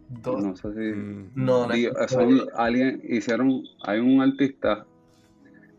[0.10, 0.80] Dos- No sé si.
[0.96, 1.74] Mm, No, no.
[1.74, 3.64] Digo, son alguien hicieron.
[3.86, 4.86] Hay un artista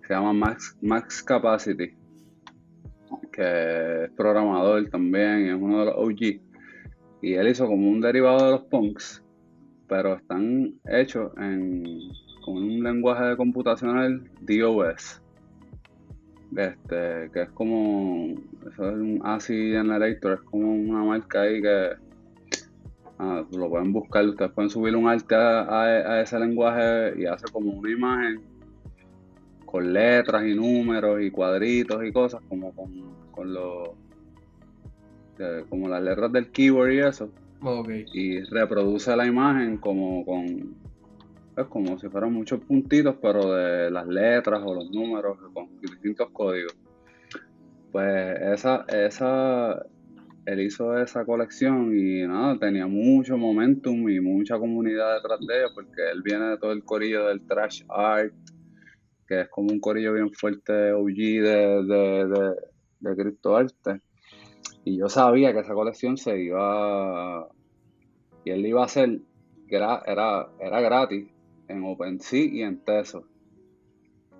[0.01, 1.95] que se llama Max, Max Capacity,
[3.33, 6.41] que es programador también, es uno de los OG.
[7.23, 9.23] Y él hizo como un derivado de los punks,
[9.89, 11.85] pero están hechos en
[12.43, 15.23] con un lenguaje de computacional DOS.
[16.57, 18.35] Este, que es como.
[18.71, 21.91] Eso es un ASCII Generator, es como una marca ahí que.
[23.19, 27.73] ah, lo pueden buscar, ustedes pueden subir un arte a, ese lenguaje y hace como
[27.73, 28.43] una imagen
[29.65, 32.93] con letras y números y cuadritos y cosas como con,
[33.37, 33.91] los
[35.69, 37.31] como las letras del keyboard y eso.
[38.13, 40.83] Y reproduce la imagen como con
[41.57, 46.31] es como si fueran muchos puntitos, pero de las letras o los números con distintos
[46.33, 46.75] códigos.
[47.91, 49.85] Pues esa, esa,
[50.47, 55.69] él hizo esa colección y nada, tenía mucho momentum y mucha comunidad detrás de ella,
[55.75, 58.33] porque él viene de todo el corillo del trash art,
[59.29, 62.55] que es como un corillo bien fuerte OG de, de, de,
[63.03, 64.01] de criptoarte.
[64.85, 67.49] Y yo sabía que esa colección se iba,
[68.45, 69.21] y él iba a hacer,
[69.69, 71.29] era, era, era gratis,
[71.69, 73.25] en OpenSea y en Teso.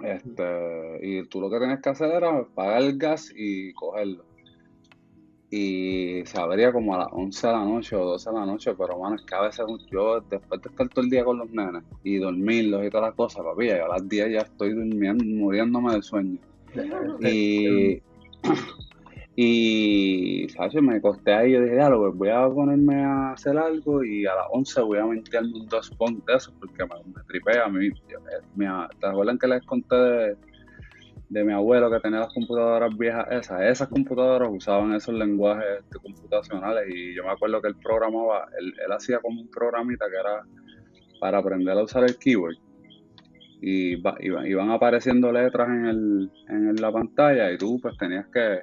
[0.03, 4.25] Este, y tú lo que tienes que hacer era pagar el gas y cogerlo.
[5.49, 8.75] Y se abría como a las 11 de la noche o 12 de la noche,
[8.77, 11.51] pero bueno, es que a veces yo, después de estar todo el día con los
[11.51, 15.93] nenes y dormirlos y todas las cosas, papi, a las 10 ya estoy durmiendo, muriéndome
[15.93, 16.39] del sueño.
[17.21, 18.03] y
[19.37, 20.75] y, ¿sabes?
[20.83, 24.35] Me costé ahí, yo dije, ya, pues voy a ponerme a hacer algo y a
[24.35, 27.87] las 11 voy a mentirme un dos puntos de eso porque me, tripea a mí.
[27.87, 29.97] Eh, ¿Te acuerdan que les conté
[31.29, 33.63] de, mi abuelo que tenía las computadoras viejas esas?
[33.63, 39.19] Esas computadoras usaban esos lenguajes computacionales y yo me acuerdo que él programaba, él, hacía
[39.21, 40.43] como un programita que era
[41.21, 42.57] para aprender a usar el keyboard
[43.63, 48.63] y iban, apareciendo letras en, el, en la pantalla y tú pues tenías que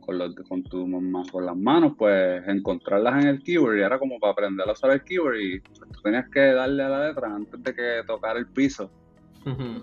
[0.00, 0.86] con, los, con, tu,
[1.32, 4.90] con las manos, pues encontrarlas en el keyboard y era como para aprender a usar
[4.92, 8.38] el keyboard y pues, tú tenías que darle a la letra antes de que tocara
[8.38, 8.90] el piso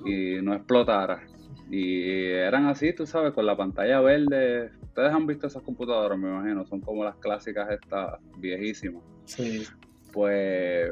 [0.06, 1.24] y no explotara.
[1.70, 4.70] Y eran así, tú sabes, con la pantalla verde.
[4.84, 9.02] Ustedes han visto esas computadoras, me imagino, son como las clásicas estas viejísimas.
[9.26, 9.64] Sí.
[10.12, 10.92] Pues,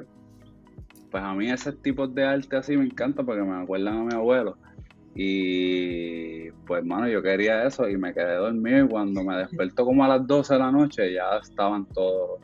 [1.12, 4.14] pues a mí ese tipo de arte así me encanta porque me acuerdan a mi
[4.14, 4.58] abuelo.
[5.14, 8.86] Y pues, mano, yo quería eso y me quedé dormido.
[8.86, 12.40] Y cuando me despertó como a las 12 de la noche, ya estaban todos.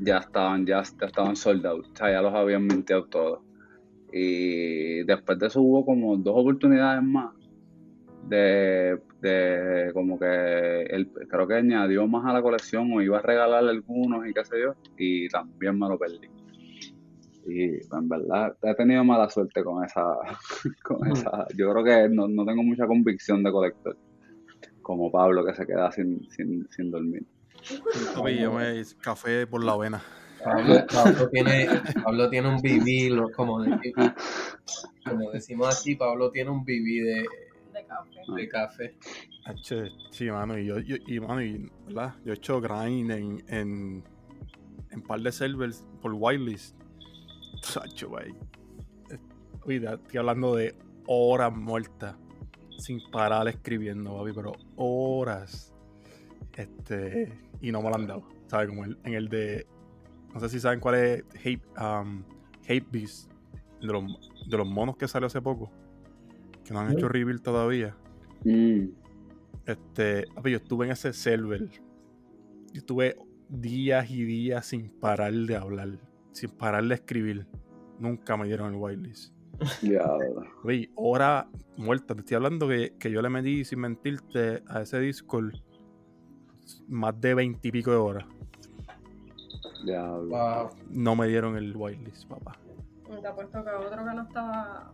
[0.00, 1.90] Ya estaban, ya, estaban soldados.
[1.92, 3.40] O sea, ya los habían mintido todos.
[4.12, 7.34] Y después de eso hubo como dos oportunidades más.
[8.28, 13.22] De, de como que él creo que añadió más a la colección o iba a
[13.22, 14.74] regalarle algunos y qué sé yo.
[14.96, 16.37] Y también me lo perdí.
[17.48, 20.04] Y en verdad he tenido mala suerte con esa,
[20.84, 21.46] con esa.
[21.56, 23.96] Yo creo que no, tengo mucha convicción de colector.
[24.82, 27.24] Como Pablo que se queda sin, sin, sin dormir.
[28.38, 30.02] yo me café por la vena.
[30.42, 31.68] Pablo, tiene,
[32.04, 33.58] Pablo tiene un BB, como,
[35.04, 37.26] como decimos aquí, Pablo tiene un BB de,
[38.36, 38.94] de café.
[39.64, 42.14] De Sí, mano, y yo, y, mano, y, ¿verdad?
[42.24, 44.04] yo he hecho grind en, en,
[44.90, 46.77] en par de servers por whitelist
[47.62, 48.34] Sacho, güey.
[49.66, 50.74] estoy hablando de
[51.06, 52.16] horas muertas
[52.78, 55.74] sin parar escribiendo, papi, pero horas.
[56.56, 58.22] Este, y no me lo han dado.
[58.46, 58.68] ¿Sabes?
[58.68, 59.66] Como en el de.
[60.32, 62.22] No sé si saben cuál es Hate, um,
[62.68, 63.30] Hate Beast.
[63.80, 64.04] De los,
[64.48, 65.70] de los monos que salió hace poco.
[66.64, 67.96] Que no han hecho reveal todavía.
[68.44, 68.88] Mm.
[69.66, 71.68] Este, papi, yo estuve en ese server.
[71.68, 73.16] Yo estuve
[73.48, 76.07] días y días sin parar de hablar
[76.38, 77.46] sin parar de escribir.
[77.98, 79.34] Nunca me dieron el whitelist.
[79.82, 80.08] Ya,
[80.62, 82.14] Oye, hora muerta.
[82.14, 85.54] Te estoy hablando que, yo le metí, sin mentirte, a ese Discord
[86.86, 88.24] más de veintipico de horas.
[89.84, 90.12] Ya,
[90.90, 92.56] No me dieron el whitelist, papá.
[93.20, 94.92] Te apuesto que otro que no estaba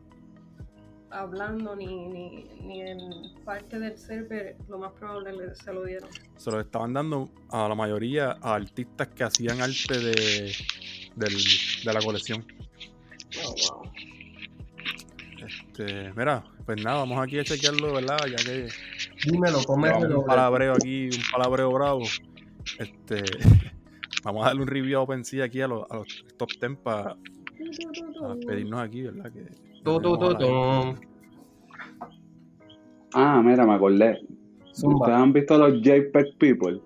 [1.10, 2.98] hablando ni, ni, ni en
[3.44, 6.08] parte del server, lo más probable se lo dieron.
[6.36, 10.52] Se lo estaban dando a la mayoría a artistas que hacían arte de,
[11.16, 11.35] del,
[11.85, 12.45] de la colección.
[13.45, 13.91] Oh, wow.
[15.45, 18.19] Este, mira, pues nada, vamos aquí a chequearlo, ¿verdad?
[18.28, 18.69] Ya que.
[19.31, 20.20] Dímelo, cómelo.
[20.20, 22.05] Un palabreo aquí, un palabreo bravo.
[22.78, 23.23] Este.
[24.24, 27.16] vamos a darle un review a OpenSea aquí a los, a los top 10 para
[28.47, 29.31] pedirnos aquí, ¿verdad?
[29.32, 29.47] Que,
[33.12, 34.20] ah, mira, me acordé.
[34.70, 36.81] ¿Ustedes han visto los JPEG People?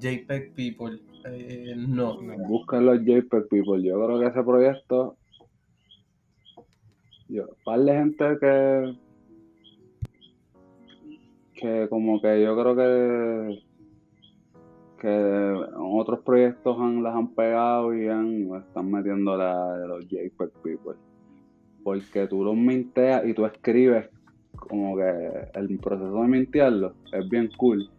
[0.00, 1.00] JPEG People.
[1.24, 2.18] Eh, no.
[2.48, 3.82] Buscan los JPEG People.
[3.82, 5.16] Yo creo que ese proyecto.
[7.28, 8.96] Yo, par de gente que.
[11.54, 13.62] Que como que yo creo que.
[15.00, 20.94] Que otros proyectos han, las han pegado y están metiendo la los JPEG People.
[21.82, 24.08] Porque tú los minteas y tú escribes
[24.52, 27.90] como que el proceso de mintearlo es bien cool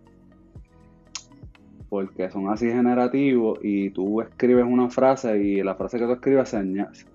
[1.93, 6.49] porque son así generativos y tú escribes una frase y la frase que tú escribes
[6.49, 6.63] se,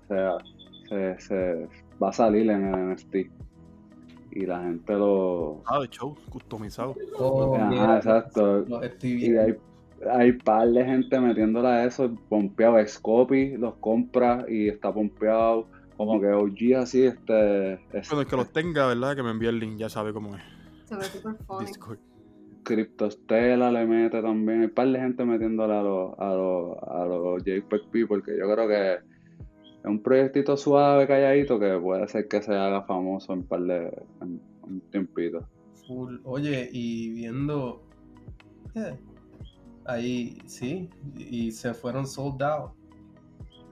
[0.07, 0.31] se,
[0.89, 1.69] se- se
[2.01, 3.15] va a salir en el NFT.
[4.31, 5.63] Y la gente lo...
[5.67, 6.95] Ah, de show, customizado.
[7.19, 8.65] Oh, Ajá, exacto.
[9.03, 9.57] Y hay,
[10.09, 12.77] hay par de gente metiéndole a eso, pompeado.
[12.87, 15.67] Scopy los compra y está pompeado.
[15.97, 17.73] Como que OG así, este...
[17.93, 19.17] es- Bueno, el que los tenga, ¿verdad?
[19.17, 20.43] Que me envíe el link, ya sabe cómo es.
[20.85, 21.03] Se ve.
[21.67, 21.99] Discord.
[22.69, 24.61] Cryptostela le mete también.
[24.61, 28.37] Hay un par de gente metiéndole a los, a los, a los JPEG People, que
[28.39, 33.33] yo creo que es un proyectito suave, calladito, que puede ser que se haga famoso
[33.33, 33.87] en un par de
[34.21, 35.49] en un tiempito.
[35.87, 36.19] Full.
[36.25, 37.83] Oye, y viendo.
[38.75, 38.95] eh,
[39.87, 42.73] ahí, sí, y se fueron sold out.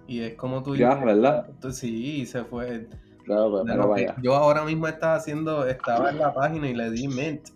[0.08, 1.50] Y es como tú Ya, ¿verdad?
[1.60, 2.88] tú- sí, se fue.
[3.24, 4.16] Claro, pues, para que allá.
[4.22, 7.48] yo ahora mismo estaba haciendo, estaba en la página y le di mint.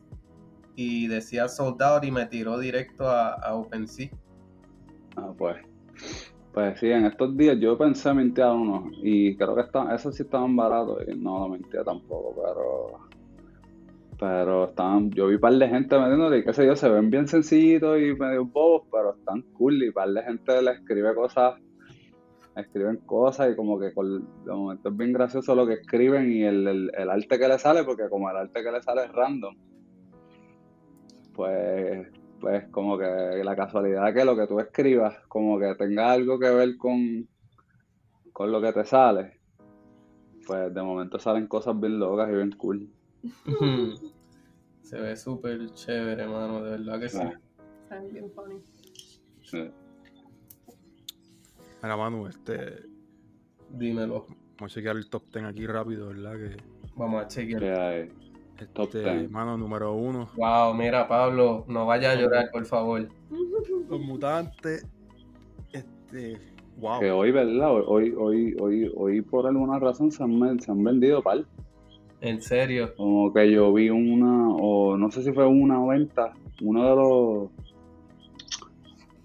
[0.77, 4.11] Y decía sold out y me tiró directo a, OpenSea.
[5.17, 5.57] Ah, pues.
[6.53, 10.25] Pues sí, en estos días yo pensé mintear unos y creo que estaban, esos sí
[10.25, 13.11] estaban baratos y no lo mentía tampoco, pero
[14.21, 17.09] pero estaban, yo vi un par de gente metiéndole y qué sé yo, se ven
[17.09, 21.15] bien sencillitos y medio bobos, pero están cool y un par de gente le escribe
[21.15, 21.55] cosas,
[22.55, 26.43] escriben cosas y como que con, de momento es bien gracioso lo que escriben y
[26.43, 29.57] el, el arte que le sale, porque como el arte que le sale es random,
[31.41, 32.07] pues
[32.39, 36.51] pues como que la casualidad que lo que tú escribas como que tenga algo que
[36.51, 37.27] ver con,
[38.33, 39.41] con lo que te sale,
[40.47, 42.91] pues de momento salen cosas bien locas y bien cool.
[44.83, 47.19] se ve súper chévere, mano, de verdad que sí.
[47.23, 47.33] Ah,
[47.89, 48.61] Se ve bien funny.
[49.43, 49.71] sí.
[51.83, 52.83] Mira, Manu, este.
[53.71, 54.27] Dímelo.
[54.59, 56.37] Vamos a chequear el top 10 aquí rápido, ¿verdad?
[56.37, 56.57] Que,
[56.97, 58.09] Vamos a chequear.
[58.73, 59.31] Top este, 10.
[59.31, 60.29] mano, número uno.
[60.37, 63.09] Wow, mira, Pablo, no vaya a llorar, por favor.
[63.89, 64.87] Los mutantes.
[65.73, 66.39] Este.
[66.77, 67.01] Wow.
[67.01, 67.73] Que hoy, ¿verdad?
[67.87, 71.45] Hoy, hoy, hoy, hoy por alguna razón se han, ven- se han vendido par.
[72.21, 72.95] En serio.
[72.97, 76.33] Como que yo vi una, o no sé si fue una venta,
[76.63, 77.51] uno de los,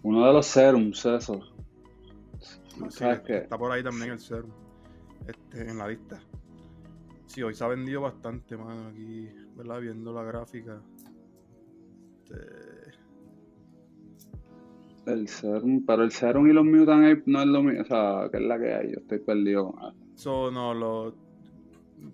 [0.03, 1.53] uno de los serums, esos.
[2.40, 3.38] Sí, ¿Sabes qué?
[3.38, 4.49] Está por ahí también el serum.
[5.28, 6.20] Este, en la lista.
[7.27, 9.81] Sí, hoy se ha vendido bastante, mano, aquí, ¿verdad?
[9.81, 10.81] Viendo la gráfica.
[12.23, 12.93] Este,
[15.06, 18.30] El serum, pero el serum y los mutant ape no es lo mismo, o sea,
[18.31, 19.95] que es la que hay, yo estoy perdido con eso.
[20.15, 21.15] so, no, lo,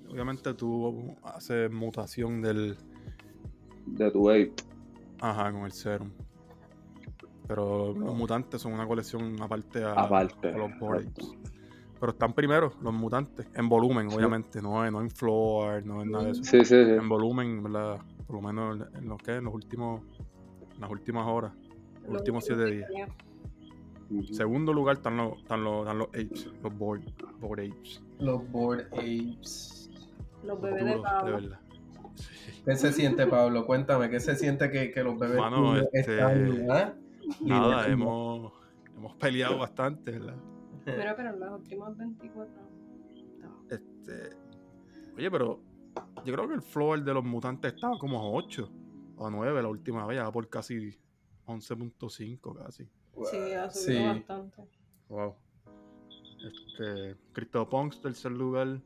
[0.09, 2.77] obviamente tú haces mutación del,
[3.85, 4.53] De tu ape.
[5.19, 6.11] ajá, con el serum.
[7.47, 10.71] Pero los mutantes son una colección aparte a, Aparte, a los.
[10.71, 11.37] Apes.
[12.01, 14.17] Pero están primero los mutantes, en volumen, Sí.
[14.17, 16.43] obviamente, no, en- no en floor, no en nada de eso.
[16.43, 16.91] Sí, sí, sí.
[16.91, 17.99] En volumen, ¿verdad?
[18.25, 20.01] Por lo menos en, los que en los últimos,
[20.75, 21.53] en las últimas horas,
[22.01, 22.89] los Los últimos siete días.
[24.09, 24.23] Ujú.
[24.33, 27.01] Segundo lugar están los, están los, están los apes, los board,
[27.39, 28.03] board apes.
[28.19, 29.89] Los Bored Apes.
[30.43, 31.33] Los bebés de Duros, de Pablo.
[31.35, 31.59] verdad.
[32.65, 33.65] ¿Qué se siente, Pablo?
[33.67, 36.93] Cuéntame, ¿qué se siente que, que los bebés Mano, este, están, ah,
[37.41, 38.51] Nada, hemos
[39.19, 40.35] peleado bastante, ¿verdad?
[40.85, 42.53] Mira, pero los últimos 24.
[43.39, 43.65] no.
[43.69, 44.35] Este,
[45.15, 45.61] oye, pero
[46.25, 48.69] yo creo que el floor de los mutantes estaba como a 8
[49.17, 50.97] o a 9 la última vez, ya por casi
[51.45, 52.85] 11.5 casi.
[53.29, 54.05] Sí, ha subido Sí.
[54.19, 54.63] bastante.
[55.09, 55.35] Wow.
[56.43, 58.81] Este, CryptoPunks, tercer lugar.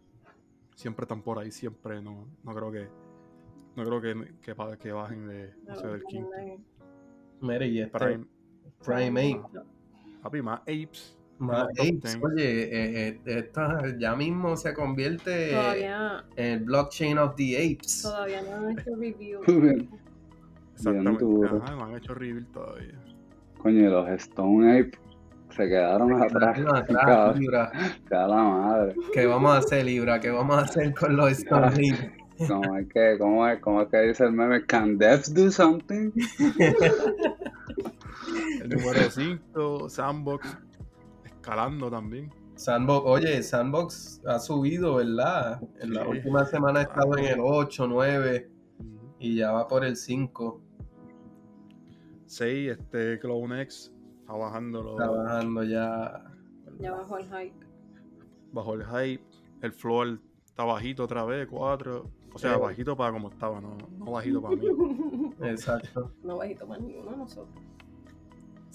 [0.76, 2.02] Siempre están por ahí, siempre.
[2.02, 2.90] No, no creo que.
[3.78, 6.30] No creo que, que, bajen de, no No, sé, del quinto.
[7.42, 8.26] Mira, y este Prime,
[8.84, 9.60] Prime Ape.
[10.22, 11.18] papi, más apes.
[11.38, 11.68] Más.
[11.74, 12.18] 10.
[12.22, 18.02] Oye, eh, eh, esta ya mismo se convierte Todavía, en el blockchain of the apes.
[18.04, 19.42] todavía no han hecho review.
[20.76, 21.26] Exactamente.
[21.46, 23.00] Ajá, no han hecho reveal todavía.
[23.58, 24.92] Coño, y los Stone Ape
[25.56, 26.58] se quedaron atrás.
[26.58, 27.40] Quedaron atrás, cabrón.
[27.40, 27.72] Libra.
[28.10, 28.96] La madre.
[29.14, 30.20] ¿Qué vamos a hacer, Libra?
[30.20, 32.12] ¿Qué vamos a hacer con los Stone Apes?
[32.48, 34.66] ¿Cómo es que, cómo es, cómo es que dice el meme?
[34.66, 36.12] Can devs do something?
[38.62, 40.58] El número 5, Sandbox,
[41.50, 42.34] escalando también.
[42.56, 45.62] Sandbox, oye, Sandbox ha subido, ¿verdad?
[45.80, 46.10] En la Sí.
[46.10, 48.50] última semana ha estado en el 8, 9
[49.20, 50.62] y ya va por el 5,
[52.26, 53.92] 6, este CloneX
[54.22, 56.24] está bajando los- trabajando ya.
[56.80, 57.66] Ya bajó el hype.
[58.52, 59.24] bajo el hype.
[59.62, 62.10] El floor está bajito otra vez, 4.
[62.34, 62.60] O sea, Sí.
[62.62, 64.62] bajito para como estaba, no, no bajito para mí.
[65.42, 66.12] Exacto.
[66.24, 67.65] no bajito más ninguno de nosotros.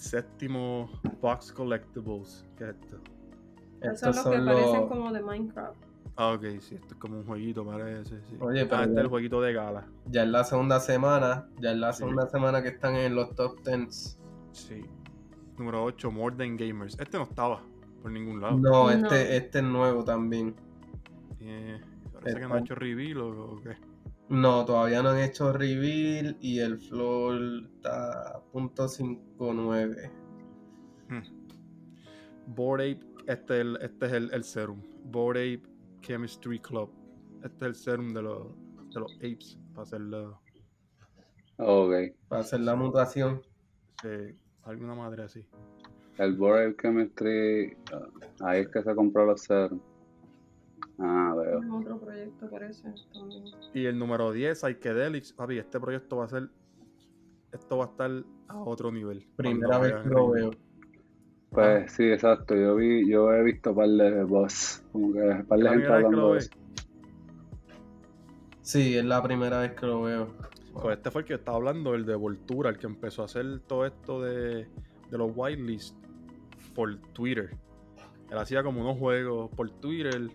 [0.01, 0.89] Séptimo,
[1.21, 2.45] Box Collectibles.
[2.57, 2.97] ¿Qué es esto?
[3.81, 5.77] Esos Estos son los que parecen como de Minecraft.
[6.15, 8.19] Ah, ok, sí, esto es como un jueguito, parece.
[8.25, 8.35] Sí.
[8.39, 9.87] Oye, ah, pero este ya- es el jueguito de gala.
[10.07, 11.99] Ya es la segunda semana, ya es la Sí.
[11.99, 14.19] segunda semana que están en los top 10
[14.51, 14.81] Sí.
[15.57, 16.97] Número 8, More Than Gamers.
[16.99, 17.61] Este no estaba
[18.01, 18.57] por ningún lado.
[18.57, 18.89] No, No.
[18.89, 20.55] este, este es nuevo también.
[21.39, 21.79] Eh,
[22.11, 23.77] parece que no ha hecho reveal o, o qué.
[24.31, 30.09] No, todavía no han hecho reveal y el floor está a punto .59.
[32.47, 34.81] Bored Ape, este, es el- este es el, el serum.
[35.05, 35.69] Bored Ape
[36.01, 36.89] Chemistry Club.
[37.43, 38.47] Este es el serum de los,
[38.93, 39.57] de los apes.
[39.73, 40.39] Para hacer la-
[41.57, 41.93] Ok.
[42.29, 43.41] Para hacer la mutación.
[44.03, 45.45] eh, alguna madre así.
[46.17, 48.07] El Boreal Chemistry, ah,
[48.41, 49.79] ahí es que se compró los ceros.
[51.03, 51.59] Ah, veo.
[51.59, 53.43] Es otro proyecto parece también.
[53.73, 55.33] Y el número 10, Psychedelics.
[55.33, 56.49] Papi, este proyecto va a ser.
[57.51, 58.11] Esto va a estar
[58.47, 59.25] a otro nivel.
[59.35, 60.51] Primera vez que lo veo.
[61.49, 62.55] Pues sí, exacto.
[62.55, 65.97] Yo vi, yo he visto par de boss, como que par de La gente primera
[65.97, 66.51] vez que hablando lo de eso.
[68.61, 70.27] Sí, es la primera vez que lo veo.
[70.73, 73.59] Pues este fue el que estaba hablando, el de Voltura, el que empezó a hacer
[73.61, 74.67] todo esto de,
[75.09, 75.95] de los whitelist
[76.75, 77.57] por Twitter.
[78.29, 80.29] Él hacía como unos juegos por Twitter,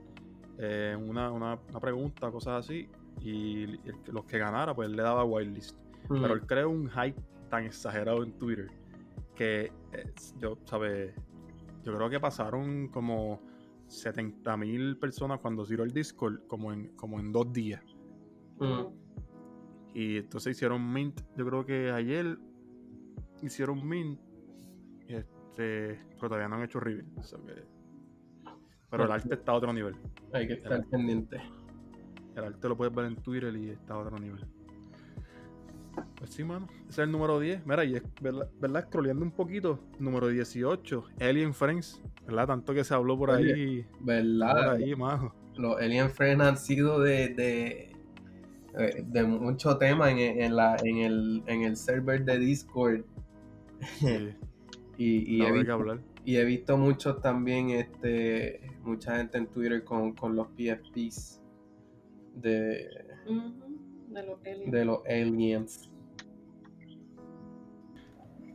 [0.59, 2.89] eh, una, una, una pregunta, cosas así,
[3.21, 3.81] y el-
[4.13, 5.77] los que ganara, pues él le daba whitelist.
[6.09, 6.23] Mm.
[6.23, 7.21] Pero él creó un hype
[7.51, 8.69] tan exagerado en Twitter
[9.35, 11.15] que eh, yo, ¿sabes?
[11.85, 13.41] Yo creo que pasaron como
[13.87, 17.83] 70 mil personas cuando tiró el Discord, como en, como en dos días.
[18.59, 18.87] Mm.
[19.95, 22.39] Y entonces hicieron mint, yo creo que ayer
[23.43, 24.19] hicieron mint,
[25.09, 27.07] este, pero todavía no han hecho reveal.
[27.23, 27.76] so que-
[28.97, 29.95] pero el arte está a otro nivel.
[30.33, 31.41] Hay que estar pendiente.
[32.35, 34.45] El arte lo puedes ver en Twitter y está a otro nivel.
[36.17, 36.67] Pues sí, mano.
[36.83, 37.67] Ese es el número 10.
[37.67, 38.87] Mira, y es verdad, ¿verdad?
[38.87, 39.81] Scrolleando un poquito.
[39.99, 42.03] Número 18, Alien Friends.
[42.27, 42.47] ¿Verdad?
[42.49, 43.83] Tanto que se habló por Oye, ahí.
[43.83, 44.73] Por ¿Verdad?
[44.73, 45.35] ahí, majo.
[45.57, 47.93] Los Alien Friends han sido de, de,
[48.79, 53.05] eh, de mucho tema en, en, la, en, el, en el server de Discord.
[53.99, 54.35] Sí,
[54.99, 59.85] Y, y, no he visto, y he visto muchos también, este, mucha gente en Twitter
[59.85, 61.43] con, con los PFPs
[62.37, 62.89] de,
[63.27, 63.53] Ujú,
[64.09, 64.71] De los aliens.
[64.73, 65.91] de los aliens.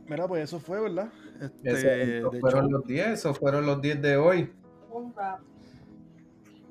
[0.08, 1.10] Mira, pues eso fue, ¿verdad?
[1.40, 4.52] Este, Ese- esos fueron show, los 10, esos fueron los 10 de hoy.
[4.90, 5.40] Un rap.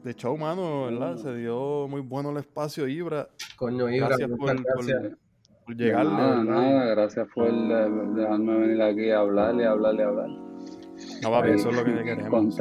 [0.04, 1.14] de show, mano, ¿verdad?
[1.14, 1.18] Mm.
[1.20, 3.30] Se dio muy bueno el espacio, Ibra.
[3.56, 5.18] Coño, Ibra, Gracias muchas por- por- gracias.
[5.66, 10.02] Por llegarle, nada, nada, gracias por eh, dejarme venir aquí a hablar y hablar y
[10.02, 10.30] hablar.
[11.22, 12.30] No, papi, eso es lo que queremos.
[12.30, 12.52] Con.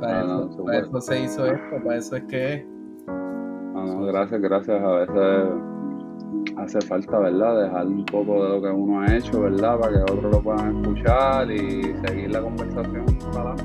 [0.00, 0.64] Para, Ah, no, eso, súper.
[0.64, 2.64] para eso se hizo esto, para eso es que es.
[3.06, 4.82] No, no, gracias, gracias.
[4.82, 5.48] A veces
[6.56, 7.62] hace falta, ¿verdad?
[7.64, 9.78] Dejar un poco de lo que uno ha hecho, ¿verdad?
[9.78, 13.04] Para que otros lo puedan escuchar y seguir la conversación
[13.34, 13.56] para.
[13.56, 13.64] Sí,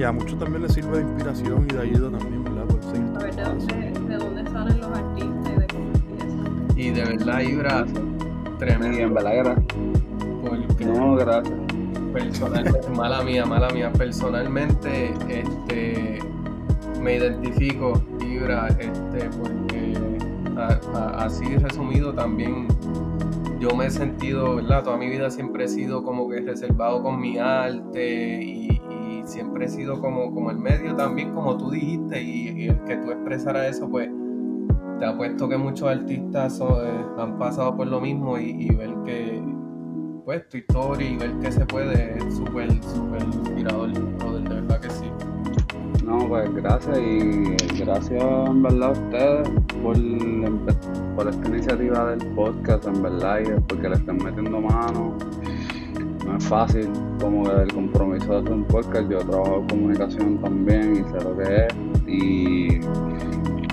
[0.00, 2.64] Y a muchos también les sirve de inspiración y de ayuda también, ¿verdad?
[2.66, 3.74] Por seguir A ver de dónde,
[4.08, 6.66] de dónde salen los artistas y de cómo empiezan.
[6.76, 8.18] Y de verdad, Ibra, Y en
[8.58, 9.14] tremendo.
[9.14, 9.66] verdad, gracias.
[10.86, 11.58] No, gracias.
[12.12, 16.18] personalmente, mala mía, mala mía, personalmente, este,
[17.00, 19.94] me identifico, Ibra, este, porque
[20.56, 22.66] a- a- así resumido también
[23.58, 24.82] yo me he sentido, ¿verdad?
[24.82, 29.66] Toda mi vida siempre he sido como que reservado con mi arte y, y siempre
[29.66, 33.12] he sido como, como el medio también, como tú dijiste, y, y el que tú
[33.12, 34.10] expresaras eso, pues
[34.98, 38.90] te apuesto que muchos artistas son, eh, han pasado por lo mismo y, y ver
[39.04, 39.40] que,
[40.24, 44.80] pues, tu historia y ver que se puede es súper, súper inspirador, brother, de verdad
[44.80, 45.10] que sí.
[46.04, 49.48] No, pues gracias y gracias en verdad a ustedes
[49.82, 49.96] por,
[51.16, 55.16] por esta iniciativa del podcast, en verdad, y porque le están metiendo mano.
[56.26, 56.88] No es fácil
[57.20, 59.10] como que el compromiso de hacer un podcast.
[59.10, 61.74] Yo trabajo en comunicación también y sé lo que es.
[62.06, 62.80] Y,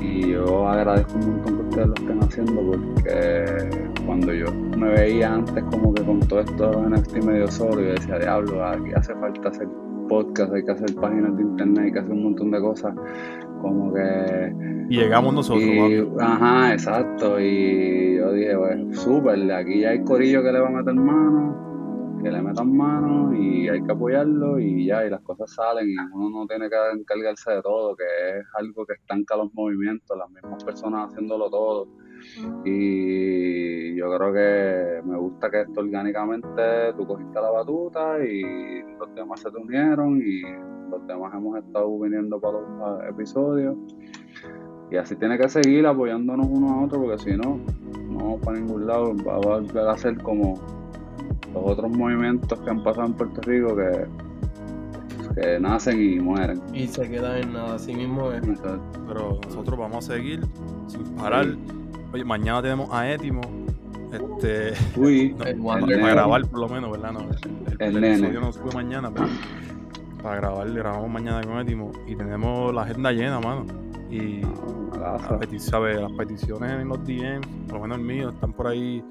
[0.03, 5.35] y yo agradezco un montón que ustedes lo estén haciendo porque cuando yo me veía
[5.35, 9.13] antes como que con todo esto en este medio solo, yo decía, diablo, aquí hace
[9.13, 9.67] falta hacer
[10.07, 12.95] podcast, hay que hacer páginas de internet, hay que hacer un montón de cosas
[13.61, 14.51] como que
[14.89, 17.39] Y llegamos nosotros, y, ajá, exacto.
[17.39, 22.17] Y yo dije, pues, súper, aquí ya hay corillo que le va a meter mano,
[22.23, 25.95] que le metan mano y hay que apoyarlo y ya, y las cosas salen y
[26.15, 30.31] uno no tiene que encargarse de todo, que es algo que estanca los movimientos, las
[30.31, 31.87] mismas personas haciéndolo todo.
[32.65, 39.13] Y yo creo que me gusta que esto orgánicamente tú cogiste la batuta y los
[39.15, 40.41] demás se te unieron y
[40.89, 43.75] los demás hemos estado viniendo para los episodios.
[44.91, 47.59] Y así tiene que seguir apoyándonos uno a otro porque si no,
[48.09, 49.15] no vamos para ningún lado.
[49.25, 50.55] Va a volver a ser como
[51.53, 54.05] los otros movimientos que han pasado en Puerto Rico que,
[55.35, 56.61] que nacen y mueren.
[56.73, 58.41] Y se queda en nada, así mismo es.
[59.07, 60.41] Pero nosotros vamos a seguir
[60.87, 61.47] sin parar.
[62.13, 63.41] Oye, mañana tenemos a Etimo.
[64.11, 65.59] Este, Uy, no, El
[65.99, 67.11] para grabar por lo menos, ¿verdad?
[67.13, 67.19] No,
[67.79, 69.27] el, el- El no sube mañana, pero
[70.23, 73.65] para grabar, grabamos mañana con Etimo y tenemos la agenda llena, mano.
[74.09, 75.39] Y las, Malazo.
[75.39, 76.01] peti- ¿sabe?
[76.01, 79.03] las peticiones en los DMs, por lo menos el mío, están por ahí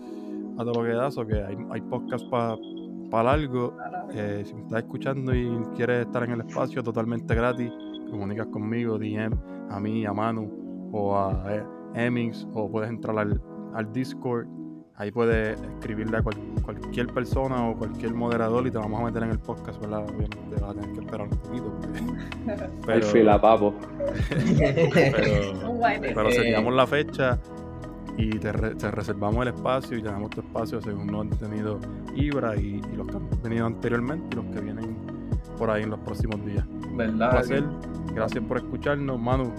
[0.59, 3.77] a todo lo que da, so que hay, hay podcast para largo.
[4.13, 7.71] Eh, si me estás escuchando y quieres estar en el espacio totalmente gratis,
[8.11, 9.33] comunicas conmigo, DM,
[9.71, 11.63] a mí, a Manu o a eh,
[11.95, 13.41] Emix, o puedes entrar al,
[13.75, 14.47] al Discord.
[14.97, 19.23] Ahí puedes escribirle a cual- cualquier persona o cualquier moderador y te vamos a meter
[19.23, 20.01] en el podcast, ¿verdad?
[20.05, 21.73] Obviamente vas a tener que esperar un poquito.
[21.81, 23.75] porque- El Pero, fila papo.
[24.29, 27.39] pero, Un de- pero Eh, seríamos la fecha
[28.17, 31.79] y te, re- te reservamos el espacio y tenemos tu espacio según nos han tenido
[32.17, 34.97] Ibra y, y los que han venido anteriormente y los que vienen
[35.57, 36.67] por ahí en los próximos días.
[36.67, 37.31] Un ¿Verdad?
[37.31, 37.63] placer.
[38.15, 39.53] Gracias por escucharnos, Manu.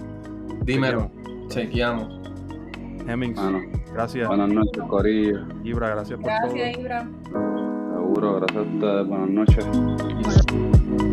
[0.64, 1.10] Dímelo.
[1.50, 2.08] Chequeamos.
[3.06, 3.60] Hemmings, Mano,
[3.92, 4.28] gracias.
[4.28, 5.40] buenas noches, Corillo.
[5.64, 6.80] Ibra, gracias por Gracias, todo.
[6.82, 7.08] Ibra.
[7.94, 9.06] Seguro, gracias a ustedes.
[9.08, 11.09] Buenas noches.